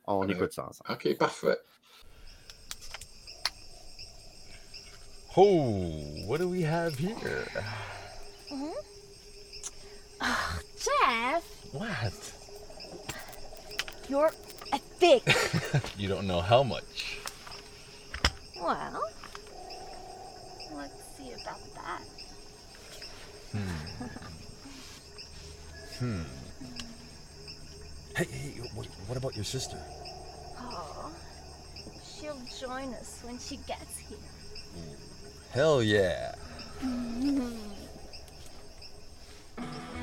on 0.06 0.24
Euh, 0.24 0.32
écoute 0.32 0.54
ça 0.54 0.68
ensemble. 0.70 0.90
OK, 0.92 1.18
parfait. 1.18 1.58
Oh, 5.42 5.72
what 6.26 6.42
do 6.42 6.50
we 6.50 6.64
have 6.64 6.98
here? 6.98 7.48
Jeff, 10.20 11.46
What? 11.72 12.34
you're 14.10 14.34
a 14.74 14.78
thick. 14.78 15.24
You 15.98 16.10
don't 16.10 16.28
know 16.28 16.42
how 16.42 16.62
much. 16.62 17.20
well, 18.58 19.02
let's 20.76 21.02
see 21.18 21.32
about 21.32 21.62
that. 21.76 22.02
Hmm. 23.54 24.06
hmm. 26.00 26.22
Hey, 28.18 28.26
hey, 28.26 28.62
what, 28.76 28.88
what 29.08 29.18
about 29.18 29.38
your 29.38 29.46
sister? 29.46 29.78
Oh, 30.58 31.10
she'll 32.04 32.42
join 32.60 32.94
us 32.96 33.22
when 33.24 33.40
she 33.40 33.56
gets 33.56 34.00
here. 34.00 34.18
Hell 35.52 35.82
yeah. 35.82 36.36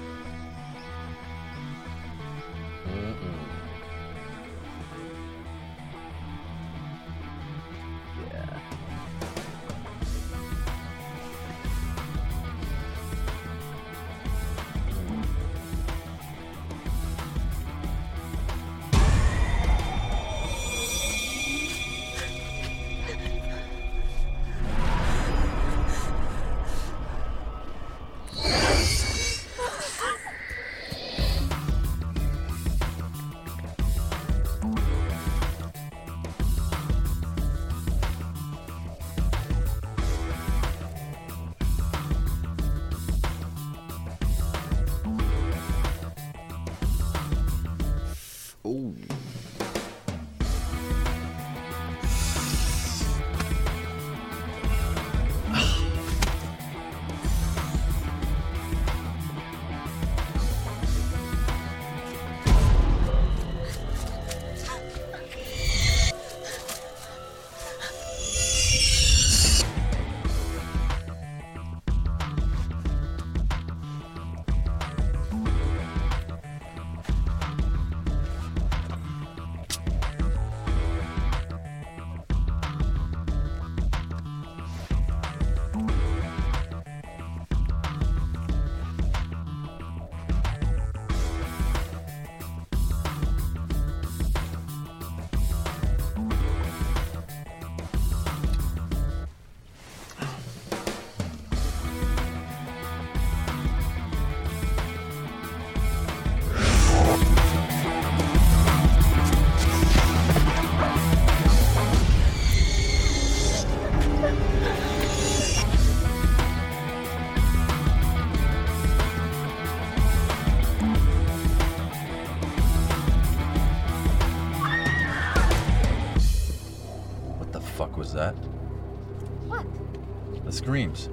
screams. 130.57 131.09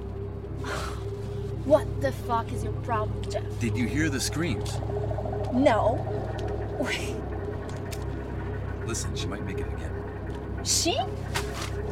What 1.64 1.86
the 2.00 2.12
fuck 2.12 2.52
is 2.52 2.64
your 2.64 2.72
problem, 2.82 3.22
Jeff? 3.30 3.42
Did 3.60 3.76
you 3.76 3.86
hear 3.86 4.08
the 4.10 4.20
screams? 4.20 4.78
No. 5.52 5.98
Wait, 6.80 7.14
Listen, 8.86 9.14
she 9.16 9.26
might 9.26 9.44
make 9.46 9.58
it 9.58 9.66
again. 9.66 9.90
she? 10.64 10.92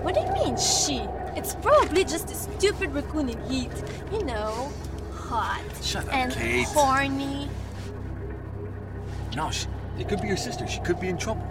What 0.03 0.15
do 0.15 0.21
you 0.21 0.33
mean, 0.33 0.57
she? 0.59 0.99
It's 1.37 1.55
probably 1.55 2.05
just 2.05 2.31
a 2.31 2.35
stupid 2.35 2.93
raccoon 2.93 3.29
in 3.31 3.41
heat. 3.51 3.71
You 4.13 4.25
know, 4.25 4.71
hot 5.15 5.63
Shut 5.81 6.05
up, 6.09 6.13
and 6.15 6.33
Kate. 6.33 6.67
horny. 6.69 7.49
No, 9.35 9.51
she, 9.51 9.67
it 9.99 10.09
could 10.09 10.21
be 10.21 10.29
your 10.29 10.37
sister. 10.37 10.67
She 10.67 10.81
could 10.81 11.01
be 11.01 11.09
in 11.09 11.17
trouble. 11.17 11.47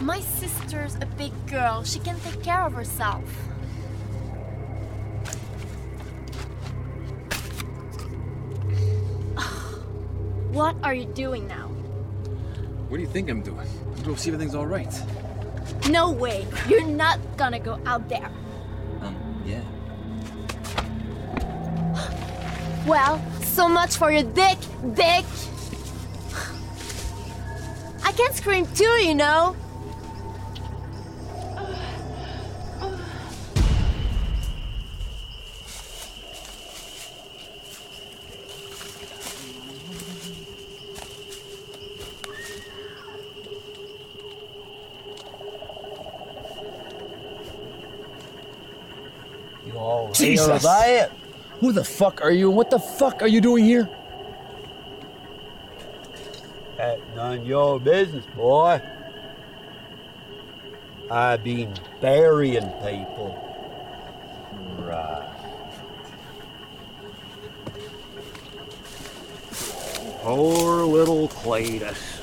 My 0.00 0.20
sister's 0.20 0.94
a 0.96 1.06
big 1.18 1.32
girl. 1.48 1.82
She 1.82 1.98
can 1.98 2.18
take 2.20 2.42
care 2.44 2.62
of 2.62 2.72
herself. 2.74 3.24
What 10.60 10.76
are 10.82 10.92
you 10.92 11.06
doing 11.06 11.48
now? 11.48 11.68
What 12.88 12.98
do 12.98 13.02
you 13.02 13.08
think 13.08 13.30
I'm 13.30 13.40
doing? 13.40 13.66
I'm 13.96 14.02
going 14.02 14.14
to 14.14 14.20
see 14.20 14.28
if 14.28 14.34
everything's 14.34 14.54
all 14.54 14.66
right. 14.66 14.92
No 15.88 16.10
way. 16.10 16.46
You're 16.68 16.86
not 16.86 17.18
gonna 17.38 17.58
go 17.58 17.80
out 17.86 18.06
there. 18.10 18.30
Um, 19.00 19.16
yeah. 19.46 19.62
Well, 22.86 23.24
so 23.40 23.70
much 23.70 23.96
for 23.96 24.12
your 24.12 24.24
dick, 24.24 24.58
dick. 24.92 25.24
I 28.04 28.12
can 28.12 28.30
scream 28.34 28.66
too, 28.74 28.84
you 29.08 29.14
know. 29.14 29.56
Jesus. 50.20 50.66
Who 51.60 51.72
the 51.72 51.84
fuck 51.84 52.22
are 52.22 52.30
you? 52.30 52.48
and 52.48 52.56
What 52.56 52.70
the 52.70 52.78
fuck 52.78 53.22
are 53.22 53.28
you 53.28 53.40
doing 53.40 53.64
here? 53.64 53.88
That's 56.76 57.02
none 57.14 57.44
your 57.44 57.78
business, 57.78 58.24
boy. 58.34 58.80
I've 61.10 61.44
been 61.44 61.74
burying 62.00 62.70
people. 62.84 63.36
Right. 64.78 65.26
Poor 70.22 70.84
little 70.84 71.28
Cletus. 71.28 72.19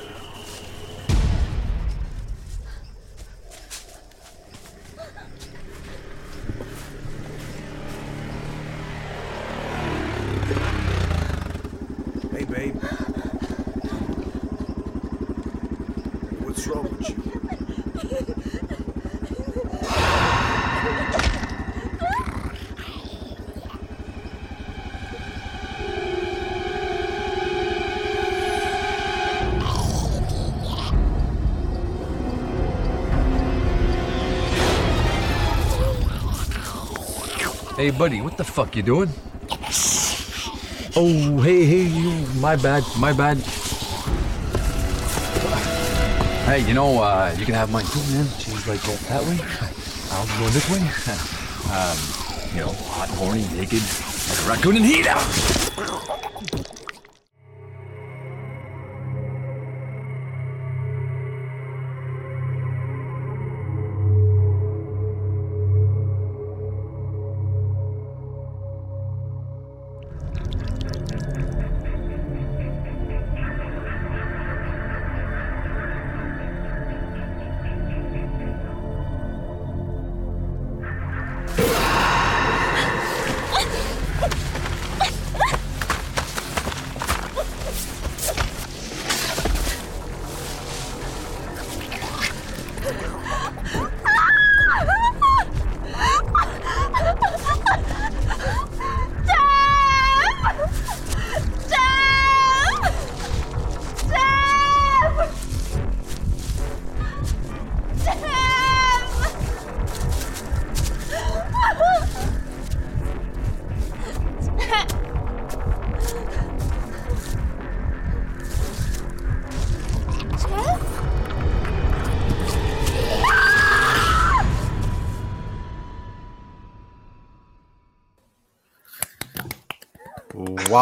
Hey, 37.88 37.96
buddy, 37.96 38.20
what 38.20 38.36
the 38.36 38.44
fuck 38.44 38.76
you 38.76 38.82
doing? 38.82 39.08
Oh, 40.94 41.40
hey, 41.40 41.64
hey, 41.64 41.84
you. 41.84 42.10
My 42.38 42.54
bad, 42.54 42.84
my 42.98 43.14
bad. 43.14 43.38
Hey, 46.44 46.68
you 46.68 46.74
know, 46.74 47.02
uh, 47.02 47.34
you 47.38 47.46
can 47.46 47.54
have 47.54 47.72
mine 47.72 47.86
too, 47.86 48.04
man. 48.12 48.26
She's 48.38 48.68
like 48.68 48.86
uh, 48.86 48.94
that 49.08 49.24
way. 49.24 49.38
I'll 50.12 50.26
go 50.38 50.50
this 50.50 50.68
way. 50.68 50.80
um, 51.72 51.96
you 52.52 52.60
know, 52.60 52.72
hot, 52.92 53.08
horny, 53.16 53.48
naked, 53.56 53.80
like 53.80 54.44
a 54.44 54.48
raccoon 54.50 54.76
in 54.76 54.82
heat 54.82 55.67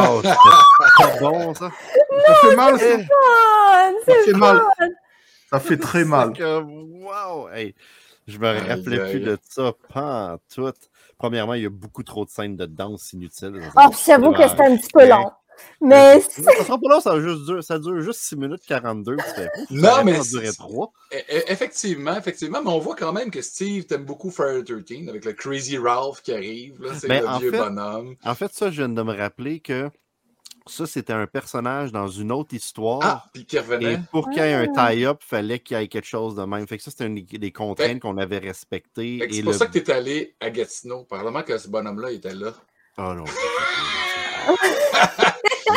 Wow, 0.02 0.22
c'était 0.22 0.34
pas 0.98 1.18
bon 1.20 1.54
ça. 1.54 1.70
Ça 2.26 2.34
fait 2.34 2.56
mal, 2.56 2.78
ça. 2.78 2.98
Fun, 2.98 3.04
Ça 3.04 3.94
c'est 4.06 4.22
fait 4.24 4.32
mal. 4.32 4.62
Ça 5.50 5.60
fait 5.60 5.76
très 5.76 6.04
mal. 6.04 6.32
C'est 6.34 6.38
que, 6.42 6.60
Wow! 7.06 7.48
Hey, 7.50 7.74
je 8.26 8.38
me 8.38 8.46
rappelais 8.68 9.00
aïe. 9.00 9.10
plus 9.10 9.20
de 9.20 9.38
ça, 9.48 9.72
pas 9.92 10.34
en 10.34 10.38
tout. 10.52 10.72
Premièrement, 11.18 11.54
il 11.54 11.62
y 11.62 11.66
a 11.66 11.70
beaucoup 11.70 12.02
trop 12.02 12.24
de 12.24 12.30
scènes 12.30 12.56
de 12.56 12.66
danse 12.66 13.12
inutiles. 13.12 13.62
Oh, 13.76 13.88
puis 13.90 14.00
j'avoue 14.06 14.32
que 14.32 14.46
c'était 14.48 14.64
un 14.66 14.76
petit 14.76 14.90
peu 14.92 15.08
long. 15.08 15.30
Mais 15.80 16.20
c'est- 16.20 16.42
Ça 16.42 16.52
sera 16.64 16.78
pas 16.78 16.88
long, 16.88 17.00
ça, 17.00 17.20
juste 17.20 17.44
dure, 17.46 17.62
ça 17.64 17.78
dure 17.78 18.00
juste 18.00 18.20
6 18.20 18.36
minutes 18.36 18.62
42. 18.66 19.16
puis 19.16 19.26
tu 19.28 19.34
fais, 19.42 19.50
Ouf, 19.60 19.68
ça 19.68 19.74
Non, 19.98 20.04
mais 20.04 20.22
c'est- 20.22 20.30
duré 20.40 20.52
3. 20.52 20.92
E- 21.12 21.16
e- 21.16 21.42
Effectivement, 21.48 22.16
effectivement, 22.16 22.62
mais 22.62 22.70
on 22.70 22.78
voit 22.78 22.96
quand 22.96 23.12
même 23.12 23.30
que 23.30 23.42
Steve 23.42 23.84
t'aime 23.86 24.04
beaucoup 24.04 24.30
Friday 24.30 24.62
the 24.64 24.84
13 24.84 25.08
avec 25.08 25.24
le 25.24 25.32
Crazy 25.32 25.78
Ralph 25.78 26.22
qui 26.22 26.32
arrive, 26.32 26.82
là, 26.82 26.90
c'est 26.98 27.08
Mais 27.08 27.20
le 27.20 27.38
vieux 27.38 27.50
fait- 27.50 27.58
bonhomme. 27.58 28.16
En 28.24 28.34
fait, 28.34 28.52
ça, 28.52 28.70
je 28.70 28.76
viens 28.76 28.88
de 28.88 29.02
me 29.02 29.16
rappeler 29.16 29.60
que 29.60 29.90
ça, 30.68 30.84
c'était 30.84 31.12
un 31.12 31.28
personnage 31.28 31.92
dans 31.92 32.08
une 32.08 32.32
autre 32.32 32.52
histoire. 32.52 32.98
Ah, 33.02 33.24
puis 33.32 33.46
qui 33.46 33.54
Et 33.56 33.60
revenait. 33.60 34.00
pour 34.10 34.28
qu'il 34.30 34.42
y 34.42 34.46
ait 34.46 34.52
un 34.54 34.66
Ah. 34.76 34.90
tie-up, 34.92 35.18
il 35.22 35.26
fallait 35.28 35.60
qu'il 35.60 35.78
y 35.78 35.80
ait 35.80 35.86
quelque 35.86 36.06
chose 36.08 36.34
de 36.34 36.42
même. 36.42 36.66
Fait 36.66 36.76
que 36.76 36.82
ça, 36.82 36.90
c'était 36.90 37.06
une 37.06 37.24
des 37.24 37.52
contraintes 37.52 38.00
qu'on 38.00 38.18
avait 38.18 38.38
respectées. 38.38 39.18
Fait 39.20 39.28
que 39.28 39.32
Et 39.32 39.36
C'est 39.36 39.42
pour 39.44 39.52
le- 39.52 39.58
ça 39.58 39.66
que 39.66 39.78
t'es 39.78 39.92
allé 39.92 40.34
à 40.40 40.50
Gatineau. 40.50 41.04
Probablement 41.04 41.44
que 41.44 41.56
ce 41.56 41.68
bonhomme-là 41.68 42.10
était 42.10 42.34
là. 42.34 42.52
Oh 42.98 43.14
non. 43.14 43.24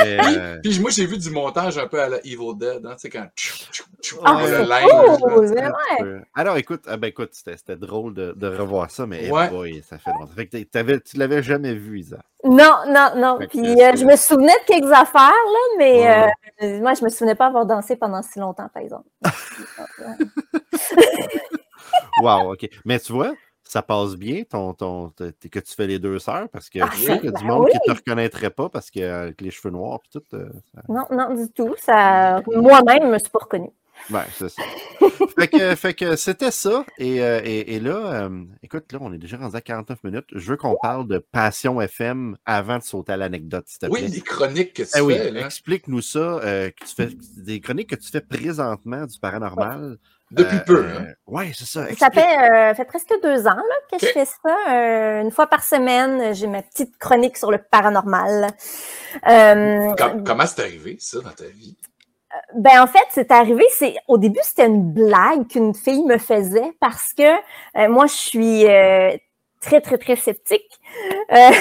Mais, 0.04 0.18
euh, 0.38 0.60
Puis 0.64 0.80
moi, 0.80 0.92
j'ai 0.92 1.06
vu 1.06 1.18
du 1.18 1.30
montage 1.30 1.78
un 1.78 1.88
peu 1.88 2.02
à 2.02 2.10
la 2.10 2.18
Evil 2.20 2.56
Dead, 2.56 2.86
hein, 2.86 2.92
tu 2.94 3.00
sais, 3.02 3.10
quand. 3.10 3.28
tchou, 3.36 3.58
tchou, 3.72 3.84
tchou, 4.02 4.18
Ah, 4.24 4.42
le 4.46 4.64
linge, 4.68 5.20
cool, 5.22 5.50
mais 5.54 6.04
ouais. 6.04 6.22
Alors, 6.36 6.58
écoute, 6.58 6.84
ah 6.88 6.98
ben, 6.98 7.08
écoute 7.08 7.32
c'était 7.34 7.76
drôle 7.76 8.14
de, 8.14 8.34
de 8.36 8.48
revoir 8.48 8.90
ça, 8.92 9.06
mais 9.06 9.26
eh 9.26 9.32
Ouais. 9.32 9.50
boy, 9.50 9.84
ça 9.88 9.98
fait 9.98 10.12
longtemps. 10.12 10.32
Fait 10.36 10.48
que 10.48 10.98
tu 10.98 11.18
l'avais 11.18 11.44
jamais 11.44 11.74
vu, 11.74 12.00
Isa. 12.00 12.18
Non, 12.44 12.78
non, 12.88 13.12
non. 13.18 13.38
Fait 13.40 13.48
Puis 13.48 13.82
euh, 13.84 13.96
je 13.96 14.06
me 14.06 14.16
souvenais 14.16 14.54
de 14.54 14.66
quelques 14.66 14.92
affaires, 14.92 15.30
là, 15.30 15.60
mais 15.78 15.94
Ouais. 16.00 16.32
euh, 16.64 16.80
moi, 16.80 16.94
je 16.94 17.04
me 17.04 17.10
souvenais 17.10 17.36
pas 17.36 17.48
avoir 17.48 17.66
dansé 17.66 17.96
pendant 17.96 18.22
si 18.22 18.40
longtemps, 18.40 18.70
par 18.74 18.82
exemple. 18.84 19.08
Wow, 22.22 22.54
OK. 22.54 22.70
Mais 22.86 23.00
tu 23.00 23.14
vois, 23.14 23.34
ça 23.72 23.82
passe 23.84 24.16
bien 24.16 24.44
ton, 24.50 24.74
ton, 24.74 25.10
que 25.12 25.60
tu 25.60 25.74
fais 25.76 25.86
les 25.88 26.00
deux 26.00 26.18
sœurs 26.20 26.50
parce 26.50 26.70
que 26.70 26.80
Ah, 26.82 26.90
tu 26.92 26.98
sais 27.02 27.18
qu'il 27.20 27.26
y 27.26 27.34
a 27.34 27.38
du 27.38 27.44
ben 27.46 27.54
monde 27.54 27.68
qui 27.70 27.78
oui. 27.78 27.80
te 27.86 27.92
reconnaîtrait 28.00 28.50
pas 28.50 28.68
parce 28.70 28.90
que 28.90 29.00
euh, 29.00 29.22
avec 29.24 29.42
les 29.42 29.52
cheveux 29.52 29.72
noirs 29.72 30.00
et 30.06 30.10
tout. 30.20 30.24
euh, 30.36 30.50
ça- 30.74 30.82
Non, 30.90 31.06
non, 31.12 31.36
du 31.36 31.50
tout. 31.52 31.76
Ça... 31.78 32.42
Moi-même, 32.48 33.04
je 33.04 33.08
me 33.14 33.20
suis 33.20 33.30
pas 33.30 33.40
reconnue. 33.44 33.70
C'est 34.32 34.48
ça. 34.50 34.62
fait 35.38 35.48
que, 35.50 35.76
fait 35.76 35.94
que 35.94 36.16
c'était 36.16 36.52
ça. 36.52 36.86
Et, 36.98 37.22
euh, 37.22 37.42
et, 37.44 37.76
et 37.76 37.80
là, 37.82 38.24
euh, 38.24 38.46
écoute, 38.64 38.92
là, 38.94 39.00
on 39.02 39.12
est 39.12 39.18
déjà 39.18 39.36
rendu 39.38 39.56
à 39.58 39.62
49 39.62 40.04
minutes. 40.06 40.26
Je 40.34 40.50
veux 40.52 40.56
qu'on 40.58 40.78
parle 40.82 41.06
de 41.06 41.18
Passion 41.20 41.82
FM 41.82 42.38
avant 42.46 42.78
de 42.78 42.84
sauter 42.84 43.12
à 43.12 43.18
l'anecdote, 43.18 43.66
s'il 43.68 43.80
te 43.80 43.86
plaît. 43.88 44.04
Oui, 44.06 44.08
les 44.10 44.22
chroniques 44.22 44.74
que 44.74 44.84
tu 44.84 44.90
Eh 44.98 45.06
fais, 45.14 45.38
explique-nous 45.44 46.02
ça. 46.02 46.20
euh, 46.20 46.70
que 46.72 46.86
tu 46.86 46.96
fais 46.96 47.10
des 47.38 47.60
chroniques 47.60 47.90
que 47.90 47.98
tu 47.98 48.10
fais 48.10 48.22
présentement 48.22 49.06
du 49.06 49.20
paranormal. 49.20 49.98
Depuis 50.32 50.58
Euh, 50.58 50.60
peu, 50.66 50.78
euh, 50.86 51.00
hein? 51.00 51.06
ouais, 51.28 51.52
c'est 51.56 51.66
ça. 51.66 51.88
Ça 51.96 52.10
fait, 52.12 52.52
euh, 52.52 52.74
fait 52.76 52.86
presque 52.86 53.12
deux 53.24 53.48
ans 53.48 53.56
là, 53.56 53.76
que 53.92 53.98
je 54.00 54.12
fais 54.12 54.26
ça. 54.26 54.56
Euh, 54.70 55.22
une 55.22 55.32
fois 55.32 55.48
par 55.48 55.64
semaine, 55.64 56.36
j'ai 56.36 56.46
ma 56.48 56.62
petite 56.62 56.98
chronique 57.00 57.36
sur 57.38 57.50
le 57.52 57.58
paranormal. 57.58 58.48
Euh, 59.28 59.94
Com- 59.98 60.24
comment 60.24 60.46
c'est 60.46 60.62
arrivé, 60.62 60.98
ça, 61.00 61.20
dans 61.22 61.32
ta 61.32 61.46
vie? 61.46 61.76
Ben 62.56 62.80
en 62.80 62.86
fait, 62.86 63.06
c'est 63.10 63.32
arrivé. 63.32 63.66
C'est 63.72 63.96
au 64.08 64.20
début, 64.20 64.40
c'était 64.44 64.68
une 64.68 64.94
blague 64.94 65.48
qu'une 65.48 65.74
fille 65.74 66.06
me 66.06 66.20
faisait 66.20 66.74
parce 66.80 67.12
que 67.14 67.24
euh, 67.78 67.90
moi, 67.90 68.06
je 68.06 68.14
suis 68.14 68.68
euh, 68.68 69.18
très 69.62 69.82
très 69.82 69.98
très 69.98 70.16
sceptique. 70.16 70.80
Euh, 71.32 71.36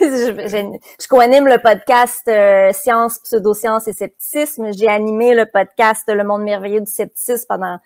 je, 0.00 0.46
je, 0.46 0.78
je 1.00 1.08
co-anime 1.08 1.46
le 1.46 1.58
podcast 1.58 2.22
euh, 2.28 2.72
Science, 2.72 3.18
pseudosciences 3.20 3.88
et 3.88 3.92
scepticisme. 3.92 4.72
J'ai 4.72 4.88
animé 4.88 5.34
le 5.34 5.46
podcast 5.46 6.04
Le 6.08 6.24
Monde 6.24 6.42
merveilleux 6.42 6.80
du 6.80 6.90
scepticisme 6.90 7.46
pendant 7.48 7.78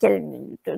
quel, 0.00 0.24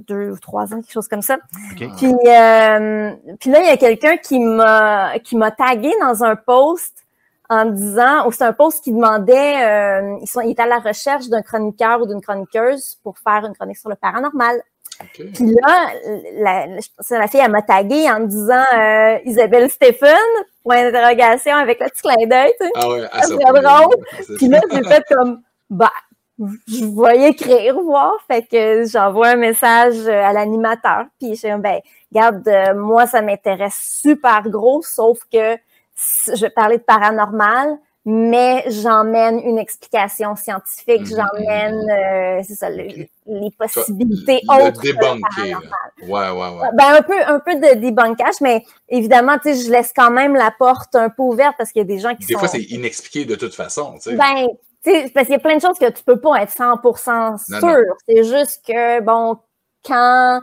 deux 0.09 0.31
ou 0.31 0.39
trois 0.39 0.73
ans, 0.73 0.81
quelque 0.81 0.93
chose 0.93 1.09
comme 1.09 1.23
ça. 1.23 1.39
Ok. 1.73 1.89
Puis, 1.97 2.14
euh, 2.27 3.12
puis 3.39 3.51
là, 3.51 3.61
il 3.61 3.66
y 3.66 3.71
a 3.71 3.77
quelqu'un 3.77 4.16
qui 4.16 4.39
m'a 4.39 5.18
qui 5.18 5.37
m'a 5.37 5.51
tagué 5.51 5.93
dans 6.01 6.25
un 6.25 6.37
post 6.37 7.05
en 7.51 7.64
disant, 7.64 8.29
ou 8.29 8.33
c'est 8.33 8.45
un 8.45 8.53
post 8.53 8.85
qui 8.85 8.93
demandait, 8.93 9.64
euh, 9.66 10.18
ils 10.23 10.29
sont, 10.29 10.41
il 10.41 10.51
est 10.51 10.61
à 10.61 10.66
la 10.66 10.79
recherche 10.79 11.29
d'un 11.29 11.43
chroniqueur 11.43 12.01
ou 12.01 12.07
d'une 12.07 12.21
chroniqueuse 12.21 12.97
pour 13.03 13.18
faire 13.18 13.45
une 13.45 13.55
chronique 13.55 13.77
sur 13.77 13.91
le 13.91 13.97
paranormal. 13.97 14.62
OK. 15.03 15.27
Puis 15.35 15.47
là, 15.63 15.91
la, 16.35 16.67
la, 16.67 17.19
la 17.19 17.27
fille, 17.29 17.41
elle 17.43 17.51
m'a 17.51 17.63
tagué 17.63 18.11
en 18.11 18.21
me 18.21 18.27
disant 18.27 18.65
euh, 18.77 19.19
Isabelle 19.25 19.71
Stéphane, 19.71 20.17
point 20.63 20.83
d'interrogation 20.91 21.55
avec 21.57 21.81
le 21.81 21.87
petit 21.89 22.03
clin 22.03 22.27
d'œil, 22.27 22.53
tu 22.61 22.67
sais. 22.67 22.73
Ah 22.75 22.89
ouais, 22.89 23.09
Ah, 23.13 23.23
ça. 23.23 23.29
c'est 23.29 23.37
drôle. 23.37 24.37
Puis 24.37 24.49
là, 24.49 24.61
j'ai 24.71 24.85
fait 24.85 25.03
comme, 25.09 25.41
bah, 25.71 25.93
je 26.69 26.85
voyais 26.85 27.31
écrire, 27.31 27.81
voir. 27.81 28.13
Fait 28.27 28.43
que 28.43 28.85
j'envoie 28.87 29.29
un 29.29 29.37
message 29.37 30.07
à 30.07 30.33
l'animateur. 30.33 31.05
Puis 31.19 31.35
je 31.37 31.47
dis, 31.55 31.61
ben, 31.63 31.81
regarde, 32.13 32.47
euh, 32.49 32.75
moi, 32.75 33.07
ça 33.07 33.23
m'intéresse 33.23 34.01
super 34.03 34.43
gros, 34.49 34.83
sauf 34.83 35.19
que 35.33 35.57
je 36.35 36.41
vais 36.41 36.51
parler 36.51 36.79
de 36.79 36.83
paranormal, 36.83 37.77
mais 38.05 38.65
j'emmène 38.69 39.39
une 39.41 39.59
explication 39.59 40.35
scientifique, 40.37 41.03
Mhm, 41.03 41.07
j'emmène, 41.17 41.91
euh, 41.91 42.43
c'est 42.47 42.55
ça, 42.55 42.71
le- 42.71 43.07
les 43.27 43.51
possibilités 43.59 44.41
le 44.43 44.69
autres. 44.69 44.81
débunker. 44.81 45.61
Ouais, 46.03 46.31
ouais, 46.31 46.31
ouais. 46.31 46.69
Ben, 46.75 46.95
un 46.97 47.03
peu, 47.03 47.15
un 47.27 47.39
peu 47.41 47.55
de 47.57 47.79
débunkage, 47.79 48.41
mais 48.41 48.65
évidemment, 48.89 49.37
tu 49.39 49.55
sais, 49.55 49.65
je 49.67 49.71
laisse 49.71 49.93
quand 49.95 50.11
même 50.11 50.35
la 50.35 50.51
porte 50.51 50.95
un 50.95 51.11
peu 51.11 51.23
ouverte 51.23 51.55
parce 51.59 51.73
qu'il 51.73 51.81
y 51.81 51.85
a 51.85 51.87
des 51.87 51.99
gens 51.99 52.15
qui 52.15 52.27
Des 52.27 52.33
sont. 52.35 52.39
fois, 52.41 52.49
c'est 52.49 52.63
inexpliqué 52.63 53.25
de 53.27 53.35
toute 53.35 53.55
façon, 53.55 53.95
tu 53.95 54.11
sais. 54.11 54.17
Ben, 54.17 54.47
tu 54.83 54.91
sais, 54.91 55.11
parce 55.15 55.27
qu'il 55.27 55.35
y 55.35 55.37
a 55.37 55.41
plein 55.41 55.57
de 55.57 55.61
choses 55.63 55.79
que 55.79 55.91
tu 55.91 56.03
peux 56.03 56.19
pas 56.19 56.43
être 56.43 56.51
100% 56.53 57.37
Non, 57.51 57.61
sûr. 57.61 57.85
C'est 58.09 58.25
juste 58.25 58.63
que, 58.67 59.01
bon, 59.03 59.37
quand 59.87 60.41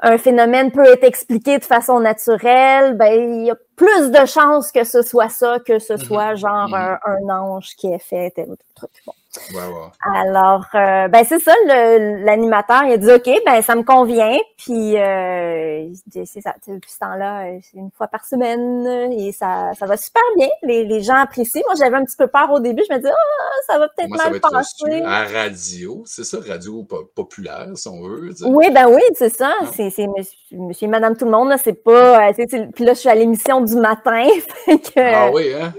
un 0.00 0.18
phénomène 0.18 0.70
peut 0.72 0.84
être 0.86 1.04
expliqué 1.04 1.58
de 1.58 1.64
façon 1.64 2.00
naturelle, 2.00 2.94
ben, 2.96 3.12
il 3.40 3.46
y 3.46 3.50
a 3.50 3.56
plus 3.76 4.10
de 4.10 4.26
chances 4.26 4.70
que 4.72 4.84
ce 4.84 5.02
soit 5.02 5.28
ça 5.30 5.58
que 5.66 5.78
ce 5.78 5.96
soit 5.96 6.34
genre 6.34 6.68
Mhm. 6.68 6.74
un, 6.74 6.98
un 7.06 7.28
ange 7.40 7.74
qui 7.76 7.88
ait 7.92 7.98
fait 7.98 8.30
tel 8.34 8.50
ou 8.50 8.56
tel 8.56 8.66
truc. 8.74 8.90
Bon. 9.06 9.12
Ouais, 9.52 9.56
ouais. 9.66 10.16
Alors, 10.20 10.64
euh, 10.74 11.08
ben 11.08 11.24
c'est 11.24 11.40
ça, 11.40 11.52
l'animateur, 11.66 12.84
il 12.84 12.92
a 12.92 12.96
dit 12.96 13.12
OK, 13.12 13.28
ben 13.44 13.62
ça 13.62 13.74
me 13.74 13.82
convient, 13.82 14.36
puis 14.56 14.96
euh, 14.98 15.80
il 15.80 15.92
dit, 16.06 16.26
c'est 16.26 16.40
ça, 16.40 16.54
depuis 16.66 16.90
ce 16.90 16.98
temps-là, 17.00 17.44
c'est 17.62 17.76
une 17.78 17.90
fois 17.90 18.06
par 18.08 18.24
semaine, 18.24 18.86
et 19.12 19.32
ça, 19.32 19.70
ça 19.78 19.86
va 19.86 19.96
super 19.96 20.22
bien. 20.36 20.48
Les, 20.62 20.84
les 20.84 21.00
gens 21.02 21.16
apprécient. 21.16 21.62
Moi, 21.66 21.74
j'avais 21.78 21.96
un 21.96 22.04
petit 22.04 22.16
peu 22.16 22.26
peur 22.26 22.50
au 22.52 22.60
début, 22.60 22.82
je 22.88 22.94
me 22.94 22.98
disais 23.00 23.12
ah, 23.12 23.50
ça 23.66 23.78
va 23.78 23.88
peut-être 23.88 24.08
mal 24.18 24.32
passer. 24.40 25.02
à 25.04 25.24
radio. 25.24 26.02
C'est 26.06 26.24
ça, 26.24 26.38
radio 26.46 26.82
po- 26.84 27.10
populaire, 27.14 27.68
si 27.74 27.88
on 27.88 28.02
veut. 28.02 28.30
Oui, 28.46 28.70
ben 28.70 28.88
oui, 28.88 29.02
c'est 29.14 29.30
ça. 29.30 29.52
C'est 29.72 29.90
c'est 29.90 30.06
monsieur, 30.06 30.36
monsieur 30.52 30.84
et 30.86 30.90
madame 30.90 31.16
tout 31.16 31.24
le 31.24 31.30
monde, 31.32 31.52
c'est 31.62 31.82
pas. 31.82 32.28
euh, 32.28 32.32
Puis 32.74 32.84
là, 32.84 32.94
je 32.94 32.98
suis 32.98 33.08
à 33.08 33.14
l'émission 33.14 33.60
du 33.60 33.74
matin. 33.76 34.26
que, 34.66 35.00
Ah 35.14 35.30
oui, 35.32 35.52
hein? 35.54 35.72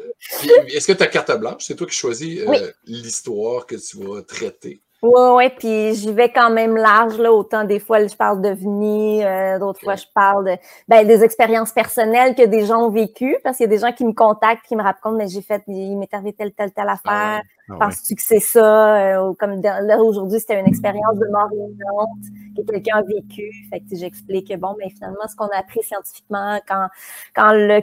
Est-ce 0.73 0.87
que 0.87 0.93
tu 0.93 1.03
as 1.03 1.07
carte 1.07 1.37
blanche? 1.39 1.63
C'est 1.65 1.75
toi 1.75 1.87
qui 1.87 1.95
choisis 1.95 2.39
euh, 2.41 2.45
Oui. 2.47 2.57
l'histoire 2.85 3.65
que 3.65 3.75
tu 3.75 3.97
vas 4.03 4.21
traiter? 4.23 4.81
Oui, 5.03 5.11
oui, 5.35 5.49
puis 5.59 5.93
j'y 5.93 6.11
vais 6.11 6.31
quand 6.31 6.49
même 6.49 6.75
large, 6.75 7.19
là. 7.19 7.31
Autant 7.31 7.63
des 7.63 7.79
fois, 7.79 8.07
je 8.07 8.15
parle 8.15 8.41
de 8.41 8.49
venir, 8.49 9.27
euh, 9.27 9.59
d'autres 9.59 9.79
fois, 9.81 9.95
je 9.95 10.05
parle 10.15 10.45
de, 10.45 10.57
ben, 10.87 11.05
des 11.05 11.23
expériences 11.23 11.71
personnelles 11.73 12.33
que 12.33 12.43
des 12.45 12.65
gens 12.65 12.87
ont 12.87 12.89
vécues, 12.89 13.37
parce 13.43 13.57
qu'il 13.57 13.65
y 13.65 13.67
a 13.67 13.69
des 13.69 13.77
gens 13.77 13.91
qui 13.91 14.03
me 14.03 14.13
contactent, 14.13 14.65
qui 14.65 14.75
me 14.75 14.81
racontent, 14.81 15.15
mais 15.17 15.27
j'ai 15.27 15.43
fait, 15.43 15.61
il 15.67 15.95
m'est 15.97 16.11
arrivé 16.11 16.33
telle, 16.33 16.53
telle, 16.53 16.71
telle 16.71 16.89
affaire. 16.89 17.01
Ah 17.05 17.41
Ah 17.69 17.73
ouais. 17.73 17.79
Penses-tu 17.79 18.15
que 18.15 18.21
c'est 18.23 18.39
ça? 18.39 19.17
Euh, 19.19 19.33
comme 19.37 19.61
là, 19.61 19.97
aujourd'hui, 20.01 20.39
c'était 20.39 20.59
une 20.59 20.65
expérience 20.67 21.17
de 21.17 21.27
mort 21.31 21.49
imminente 21.51 22.55
que 22.57 22.61
quelqu'un 22.71 22.97
a 22.97 23.01
vécu. 23.03 23.51
Fait 23.69 23.81
que 23.81 23.95
j'explique, 23.95 24.57
bon, 24.57 24.75
mais 24.79 24.89
finalement, 24.89 25.27
ce 25.29 25.35
qu'on 25.35 25.47
a 25.49 25.57
appris 25.57 25.83
scientifiquement, 25.83 26.59
quand, 26.67 26.87
quand 27.35 27.51
le 27.53 27.81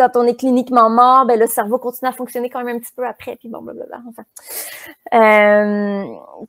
quand 0.00 0.16
on 0.18 0.26
est 0.26 0.34
cliniquement 0.34 0.88
mort, 0.88 1.26
ben, 1.26 1.38
le 1.38 1.46
cerveau 1.46 1.78
continue 1.78 2.08
à 2.08 2.12
fonctionner 2.14 2.48
quand 2.48 2.64
même 2.64 2.76
un 2.76 2.78
petit 2.78 2.92
peu 2.96 3.06
après, 3.06 3.36
puis 3.36 3.50
bon, 3.50 3.60
blablabla. 3.60 4.00
Enfin. 4.08 4.22
Euh, 5.12 6.04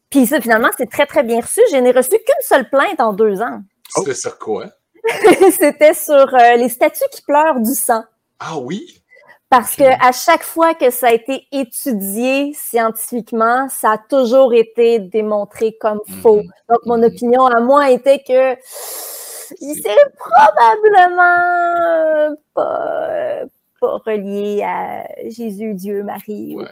puis 0.09 0.25
ça, 0.25 0.39
finalement, 0.39 0.69
c'est 0.77 0.89
très, 0.89 1.05
très 1.05 1.23
bien 1.23 1.41
reçu. 1.41 1.59
Je 1.69 1.75
n'ai 1.75 1.91
reçu 1.91 2.11
qu'une 2.11 2.41
seule 2.41 2.69
plainte 2.69 3.01
en 3.01 3.11
deux 3.11 3.41
ans. 3.41 3.59
C'était 3.89 4.13
sur 4.13 4.39
quoi? 4.39 4.67
C'était 5.59 5.93
sur 5.93 6.13
euh, 6.33 6.55
les 6.55 6.69
statues 6.69 7.03
qui 7.11 7.21
pleurent 7.23 7.59
du 7.59 7.73
sang. 7.73 8.03
Ah 8.39 8.57
oui? 8.57 9.01
Parce 9.49 9.75
que 9.75 9.83
à 9.83 10.13
chaque 10.13 10.43
fois 10.43 10.73
que 10.75 10.89
ça 10.91 11.07
a 11.07 11.11
été 11.11 11.45
étudié 11.51 12.53
scientifiquement, 12.53 13.67
ça 13.67 13.91
a 13.91 13.97
toujours 13.97 14.53
été 14.53 14.99
démontré 14.99 15.75
comme 15.77 15.99
faux. 16.21 16.37
Mhm. 16.37 16.51
Donc, 16.69 16.79
mon 16.85 16.97
Mhm. 16.99 17.03
opinion 17.03 17.45
à 17.47 17.59
moi 17.59 17.91
était 17.91 18.19
que 18.19 18.55
c'est 19.59 20.13
probablement 21.11 22.35
pas, 22.53 23.41
pas 23.79 23.97
relié 24.05 24.63
à 24.63 25.05
Jésus, 25.29 25.73
Dieu, 25.73 26.03
Marie. 26.03 26.55
ou 26.55 26.59
Ouais. 26.61 26.67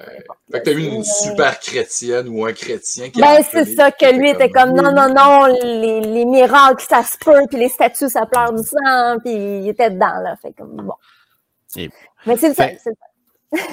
Fait 0.52 0.60
que 0.60 0.66
t'as 0.66 0.72
eu 0.72 0.84
une 0.84 0.98
Mais- 1.00 1.04
super 1.04 1.60
chrétienne 1.60 2.28
ou 2.30 2.46
un 2.46 2.54
chrétien 2.54 3.10
qui 3.10 3.20
Ben, 3.22 3.42
c'est 3.50 3.66
ça, 3.66 3.92
que 3.92 4.14
lui 4.16 4.30
était 4.30 4.50
comme, 4.50 4.72
non, 4.74 4.92
non, 4.92 5.14
non, 5.14 5.46
les, 5.64 6.02
les 6.02 6.26
miracles, 6.26 6.86
ça 6.88 7.04
se 7.04 7.18
peut, 7.18 7.46
puis 7.50 7.58
les 7.60 7.70
statues, 7.70 8.10
ça 8.10 8.26
pleure 8.26 8.54
du 8.54 8.64
sang, 8.64 9.18
puis 9.24 9.34
il 9.34 9.68
était 9.70 9.90
dedans, 9.90 10.20
là. 10.24 10.36
Fait 10.42 10.54
comme, 10.54 10.76
bon. 10.76 10.94
Et- 11.78 11.90
Mais 12.26 12.38
c'est 12.38 12.54
Fait- 12.54 12.78
c'est. 12.84 12.94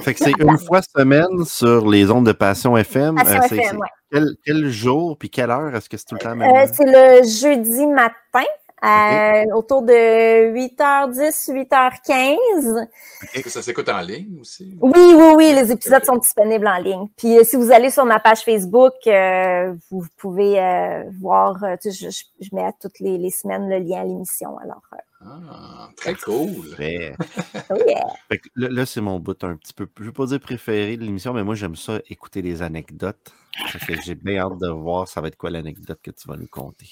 Fait 0.03 0.15
que 0.15 0.21
c'est 0.25 0.31
une 0.41 0.57
fois 0.67 0.81
semaine 0.81 1.45
sur 1.45 1.87
les 1.87 2.11
ondes 2.11 2.25
de 2.27 2.33
Passion 2.33 2.77
FM. 2.79 3.17
Passion 3.17 3.41
Euh, 3.43 3.45
FM, 3.45 3.77
ouais. 3.79 3.89
quel, 4.11 4.29
quel 4.45 4.71
jour 4.71 5.19
puis 5.19 5.29
quelle 5.29 5.51
heure? 5.51 5.75
Est-ce 5.77 5.91
que 5.91 5.99
c'est 5.99 6.07
tout 6.07 6.15
le 6.15 6.21
temps 6.21 6.41
Euh, 6.41 6.45
heure? 6.45 6.67
c'est 6.73 6.87
le 6.87 7.23
jeudi 7.29 7.87
matin, 7.87 8.47
à- 8.83 9.45
autour 9.55 9.83
de 9.83 10.49
8h10, 10.53 11.51
8h15. 11.53 12.87
Est-ce 13.35 13.43
que 13.43 13.51
ça 13.51 13.63
s'écoute 13.63 13.89
en 13.89 14.01
ligne 14.01 14.39
aussi? 14.41 14.77
Oui, 14.81 14.93
oui, 15.15 15.33
oui, 15.37 15.53
les 15.55 15.73
épisodes 15.73 16.05
sont 16.05 16.17
disponibles 16.17 16.67
en 16.69 16.79
ligne. 16.79 17.07
Puis 17.17 17.39
euh, 17.39 17.45
si 17.45 17.57
vous 17.57 17.73
allez 17.73 17.91
sur 17.91 18.05
ma 18.05 18.21
page 18.21 18.41
Facebook, 18.41 18.93
euh, 19.07 19.75
vous 19.91 20.05
pouvez 20.19 20.61
euh, 20.61 21.05
voir, 21.21 21.63
euh, 21.65 21.77
tu 21.81 21.91
sais, 21.91 22.07
je, 22.07 22.11
je- 22.11 22.47
je 22.47 22.55
mets 22.55 22.65
à 22.65 22.73
toutes 22.73 22.99
les, 23.01 23.17
les 23.19 23.31
semaines 23.31 23.69
le 23.69 23.79
lien 23.79 24.01
à 24.01 24.05
l'émission. 24.05 24.59
Alors, 24.59 24.83
euh, 24.93 24.97
Ah, 25.25 25.89
très 25.97 26.15
cool. 26.15 26.77
Oh 27.71 27.75
yeah. 27.87 28.05
fait 28.29 28.39
que 28.39 28.49
là, 28.55 28.69
là, 28.71 28.87
c'est 28.87 29.01
mon 29.01 29.19
bout 29.19 29.43
un 29.43 29.57
petit 29.57 29.73
peu, 29.73 29.89
je 29.97 30.03
ne 30.03 30.07
veux 30.09 30.13
pas 30.13 30.27
dire 30.27 30.39
préféré 30.41 30.97
de 30.97 31.03
l'émission, 31.05 31.33
mais 31.33 31.43
moi, 31.43 31.55
j'aime 31.55 31.75
ça 31.77 31.99
écouter 32.11 32.43
les 32.43 32.63
anecdotes. 32.63 33.33
Fait 33.69 33.95
que 33.95 34.03
j'ai 34.03 34.15
bien 34.15 34.43
hâte 34.43 34.59
de 34.61 34.69
voir 34.69 35.09
ça 35.09 35.23
va 35.23 35.29
être 35.29 35.37
quoi 35.37 35.49
l'anecdote 35.51 35.99
que 36.03 36.11
tu 36.11 36.29
vas 36.29 36.37
nous 36.37 36.47
conter. 36.47 36.87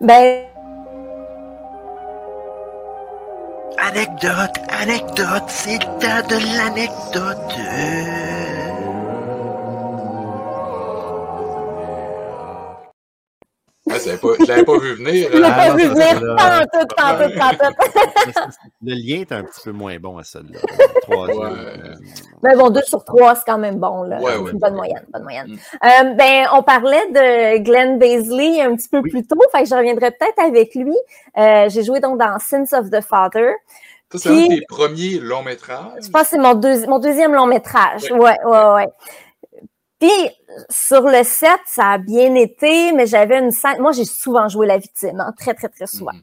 Ben, 0.00 0.46
Anecdote, 3.78 4.60
anecdote, 4.68 5.44
c'est 5.48 5.78
de 5.78 6.56
l'anecdote. 6.56 8.53
Je 13.98 14.06
l'avais 14.06 14.18
pas, 14.18 14.28
je 14.40 14.44
l'avais 14.46 14.64
pas 14.64 14.78
vu 14.78 14.94
venir. 14.94 15.28
je 15.32 15.36
l'ai? 15.38 15.44
Ah, 15.44 15.50
pas 15.68 15.74
vu 15.76 15.84
venir 15.88 16.06
c'est 16.06 16.20
là. 16.20 16.36
tant 16.70 16.80
tout, 16.80 16.86
tant 16.96 17.16
tout, 17.16 17.34
tant 17.58 17.68
tout. 17.70 18.50
Le 18.82 18.94
lien 18.94 19.20
est 19.22 19.32
un 19.32 19.42
petit 19.44 19.60
peu 19.64 19.72
moins 19.72 19.96
bon 19.98 20.18
à 20.18 20.24
celle-là. 20.24 20.58
Ouais. 21.06 21.34
euh, 21.36 21.94
Mais 22.42 22.56
bon, 22.56 22.70
2 22.70 22.80
sur 22.82 23.04
3, 23.04 23.34
c'est 23.34 23.42
quand 23.46 23.58
même 23.58 23.76
bon. 23.76 24.04
Là. 24.04 24.18
Ouais, 24.20 24.32
C'est 24.32 24.38
ouais. 24.38 24.50
une 24.52 24.58
bonne 24.58 24.74
moyenne. 24.74 25.04
Bonne 25.12 25.22
moyenne. 25.22 25.46
Mm. 25.48 25.58
Euh, 25.84 26.14
ben, 26.14 26.46
on 26.54 26.62
parlait 26.62 27.06
de 27.10 27.58
Glenn 27.58 27.98
Baisley 27.98 28.62
un 28.62 28.74
petit 28.74 28.88
peu 28.88 29.00
Oui. 29.00 29.10
plus 29.10 29.26
tôt, 29.26 29.36
fait 29.52 29.64
que 29.64 29.68
je 29.68 29.74
reviendrai 29.74 30.10
peut-être 30.12 30.38
avec 30.38 30.74
lui. 30.74 30.96
Euh, 31.36 31.68
J'ai 31.68 31.82
joué 31.84 32.00
donc 32.00 32.18
dans 32.18 32.38
Sins 32.38 32.64
of 32.72 32.88
the 32.90 33.02
Father. 33.02 33.52
Ça, 34.12 34.18
c'est 34.18 34.28
un 34.30 34.32
de 34.32 34.38
Puis- 34.48 34.58
tes 34.60 34.64
premiers 34.66 35.18
longs 35.20 35.42
métrages? 35.42 36.00
Je 36.04 36.08
pense 36.08 36.22
que 36.22 36.28
c'est 36.28 36.38
mon, 36.38 36.54
deuxi- 36.54 36.88
mon 36.88 36.98
deuxième 37.00 37.34
long 37.34 37.46
métrage. 37.46 38.04
Ouais, 38.10 38.38
ouais, 38.46 38.72
ouais. 38.74 38.88
Puis, 40.04 40.30
sur 40.68 41.00
le 41.08 41.22
set, 41.24 41.60
ça 41.64 41.92
a 41.92 41.98
bien 41.98 42.34
été, 42.34 42.92
mais 42.92 43.06
j'avais 43.06 43.38
une 43.38 43.52
scène. 43.52 43.80
Moi, 43.80 43.92
j'ai 43.92 44.04
souvent 44.04 44.48
joué 44.48 44.66
la 44.66 44.76
victime, 44.76 45.18
hein, 45.18 45.32
très, 45.38 45.54
très, 45.54 45.70
très 45.70 45.86
souvent. 45.86 46.12
Mhm. 46.12 46.22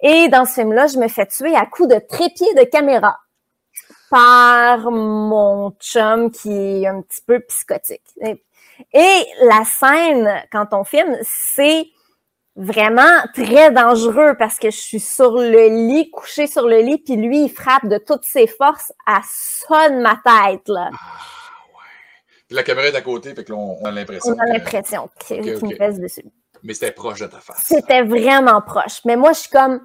Et 0.00 0.28
dans 0.28 0.44
ce 0.44 0.54
film-là, 0.54 0.86
je 0.86 0.96
me 0.98 1.08
fais 1.08 1.26
tuer 1.26 1.56
à 1.56 1.66
coups 1.66 1.88
de 1.88 1.98
trépied 1.98 2.54
de 2.54 2.62
caméra. 2.62 3.18
par 4.10 4.92
mon 4.92 5.72
chum 5.80 6.30
qui 6.30 6.52
est 6.84 6.86
un 6.86 7.02
petit 7.02 7.22
peu 7.26 7.40
psychotique. 7.40 8.04
Et, 8.22 8.44
et 8.92 9.26
la 9.42 9.64
scène, 9.64 10.44
quand 10.52 10.68
on 10.72 10.84
filme, 10.84 11.16
c'est 11.22 11.88
vraiment 12.54 13.24
très 13.34 13.72
dangereux 13.72 14.34
parce 14.38 14.60
que 14.60 14.70
je 14.70 14.76
suis 14.78 15.00
sur 15.00 15.32
le 15.32 15.88
lit, 15.88 16.10
couché 16.10 16.46
sur 16.46 16.68
le 16.68 16.78
lit, 16.78 16.98
puis 16.98 17.16
lui, 17.16 17.46
il 17.46 17.48
frappe 17.50 17.86
de 17.86 17.98
toutes 17.98 18.24
ses 18.24 18.46
forces, 18.46 18.92
à 19.06 19.20
sonne 19.24 20.00
ma 20.00 20.20
tête, 20.24 20.68
là. 20.68 20.90
Puis 22.48 22.56
la 22.56 22.62
caméra 22.62 22.86
est 22.86 22.94
à 22.94 23.02
côté, 23.02 23.34
fait 23.34 23.44
que 23.44 23.52
là, 23.52 23.58
on 23.58 23.84
a 23.84 23.90
l'impression. 23.90 24.34
On 24.34 24.38
a 24.38 24.46
l'impression 24.46 25.10
qu'il 25.18 25.38
Ok, 25.40 25.44
qu'il 25.44 25.56
ok. 25.56 25.62
me 25.62 25.76
pèse 25.76 25.98
dessus. 25.98 26.24
Mais 26.62 26.74
c'était 26.74 26.92
proche 26.92 27.20
de 27.20 27.26
ta 27.26 27.40
face. 27.40 27.62
C'était 27.64 28.02
vraiment 28.02 28.60
proche. 28.60 29.00
Mais 29.04 29.16
moi, 29.16 29.32
je 29.32 29.40
suis 29.40 29.50
comme, 29.50 29.80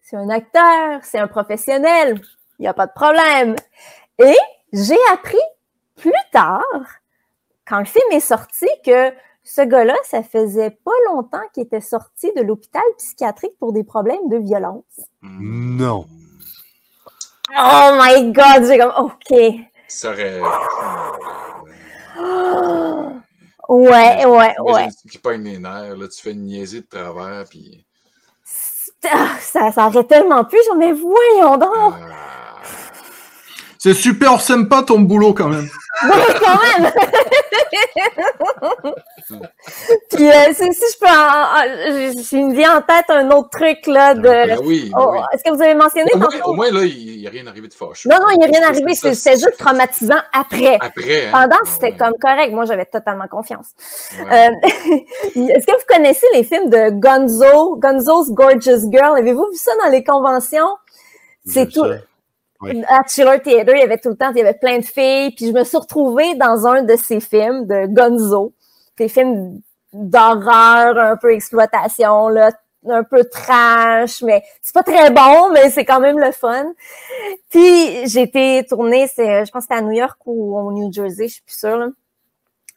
c'est 0.00 0.16
un 0.16 0.28
acteur, 0.28 1.00
c'est 1.04 1.18
un 1.18 1.28
professionnel, 1.28 2.20
il 2.58 2.62
n'y 2.62 2.68
a 2.68 2.74
pas 2.74 2.86
de 2.86 2.92
problème. 2.92 3.56
Et 4.18 4.36
j'ai 4.72 4.98
appris 5.12 5.38
plus 5.96 6.12
tard, 6.32 6.62
quand 7.66 7.78
le 7.78 7.84
film 7.84 8.04
est 8.10 8.20
sorti, 8.20 8.66
que 8.84 9.12
ce 9.44 9.62
gars-là, 9.62 9.94
ça 10.04 10.22
faisait 10.22 10.70
pas 10.70 10.92
longtemps 11.06 11.42
qu'il 11.54 11.64
était 11.64 11.80
sorti 11.80 12.32
de 12.34 12.42
l'hôpital 12.42 12.82
psychiatrique 12.98 13.56
pour 13.58 13.72
des 13.72 13.84
problèmes 13.84 14.28
de 14.28 14.38
violence. 14.38 15.00
Non. 15.22 16.06
Oh 17.58 17.90
my 18.00 18.32
God! 18.32 18.66
J'ai 18.66 18.78
comme, 18.78 18.92
OK. 18.96 19.38
Ça 19.88 20.10
aurait. 20.10 20.40
Ouais, 23.68 24.24
ouais, 24.26 24.54
ouais. 24.58 24.82
Imagine 24.82 25.10
Qui 25.10 25.18
pogne 25.18 25.44
les 25.44 25.58
nerfs, 25.58 25.96
là, 25.96 26.08
tu 26.08 26.20
fais 26.20 26.32
une 26.32 26.44
niaiser 26.44 26.80
de 26.80 26.86
travers, 26.86 27.44
puis. 27.48 27.84
Ah, 29.10 29.36
Ça, 29.40 29.72
ça 29.72 29.86
aurait 29.86 30.04
tellement 30.04 30.44
pu, 30.44 30.56
genre, 30.66 30.76
mais 30.76 30.92
voyons 30.92 31.56
donc! 31.56 31.94
C'est 33.78 33.94
super 33.94 34.40
sympa 34.40 34.82
ton 34.84 35.00
boulot 35.00 35.34
quand 35.34 35.48
même. 35.48 35.68
Ouais, 36.04 36.34
quand 36.40 36.58
même! 36.78 36.92
Puis, 40.10 40.28
euh, 40.28 40.32
si, 40.54 40.72
si 40.72 40.84
je 40.92 40.98
peux, 40.98 41.06
en, 41.06 41.12
en- 41.12 42.22
j'ai- 42.22 42.42
me 42.42 42.54
vient 42.54 42.78
en 42.78 42.82
tête 42.82 43.06
un 43.08 43.30
autre 43.30 43.50
truc, 43.50 43.86
là, 43.86 44.14
de... 44.14 44.22
Ben 44.22 44.58
oui, 44.64 44.90
ben 44.92 44.98
Oh, 45.00 45.10
oui. 45.12 45.18
Est-ce 45.32 45.42
que 45.44 45.50
vous 45.54 45.62
avez 45.62 45.74
mentionné 45.74 46.10
Au 46.14 46.18
moins, 46.18 46.28
tantôt? 46.28 46.50
au 46.50 46.54
moins, 46.54 46.70
là, 46.70 46.80
il 46.84 47.18
n'y 47.18 47.26
a 47.26 47.30
rien 47.30 47.46
arrivé 47.46 47.68
de 47.68 47.74
fâcheux. 47.74 48.08
Non, 48.08 48.16
non, 48.20 48.28
il 48.32 48.38
n'y 48.38 48.44
a 48.44 48.58
rien 48.58 48.68
arrivé, 48.68 48.94
c'était 48.94 49.32
juste 49.36 49.56
traumatisant 49.58 50.20
après. 50.32 50.76
Après, 50.80 51.26
hein? 51.26 51.30
Pendant, 51.32 51.56
Ah 51.62 51.66
c'était 51.66 51.86
ouais. 51.92 51.96
comme 51.96 52.14
correct. 52.20 52.52
Moi, 52.52 52.64
j'avais 52.66 52.86
totalement 52.86 53.28
confiance. 53.28 53.68
Ouais. 54.18 54.48
Euh, 54.48 54.50
Est-ce 55.34 55.66
que 55.66 55.72
vous 55.72 55.86
connaissez 55.88 56.26
les 56.34 56.44
films 56.44 56.68
de 56.70 56.90
Gonzo, 56.90 57.76
Gonzo's 57.76 58.30
Gorgeous 58.30 58.90
Girl? 58.90 59.16
Avez-vous 59.18 59.46
vu 59.50 59.56
ça 59.56 59.72
dans 59.84 59.90
les 59.90 60.02
conventions? 60.04 60.68
C'est 61.46 61.66
tout. 61.70 61.84
ça. 61.84 61.96
Oui. 62.60 62.80
À 62.88 63.00
Chiller 63.08 63.40
Theater, 63.42 63.74
il 63.74 63.80
y 63.80 63.82
avait 63.82 63.98
tout 63.98 64.10
le 64.10 64.14
temps, 64.16 64.30
il 64.30 64.38
y 64.38 64.40
avait 64.40 64.54
plein 64.54 64.78
de 64.78 64.84
filles. 64.84 65.32
Puis 65.34 65.46
je 65.48 65.52
me 65.52 65.64
suis 65.64 65.76
retrouvée 65.78 66.36
dans 66.36 66.64
un 66.66 66.82
de 66.82 66.94
ces 66.96 67.18
films 67.18 67.66
de 67.66 67.86
Gonzo. 67.88 68.52
Des 68.96 69.08
films 69.08 69.60
d'horreur, 69.92 70.98
un 70.98 71.16
peu 71.16 71.32
exploitation, 71.32 72.28
là, 72.28 72.50
un 72.88 73.04
peu 73.04 73.24
trash, 73.24 74.22
mais 74.22 74.42
c'est 74.60 74.74
pas 74.74 74.82
très 74.82 75.10
bon, 75.10 75.50
mais 75.52 75.70
c'est 75.70 75.84
quand 75.84 76.00
même 76.00 76.18
le 76.18 76.32
fun. 76.32 76.72
Puis 77.50 78.06
j'ai 78.08 78.22
été 78.22 78.64
tournée, 78.68 79.06
c'est, 79.06 79.44
je 79.44 79.50
pense 79.50 79.66
que 79.66 79.74
c'était 79.74 79.80
à 79.80 79.82
New 79.82 79.92
York 79.92 80.18
ou 80.26 80.58
au 80.58 80.72
New 80.72 80.92
Jersey, 80.92 81.28
je 81.28 81.34
suis 81.34 81.42
plus 81.42 81.58
sûre. 81.58 81.78
là. 81.78 81.88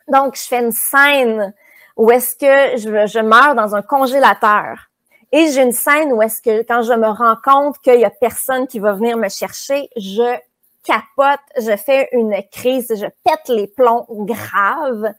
Donc, 0.08 0.36
je 0.36 0.44
fais 0.44 0.60
une 0.60 0.72
scène 0.72 1.54
où 1.98 2.12
est-ce 2.12 2.36
que 2.36 2.78
je, 2.78 3.08
je 3.08 3.20
meurs 3.20 3.56
dans 3.56 3.76
un 3.76 3.82
congélateur. 3.82 4.90
Et 5.32 5.52
j'ai 5.52 5.64
une 5.64 5.72
scène 5.72 6.14
où 6.14 6.22
est-ce 6.22 6.42
que 6.42 6.62
quand 6.64 6.84
je 6.84 6.94
me 6.94 7.08
rends 7.08 7.36
compte 7.44 7.80
qu'il 7.80 8.00
y 8.00 8.06
a 8.06 8.10
personne 8.10 8.68
qui 8.68 8.80
va 8.80 8.94
venir 8.94 9.18
me 9.18 9.30
chercher, 9.30 9.90
je 9.98 10.38
capote, 10.84 11.40
je 11.58 11.76
fais 11.76 12.08
une 12.12 12.36
crise, 12.52 12.88
je 12.90 13.08
pète 13.24 13.50
les 13.50 13.68
plombs 13.68 14.06
graves. 14.10 15.14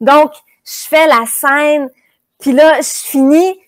Donc, 0.00 0.32
je 0.64 0.88
fais 0.88 1.06
la 1.06 1.24
scène, 1.26 1.88
puis 2.38 2.52
là, 2.52 2.80
je 2.80 2.88
finis. 2.88 3.60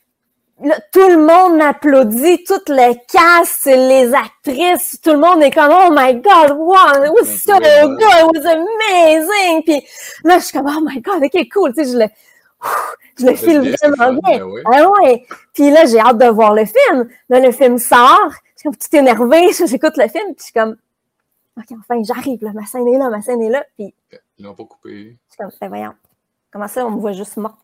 Là, 0.64 0.76
tout 0.92 1.08
le 1.08 1.16
monde 1.18 1.56
m'applaudit, 1.56 2.44
toutes 2.44 2.68
les 2.68 2.96
castes, 3.12 3.66
les 3.66 4.14
actrices, 4.14 5.00
tout 5.02 5.10
le 5.10 5.18
monde 5.18 5.42
est 5.42 5.50
comme 5.50 5.72
oh 5.72 5.88
my 5.90 6.14
god, 6.14 6.52
wow, 6.56 7.02
it 7.04 7.10
was 7.10 7.26
so 7.44 7.54
good, 7.58 8.00
it 8.00 8.26
was 8.32 8.46
amazing. 8.46 9.64
Puis 9.64 9.82
là, 10.22 10.38
je 10.38 10.44
suis 10.44 10.56
comme 10.56 10.70
oh 10.72 10.80
my 10.88 11.00
god, 11.00 11.24
ok 11.24 11.48
cool, 11.52 11.74
tu 11.74 11.84
sais, 11.84 11.90
je 11.92 11.98
le, 11.98 12.06
je 13.18 13.26
le 13.26 13.34
file 13.34 13.60
bien, 13.62 13.74
vraiment 13.90 14.20
bien. 14.22 14.44
oui. 14.44 14.60
Ah 14.72 14.88
ouais. 14.88 15.26
Puis 15.52 15.68
là, 15.72 15.84
j'ai 15.86 15.98
hâte 15.98 16.18
de 16.18 16.26
voir 16.28 16.54
le 16.54 16.64
film. 16.64 17.08
Là, 17.28 17.40
le 17.40 17.50
film 17.50 17.78
sort, 17.78 18.30
je 18.30 18.60
suis 18.60 18.62
comme 18.64 18.76
tout 18.76 18.96
énervée, 18.96 19.52
j'écoute 19.66 19.96
le 19.96 20.06
film, 20.06 20.26
puis 20.26 20.36
je 20.38 20.44
suis 20.44 20.52
comme 20.52 20.76
ok, 21.56 21.76
enfin, 21.80 22.00
j'arrive, 22.04 22.44
là, 22.44 22.50
ma 22.54 22.66
scène 22.66 22.86
est 22.86 22.98
là, 22.98 23.08
ma 23.08 23.20
scène 23.20 23.42
est 23.42 23.50
là, 23.50 23.64
puis 23.76 23.92
Ils 24.38 24.44
l'ont 24.44 24.54
pas 24.54 24.64
coupé. 24.64 25.16
je 25.28 25.34
suis 25.34 25.38
comme 25.38 25.50
ben 25.60 25.68
voyons, 25.68 25.94
comment 26.52 26.68
ça, 26.68 26.86
on 26.86 26.90
me 26.92 27.00
voit 27.00 27.12
juste 27.12 27.36
morte? 27.36 27.58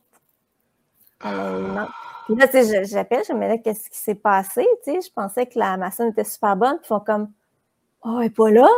Euh, 1.25 1.69
Non. 1.69 1.87
Puis 2.27 2.37
là, 2.37 2.47
tu 2.47 2.63
sais, 2.63 2.85
je- 2.85 2.89
j'appelle, 2.91 3.23
je 3.27 3.33
me 3.33 3.41
disais, 3.43 3.61
qu'est-ce 3.63 3.89
qui 3.89 3.99
s'est 3.99 4.15
passé? 4.15 4.67
Tu 4.85 4.93
sais, 4.93 5.01
je 5.09 5.13
pensais 5.13 5.47
que 5.47 5.59
la, 5.59 5.77
ma 5.77 5.91
scène 5.91 6.09
était 6.11 6.25
super 6.25 6.57
bonne. 6.57 6.77
Puis 6.79 6.85
ils 6.85 6.89
font 6.89 7.01
comme, 7.01 7.29
oh, 8.05 8.19
elle 8.21 8.27
est 8.27 8.31
pas 8.31 8.51
là? 8.51 8.69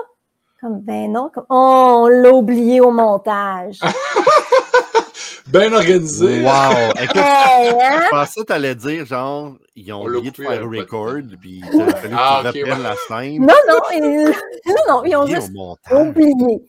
Comme, 0.61 0.81
ben 0.81 1.11
non. 1.11 1.31
Comme, 1.35 1.47
oh, 1.49 1.95
on 2.05 2.07
l'a 2.07 2.31
oublié 2.33 2.81
au 2.81 2.91
montage. 2.93 3.81
Bien 5.49 5.73
organisé. 5.73 6.45
Wow! 6.45 6.93
Écoute, 7.03 7.17
Hey, 7.17 7.71
hein? 7.71 8.03
je 8.05 8.11
pensais 8.11 8.41
que 8.43 8.47
t'allais 8.47 8.75
dire, 8.77 9.05
genre, 9.05 9.55
ils 9.75 9.93
ont 9.93 10.03
On 10.03 10.07
oublié 10.07 10.31
de 10.31 10.37
faire 10.37 10.63
record, 10.63 11.17
puis 11.41 11.61
il 11.73 11.81
a 11.83 11.97
fallu 11.97 12.15
Ah, 12.17 12.39
qu'ils 12.53 12.63
ok, 12.63 12.69
reprennent 12.69 12.83
ouais. 12.85 12.89
la 12.89 12.95
scène. 13.09 13.41
Non, 13.41 13.55
non, 13.69 13.81
ils, 13.93 14.25
non, 14.67 14.75
non, 14.89 15.05
ils 15.05 15.17
ont 15.17 15.23
oublié 15.23 15.35
juste 15.41 15.53
oublié. 15.91 16.63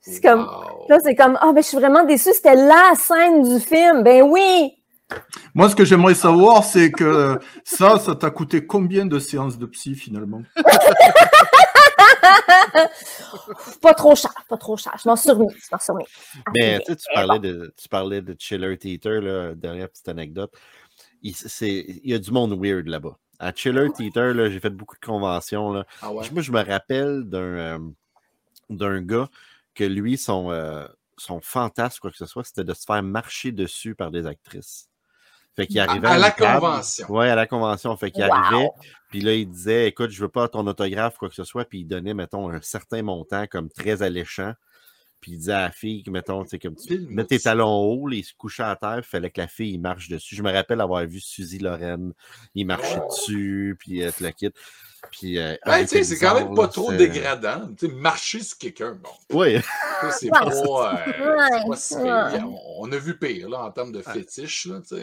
C'est 0.00 0.20
comme, 0.22 0.40
Wow. 0.40 0.86
là, 0.88 0.98
c'est 1.04 1.14
comme, 1.14 1.36
ah, 1.40 1.52
ben, 1.52 1.62
je 1.62 1.68
suis 1.68 1.76
vraiment 1.76 2.04
déçue, 2.04 2.32
c'était 2.32 2.54
la 2.56 2.92
scène 2.96 3.42
du 3.42 3.60
film. 3.60 4.02
Ben 4.02 4.22
oui! 4.22 4.72
Moi, 5.54 5.68
ce 5.68 5.74
que 5.76 5.84
j'aimerais 5.84 6.14
savoir, 6.14 6.62
c'est 6.64 6.90
que 6.92 7.38
ça, 7.64 7.98
ça 7.98 8.14
t'a 8.14 8.30
coûté 8.30 8.64
combien 8.66 9.04
de 9.06 9.18
séances 9.18 9.58
de 9.58 9.66
psy 9.66 9.94
finalement? 9.94 10.42
Pas 13.82 13.94
trop 13.94 14.14
cher, 14.14 14.30
pas 14.48 14.56
trop 14.56 14.76
cher. 14.76 14.94
Je 15.02 15.08
m'en 15.08 15.16
suis 15.16 15.30
remis, 15.30 15.48
je 15.56 15.68
m'en 15.72 15.78
suis 15.78 15.92
remis. 15.92 16.04
Mais 16.54 16.76
Ah, 16.76 16.78
tu 16.80 16.92
sais, 16.92 16.96
tu 16.96 17.06
parlais 17.14 17.38
bon. 17.38 17.48
de, 17.48 17.74
tu 17.76 17.88
parlais 17.88 18.22
de 18.22 18.36
Chiller 18.38 18.76
Theater, 18.78 19.20
là, 19.20 19.54
dernière 19.54 19.88
petite 19.88 20.08
anecdote. 20.08 20.52
Il, 21.22 21.34
c'est- 21.34 21.84
il 22.02 22.10
y 22.10 22.14
a 22.14 22.18
du 22.18 22.30
monde 22.30 22.52
weird 22.58 22.86
là-bas. 22.86 23.16
À 23.38 23.52
Chiller 23.54 23.88
Theater, 23.96 24.34
là, 24.34 24.48
j'ai 24.50 24.60
fait 24.60 24.70
beaucoup 24.70 24.96
de 25.00 25.04
conventions. 25.04 25.72
Là. 25.72 25.84
Ah 26.02 26.12
ouais? 26.12 26.26
Moi, 26.32 26.42
je 26.42 26.52
me 26.52 26.62
rappelle 26.62 27.24
d'un 27.24 27.38
euh, 27.40 27.78
d'un 28.68 29.00
gars 29.02 29.28
que 29.74 29.84
lui, 29.84 30.16
son, 30.18 30.50
euh, 30.50 30.86
son 31.16 31.40
fantasme, 31.40 31.98
quoi 32.00 32.10
que 32.10 32.16
ce 32.16 32.26
soit, 32.26 32.44
c'était 32.44 32.64
de 32.64 32.74
se 32.74 32.84
faire 32.84 33.02
marcher 33.02 33.52
dessus 33.52 33.94
par 33.94 34.10
des 34.10 34.26
actrices. 34.26 34.88
Fait 35.56 35.66
qu'il 35.66 35.80
À- 35.80 35.84
arrivait 35.90 36.08
à 36.08 36.18
la 36.18 36.30
table- 36.30 36.60
convention. 36.60 37.10
Ouais, 37.10 37.28
à 37.28 37.34
la 37.34 37.46
convention. 37.46 37.96
Fait 37.96 38.10
qu'il 38.10 38.24
Wow. 38.24 38.32
arrivait, 38.32 38.68
puis 39.10 39.20
là, 39.20 39.34
il 39.34 39.48
disait 39.50 39.88
Écoute, 39.88 40.10
je 40.10 40.20
veux 40.22 40.28
pas 40.28 40.48
ton 40.48 40.66
autographe, 40.66 41.18
quoi 41.18 41.28
que 41.28 41.34
ce 41.34 41.44
soit, 41.44 41.64
puis 41.64 41.80
il 41.80 41.84
donnait, 41.86 42.14
mettons, 42.14 42.48
un 42.50 42.60
certain 42.62 43.02
montant 43.02 43.46
comme 43.48 43.68
très 43.68 44.02
alléchant. 44.02 44.54
Puis 45.20 45.32
il 45.32 45.38
disait 45.38 45.52
à 45.52 45.62
la 45.64 45.70
fille, 45.70 46.02
mettons, 46.06 46.44
tu 46.44 46.50
sais, 46.50 46.58
comme 46.58 46.76
tu 46.76 46.98
mets 47.10 47.26
tes 47.26 47.38
talons 47.38 47.76
hauts, 47.82 48.08
il 48.10 48.24
se 48.24 48.32
couchait 48.32 48.62
à 48.62 48.74
terre, 48.74 48.98
il 48.98 49.02
fallait 49.02 49.28
que 49.30 49.38
la 49.40 49.48
fille 49.48 49.74
il 49.74 49.78
marche 49.78 50.08
dessus. 50.08 50.34
Je 50.34 50.42
me 50.42 50.50
rappelle 50.50 50.80
avoir 50.80 51.04
vu 51.04 51.20
Suzy 51.20 51.58
Lorraine, 51.58 52.14
il 52.54 52.64
marchait 52.64 53.00
dessus, 53.10 53.76
puis 53.78 54.02
euh, 54.02 54.10
tu 54.16 54.22
la 54.22 54.32
quittes. 54.32 54.56
Puis, 55.12 55.38
euh, 55.38 55.54
Ouais, 55.66 55.82
tu 55.82 55.88
c'était 55.88 56.04
c'est 56.04 56.18
quand 56.18 56.34
même 56.34 56.54
pas 56.54 56.62
là, 56.62 56.68
trop 56.68 56.90
c'est- 56.90 56.96
dégradant. 56.96 57.68
Tu 57.78 57.86
sais, 57.86 57.92
marcher 57.92 58.40
sur 58.42 58.58
quelqu'un, 58.58 58.92
bon. 59.02 59.10
Oui, 59.36 59.56
C'est 60.18 60.28
pas, 60.28 60.46
euh, 60.46 61.12
c'est 61.52 61.66
pas 61.68 61.76
si. 61.76 61.94
On, 61.96 62.82
on 62.84 62.92
a 62.92 62.96
vu 62.96 63.16
pire, 63.18 63.48
là, 63.48 63.60
en 63.64 63.70
termes 63.70 63.92
de 63.92 64.00
fétiche, 64.02 64.66
là, 64.66 64.80
tu 64.86 64.94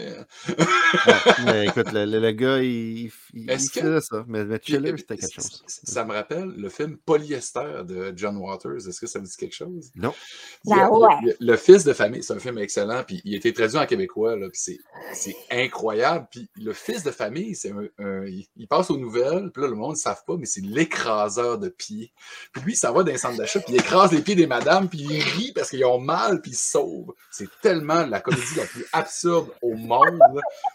mais 1.46 1.66
écoute, 1.68 1.92
le, 1.92 2.06
le- 2.06 2.20
le 2.20 2.32
gars, 2.32 2.60
il, 2.60 3.12
il, 3.34 3.50
Est-ce 3.50 3.66
il 3.66 3.70
que- 3.72 3.80
faisait 3.82 4.02
ça. 4.02 4.26
Mais, 4.28 4.44
mais 4.46 4.56
euh, 4.56 4.98
c'était 4.98 5.18
quelque 5.18 5.34
chose. 5.34 5.64
Ça 5.68 6.06
me 6.06 6.14
rappelle 6.14 6.54
le 6.58 6.70
film 6.70 6.98
Polyester 6.98 7.84
de 7.86 8.14
John 8.16 8.38
Waters. 8.38 8.88
Est-ce 8.88 9.00
que 9.00 9.08
ça 9.08 9.20
vous 9.20 9.26
dit 9.26 9.36
quelque 9.38 9.56
chose? 9.56 9.92
Non. 9.96 10.14
Ben 10.66 10.88
ouais. 10.90 11.36
Le 11.40 11.56
fils 11.56 11.84
de 11.84 11.94
famille, 11.94 12.24
c'est 12.24 12.34
un 12.34 12.40
film 12.40 12.58
excellent, 12.58 13.04
puis 13.06 13.22
il 13.26 13.34
a 13.34 13.38
été 13.38 13.54
traduit 13.54 13.78
en 13.78 13.86
québécois, 13.86 14.36
là, 14.36 14.48
puis 14.50 14.60
c'est, 14.62 14.80
c'est 15.14 15.36
incroyable. 15.52 16.28
Puis 16.32 16.50
le 16.56 16.74
fils 16.74 17.04
de 17.04 17.12
famille, 17.12 17.56
c'est 17.56 17.72
un, 17.72 17.84
un- 18.00 18.26
il, 18.26 18.48
il 18.58 18.68
passe 18.68 18.90
aux 18.90 18.98
nouvelles, 18.98 19.52
puis 19.52 19.62
là, 19.62 19.70
le 19.70 19.76
monde 19.76 19.97
ne 19.98 20.02
savent 20.02 20.24
pas, 20.26 20.36
mais 20.38 20.46
c'est 20.46 20.62
l'écraseur 20.64 21.58
de 21.58 21.70
pieds. 21.70 22.12
Puis 22.52 22.62
lui, 22.64 22.76
s'en 22.76 22.94
va 22.94 23.04
dans 23.04 23.12
un 23.12 23.18
centre 23.18 23.38
d'achat, 23.38 23.60
puis 23.60 23.74
il 23.74 23.80
écrase 23.80 24.12
les 24.12 24.22
pieds 24.22 24.36
des 24.36 24.48
madames, 24.48 24.88
puis 24.88 25.00
il 25.00 25.22
rit 25.22 25.52
parce 25.54 25.70
qu'ils 25.70 25.86
ont 25.86 26.00
mal, 26.00 26.42
puis 26.42 26.52
il 26.52 26.58
sauve. 26.58 27.14
C'est 27.32 27.50
tellement 27.62 28.06
la 28.06 28.20
comédie 28.20 28.56
la 28.56 28.66
plus 28.66 28.86
absurde 28.94 29.50
au 29.62 29.74
monde. 29.76 30.20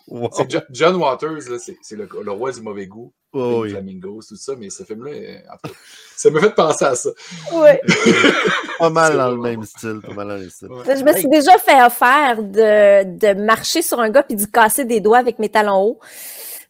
Wow. 0.08 0.30
C'est 0.32 0.50
Jo- 0.50 0.60
John 0.70 0.96
Waters, 0.96 1.48
là, 1.48 1.58
c'est, 1.58 1.96
le, 1.96 2.08
le 2.22 2.30
roi 2.32 2.52
du 2.52 2.60
mauvais 2.60 2.86
goût. 2.86 3.12
Oh, 3.34 3.60
oui. 3.62 3.70
Flamingos, 3.70 4.20
tout 4.28 4.36
ça, 4.36 4.52
mais 4.58 4.68
ce 4.68 4.82
film-là, 4.84 5.12
ça 6.16 6.28
me 6.28 6.38
fait 6.38 6.54
penser 6.54 6.84
à 6.84 6.94
ça. 6.94 7.08
Ouais. 7.54 7.80
Pas 8.78 8.90
mal 8.90 9.16
dans 9.16 9.30
le 9.30 9.38
même 9.38 9.64
style. 9.64 10.00
Pas 10.06 10.12
mal 10.12 10.28
dans 10.28 10.34
le 10.34 10.40
même 10.40 10.50
style. 10.50 10.68
Ouais. 10.68 10.96
Je 10.98 11.02
me 11.02 11.12
suis 11.14 11.28
déjà 11.28 11.56
fait 11.56 11.82
offert 11.82 12.42
de, 12.42 13.04
de 13.18 13.42
marcher 13.42 13.80
sur 13.80 14.00
un 14.00 14.10
gars 14.10 14.22
puis 14.22 14.36
de 14.36 14.44
casser 14.44 14.84
des 14.84 15.00
doigts 15.00 15.16
avec 15.18 15.38
mes 15.38 15.48
talons 15.48 15.80
hauts. 15.82 16.00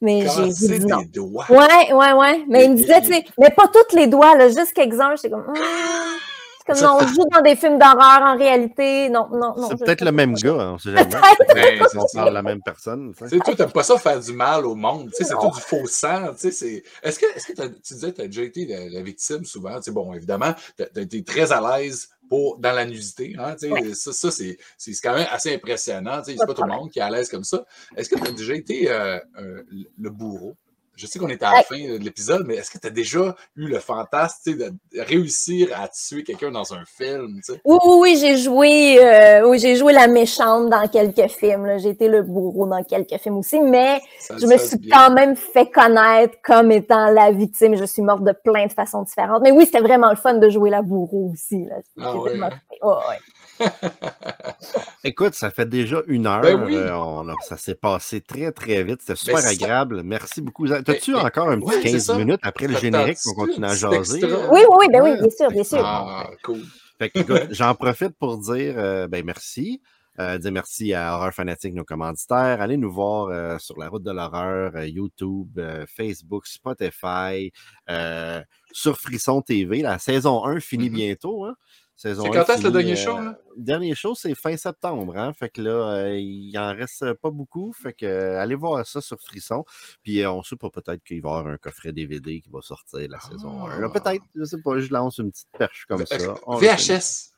Mais 0.03 0.27
j'ai 0.27 0.79
dit 0.79 0.87
non. 0.87 0.99
des 0.99 1.05
doigts. 1.07 1.47
Ouais, 1.49 1.93
ouais, 1.93 2.13
ouais. 2.13 2.45
Mais 2.49 2.65
il 2.65 2.73
me 2.73 2.77
disait, 2.77 3.01
tu 3.01 3.07
sais, 3.07 3.25
mais 3.39 3.51
pas 3.51 3.69
tous 3.69 3.97
les 3.97 4.09
doigts, 4.09 4.37
là, 4.37 4.49
juste 4.49 4.73
quelques-uns. 4.75 5.15
J'étais 5.15 5.31
comme. 5.31 5.45
C'est 5.55 6.73
comme, 6.75 6.83
non, 6.83 6.99
on 7.01 7.07
joue 7.07 7.25
dans 7.33 7.41
des 7.41 7.57
films 7.57 7.79
d'horreur 7.79 8.21
en 8.23 8.37
réalité. 8.37 9.09
Non, 9.09 9.29
non, 9.33 9.55
non. 9.57 9.69
C'est 9.71 9.85
peut-être 9.85 10.05
le 10.05 10.13
même 10.13 10.35
gars, 10.35 10.55
hein, 10.61 10.73
on 10.75 10.79
sait 10.79 10.91
jamais. 10.93 11.11
Ben, 11.55 11.87
on 11.97 12.05
parle 12.15 12.29
de 12.29 12.35
la 12.35 12.43
même 12.43 12.61
personne. 12.65 13.13
tu 13.17 13.29
sais. 13.29 13.39
Toi, 13.39 13.55
t'aimes 13.55 13.73
pas 13.73 13.83
ça 13.83 13.99
faire 13.99 14.19
du 14.19 14.33
mal 14.33 14.67
au 14.67 14.75
monde. 14.75 15.11
Tu 15.11 15.17
sais, 15.17 15.25
c'est 15.25 15.35
tout 15.35 15.51
du 15.55 15.61
faux 15.61 15.87
sang. 15.87 16.33
Tu 16.33 16.39
sais, 16.39 16.51
c'est... 16.51 16.83
Est-ce 17.03 17.19
que, 17.19 17.27
est-ce 17.37 17.53
que 17.53 17.63
tu 17.63 17.95
disais 17.95 18.11
que 18.13 18.17
tu 18.17 18.23
as 18.23 18.27
déjà 18.27 18.43
été 18.43 18.67
la, 18.67 18.89
la 18.89 19.03
victime 19.03 19.45
souvent? 19.45 19.77
Tu 19.77 19.85
sais, 19.85 19.91
bon, 19.91 20.13
évidemment, 20.13 20.55
tu 20.77 20.83
as, 20.83 21.03
été 21.03 21.25
très 21.25 21.53
à 21.53 21.61
l'aise 21.61 22.11
pour, 22.33 22.57
dans 22.59 22.73
la 22.73 22.87
nudité. 22.87 23.37
Hein, 23.39 23.57
Ça, 23.93 24.11
ça 24.15 24.31
c'est, 24.31 24.57
c'est 24.79 24.93
quand 25.03 25.15
même 25.15 25.27
assez 25.31 25.55
impressionnant. 25.55 26.23
C'est 26.25 26.35
pas 26.35 26.55
tout 26.55 26.63
le 26.63 26.73
monde 26.73 26.91
qui 26.91 26.99
est 26.99 27.03
à 27.03 27.11
l'aise 27.11 27.29
comme 27.29 27.45
ça. 27.45 27.63
Est-ce 27.95 28.09
que 28.09 28.19
tu 28.19 28.27
as 28.27 28.33
déjà 28.33 28.55
été 28.55 28.91
euh, 28.91 29.19
euh, 29.39 29.63
le 29.99 30.09
bourreau? 30.09 30.57
Je 30.95 31.07
sais 31.07 31.19
qu'on 31.19 31.29
est 31.29 31.43
à 31.43 31.53
la 31.53 31.63
fin 31.63 31.77
de 31.79 31.97
l'épisode, 31.97 32.45
mais 32.47 32.57
est-ce 32.57 32.71
que 32.71 32.79
tu 32.79 32.87
as 32.87 32.91
déjà 32.91 33.35
eu 33.57 33.67
le 33.67 33.79
fantasme 33.79 34.55
de 34.57 34.73
réussir 35.01 35.69
à 35.75 35.89
tuer 35.89 36.23
quelqu'un 36.23 36.51
dans 36.51 36.75
un 36.75 36.85
film? 36.85 37.41
Oui, 37.65 37.79
oui, 37.85 37.95
oui, 38.01 38.17
j'ai 38.21 38.37
joué, 38.37 38.99
euh, 39.03 39.49
oui, 39.49 39.59
j'ai 39.59 39.75
joué 39.77 39.95
la 39.95 40.07
méchante 40.07 40.69
dans 40.69 40.87
quelques 40.89 41.29
films. 41.31 41.79
J'ai 41.79 41.89
été 41.91 42.09
le 42.09 42.23
bourreau 42.23 42.67
dans 42.67 42.83
quelques 42.85 43.19
films 43.21 43.39
aussi, 43.39 43.59
mais 43.61 44.01
Ça- 44.19 44.37
je 44.39 44.47
me 44.47 44.59
suis 44.59 44.77
bien. 44.79 44.97
quand 44.97 45.15
même 45.15 45.35
fait 45.35 45.71
connaître 45.71 46.37
comme 46.45 46.71
étant 46.71 47.07
la 47.11 47.33
victime. 47.33 47.75
Je 47.75 47.85
suis 47.85 48.03
morte 48.03 48.23
de 48.25 48.33
plein 48.45 48.67
de 48.67 48.73
façons 48.73 49.03
différentes. 49.03 49.43
Mais 49.43 49.51
oui, 49.51 49.65
c'était 49.65 49.81
vraiment 49.81 50.11
le 50.11 50.17
fun 50.17 50.35
de 50.35 50.49
jouer 50.51 50.69
la 50.71 50.83
bourreau 50.83 51.31
aussi. 51.33 51.65
Là. 51.65 51.77
Ah 52.01 52.17
ouais, 52.17 52.31
tellement 52.33 52.51
ouais. 52.83 53.19
Écoute, 55.05 55.35
ça 55.35 55.51
fait 55.51 55.69
déjà 55.69 56.01
une 56.07 56.27
heure. 56.27 56.41
Ben 56.43 56.63
oui. 56.65 56.77
euh, 56.77 56.95
on 56.95 57.29
a- 57.29 57.35
ça 57.43 57.57
s'est 57.57 57.75
passé 57.75 58.21
très, 58.21 58.53
très 58.53 58.85
vite. 58.85 59.01
C'était 59.01 59.17
super 59.17 59.35
Ben, 59.37 59.41
ça- 59.43 59.49
agréable. 59.51 60.03
Merci 60.05 60.41
beaucoup. 60.41 60.69
T'as-tu 60.69 61.13
Ben, 61.13 61.27
encore 61.27 61.49
un 61.51 61.59
petit 61.59 61.67
ouais, 61.67 61.75
c'est 61.83 61.91
15 61.93 62.05
ça. 62.07 62.17
minutes 62.17 62.41
après 62.43 62.69
le 62.69 62.77
générique 62.79 63.17
tente-tu 63.17 63.29
qu'on 63.35 63.47
continue 63.47 63.67
un 63.67 63.71
à 63.71 63.75
jaser? 63.75 64.19
extra? 64.25 64.49
Oui, 64.53 64.61
oui, 64.69 64.77
oui, 64.81 64.87
ben 64.93 65.03
bien 65.19 65.31
sûr, 65.31 65.49
bien 65.51 65.65
sûr. 65.65 65.83
Ah, 65.85 66.31
cool. 66.45 66.61
Fait 66.99 67.11
que, 67.11 67.19
écoute, 67.19 67.43
j'en 67.51 67.75
profite 67.75 68.17
pour 68.19 68.39
dire 68.39 68.75
euh, 68.77 69.09
ben 69.09 69.25
merci. 69.25 69.83
Euh, 70.21 70.37
dire 70.37 70.53
merci 70.53 70.93
à 70.93 71.17
Horreur 71.17 71.33
Fanatique, 71.33 71.73
nos 71.75 71.85
commanditaires. 71.85 72.61
Allez 72.61 72.77
nous 72.77 72.93
voir 72.93 73.29
euh, 73.29 73.57
sur 73.59 73.79
la 73.81 73.89
route 73.89 74.03
de 74.03 74.11
l'horreur, 74.13 74.73
euh, 74.77 74.87
YouTube, 74.87 75.49
euh, 75.59 75.87
Facebook, 75.89 76.47
Spotify, 76.47 77.51
euh, 77.89 78.41
sur 78.73 79.01
Frisson 79.01 79.41
TV. 79.41 79.81
La 79.81 79.99
saison 79.99 80.45
1 80.45 80.61
finit 80.61 80.91
Mhm. 80.91 80.95
bientôt. 80.97 81.45
Hein? 81.47 81.55
C'est 81.97 82.19
1 82.19 82.31
quand 82.31 82.49
est-ce 82.49 82.65
le 82.65 82.71
dernier 82.71 82.93
euh, 82.93 82.97
show, 82.97 83.17
là? 83.19 83.39
Dernier 83.57 83.95
show, 83.95 84.15
c'est 84.15 84.35
fin 84.35 84.57
septembre. 84.57 85.17
Hein? 85.17 85.33
Fait 85.35 85.51
que 85.51 85.61
là, 85.63 85.71
euh, 85.99 86.17
il 86.19 86.57
en 86.59 86.75
reste 86.75 87.13
pas 87.15 87.31
beaucoup. 87.31 87.73
Fait 87.73 87.93
que 87.93 88.07
euh, 88.07 88.41
allez 88.41 88.55
voir 88.57 88.85
ça 88.87 89.01
sur 89.01 89.21
Frisson. 89.21 89.65
Puis 90.03 90.21
euh, 90.23 90.33
on 90.33 90.43
sait 90.43 90.57
pas, 90.57 90.71
peut-être 90.71 91.03
qu'il 91.05 91.23
va 91.23 91.29
y 91.29 91.33
avoir 91.33 91.47
un 91.53 91.59
coffret 91.59 91.93
DVD 91.93 92.41
qui 92.41 92.51
va 92.51 92.61
sortir 92.63 93.07
la 93.09 93.21
saison 93.21 93.67
1. 93.67 93.81
Là, 93.81 93.89
Ah. 93.93 94.01
peut-être, 94.01 94.25
je 94.35 94.45
sais 94.45 94.61
pas, 94.61 94.79
je 94.81 94.91
lance 94.93 95.19
une 95.19 95.31
petite 95.31 95.49
perche 95.57 95.85
comme 95.89 96.05
ça. 96.07 96.17
On 96.47 96.59
le. 96.59 96.67
VHS. 96.67 97.29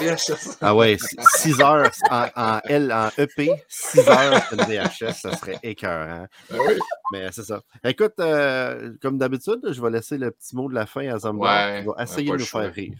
VHS. 0.00 0.58
Ah 0.60 0.74
ouais, 0.76 0.98
6 1.36 1.60
heures 1.62 1.90
en, 2.10 2.26
en, 2.36 2.60
L, 2.64 2.92
en 2.92 3.08
EP, 3.16 3.50
6 3.68 4.00
heures 4.08 4.42
de 4.52 4.56
VHS, 4.64 5.14
ça 5.14 5.34
serait 5.36 5.58
écœurant. 5.62 6.26
Ben 6.50 6.58
oui. 6.68 6.74
Mais 7.12 7.32
c'est 7.32 7.44
ça. 7.44 7.62
Écoute, 7.82 8.12
euh, 8.20 8.92
comme 9.00 9.16
d'habitude, 9.16 9.60
je 9.70 9.80
vais 9.80 9.90
laisser 9.90 10.18
le 10.18 10.30
petit 10.30 10.54
mot 10.54 10.68
de 10.68 10.74
la 10.74 10.84
fin 10.84 11.08
à 11.08 11.18
Zombar 11.18 11.70
Ouais, 11.72 11.80
qui 11.80 11.86
va 11.86 12.02
essayer 12.02 12.26
de 12.28 12.32
le 12.34 12.38
nous 12.40 12.44
faire 12.44 12.72
rire. 12.72 12.98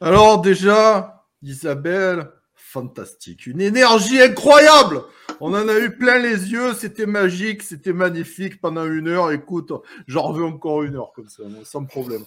Alors 0.00 0.40
déjà, 0.40 1.26
Isabelle, 1.42 2.30
fantastique. 2.54 3.46
Une 3.46 3.60
énergie 3.60 4.20
incroyable. 4.20 5.02
On 5.40 5.54
en 5.54 5.68
a 5.68 5.78
eu 5.78 5.96
plein 5.96 6.18
les 6.18 6.50
yeux, 6.52 6.72
c'était 6.74 7.06
magique, 7.06 7.62
c'était 7.62 7.92
magnifique 7.92 8.60
pendant 8.60 8.84
une 8.84 9.08
heure. 9.08 9.32
Écoute, 9.32 9.72
j'en 10.06 10.32
veux 10.32 10.44
encore 10.44 10.82
une 10.82 10.96
heure 10.96 11.12
comme 11.14 11.28
ça, 11.28 11.42
sans 11.64 11.84
problème. 11.84 12.22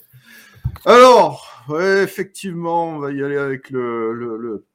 Alors, 0.86 1.66
effectivement, 1.80 2.90
on 2.96 3.00
va 3.00 3.12
y 3.12 3.24
aller 3.24 3.38
avec 3.38 3.70
le- 3.70 4.14
le- 4.14 4.66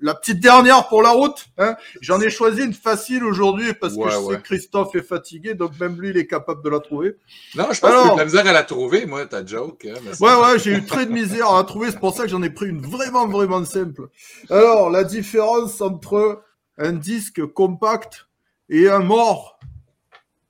la 0.00 0.14
petite 0.14 0.40
dernière 0.40 0.88
pour 0.88 1.02
la 1.02 1.10
route. 1.10 1.46
Hein. 1.58 1.76
J'en 2.00 2.20
ai 2.20 2.30
choisi 2.30 2.62
une 2.62 2.72
facile 2.74 3.24
aujourd'hui 3.24 3.74
parce 3.74 3.94
Ouais, 3.94 4.04
que 4.06 4.10
je 4.10 4.16
ouais. 4.18 4.34
sais 4.34 4.40
que 4.40 4.44
Christophe 4.46 4.94
est 4.94 5.02
fatigué, 5.02 5.54
donc 5.54 5.78
même 5.78 6.00
lui, 6.00 6.10
il 6.10 6.16
est 6.16 6.26
capable 6.26 6.62
de 6.62 6.70
la 6.70 6.80
trouver. 6.80 7.16
Non, 7.56 7.66
je 7.72 7.80
pense 7.80 7.80
que 7.80 7.86
j'ai 7.88 7.92
eu 7.92 7.98
Alors- 8.00 8.14
de 8.14 8.18
la 8.20 8.24
misère 8.24 8.46
à 8.46 8.52
la 8.52 8.62
trouver, 8.62 9.06
moi, 9.06 9.26
ta 9.26 9.44
joke. 9.44 9.86
hein, 9.90 9.98
mais 10.04 10.10
Ouais, 10.26 10.34
ouais, 10.34 10.58
j'ai 10.58 10.72
eu 10.72 10.84
très 10.86 11.06
de 11.06 11.12
misère 11.12 11.50
à 11.50 11.58
la 11.58 11.64
trouver, 11.64 11.90
c'est 11.90 12.00
pour 12.00 12.14
ça 12.16 12.22
que 12.24 12.28
j'en 12.30 12.42
ai 12.42 12.50
pris 12.50 12.66
une 12.68 12.80
vraiment, 12.80 13.26
vraiment 13.28 13.64
simple. 13.64 14.08
Alors, 14.48 14.90
la 14.90 15.04
différence 15.04 15.80
entre 15.80 16.42
un 16.78 16.92
disque 16.92 17.44
compact 17.46 18.26
et 18.68 18.88
un 18.88 19.00
mort? 19.00 19.58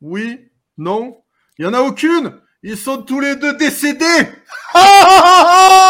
Oui 0.00 0.48
Il 0.78 0.84
n'y 1.58 1.66
en 1.66 1.74
a 1.74 1.80
aucune 1.80 2.40
Ils 2.62 2.76
sont 2.78 3.02
tous 3.02 3.20
les 3.20 3.36
deux 3.36 3.54
décédés 3.56 4.28
ah, 4.74 5.89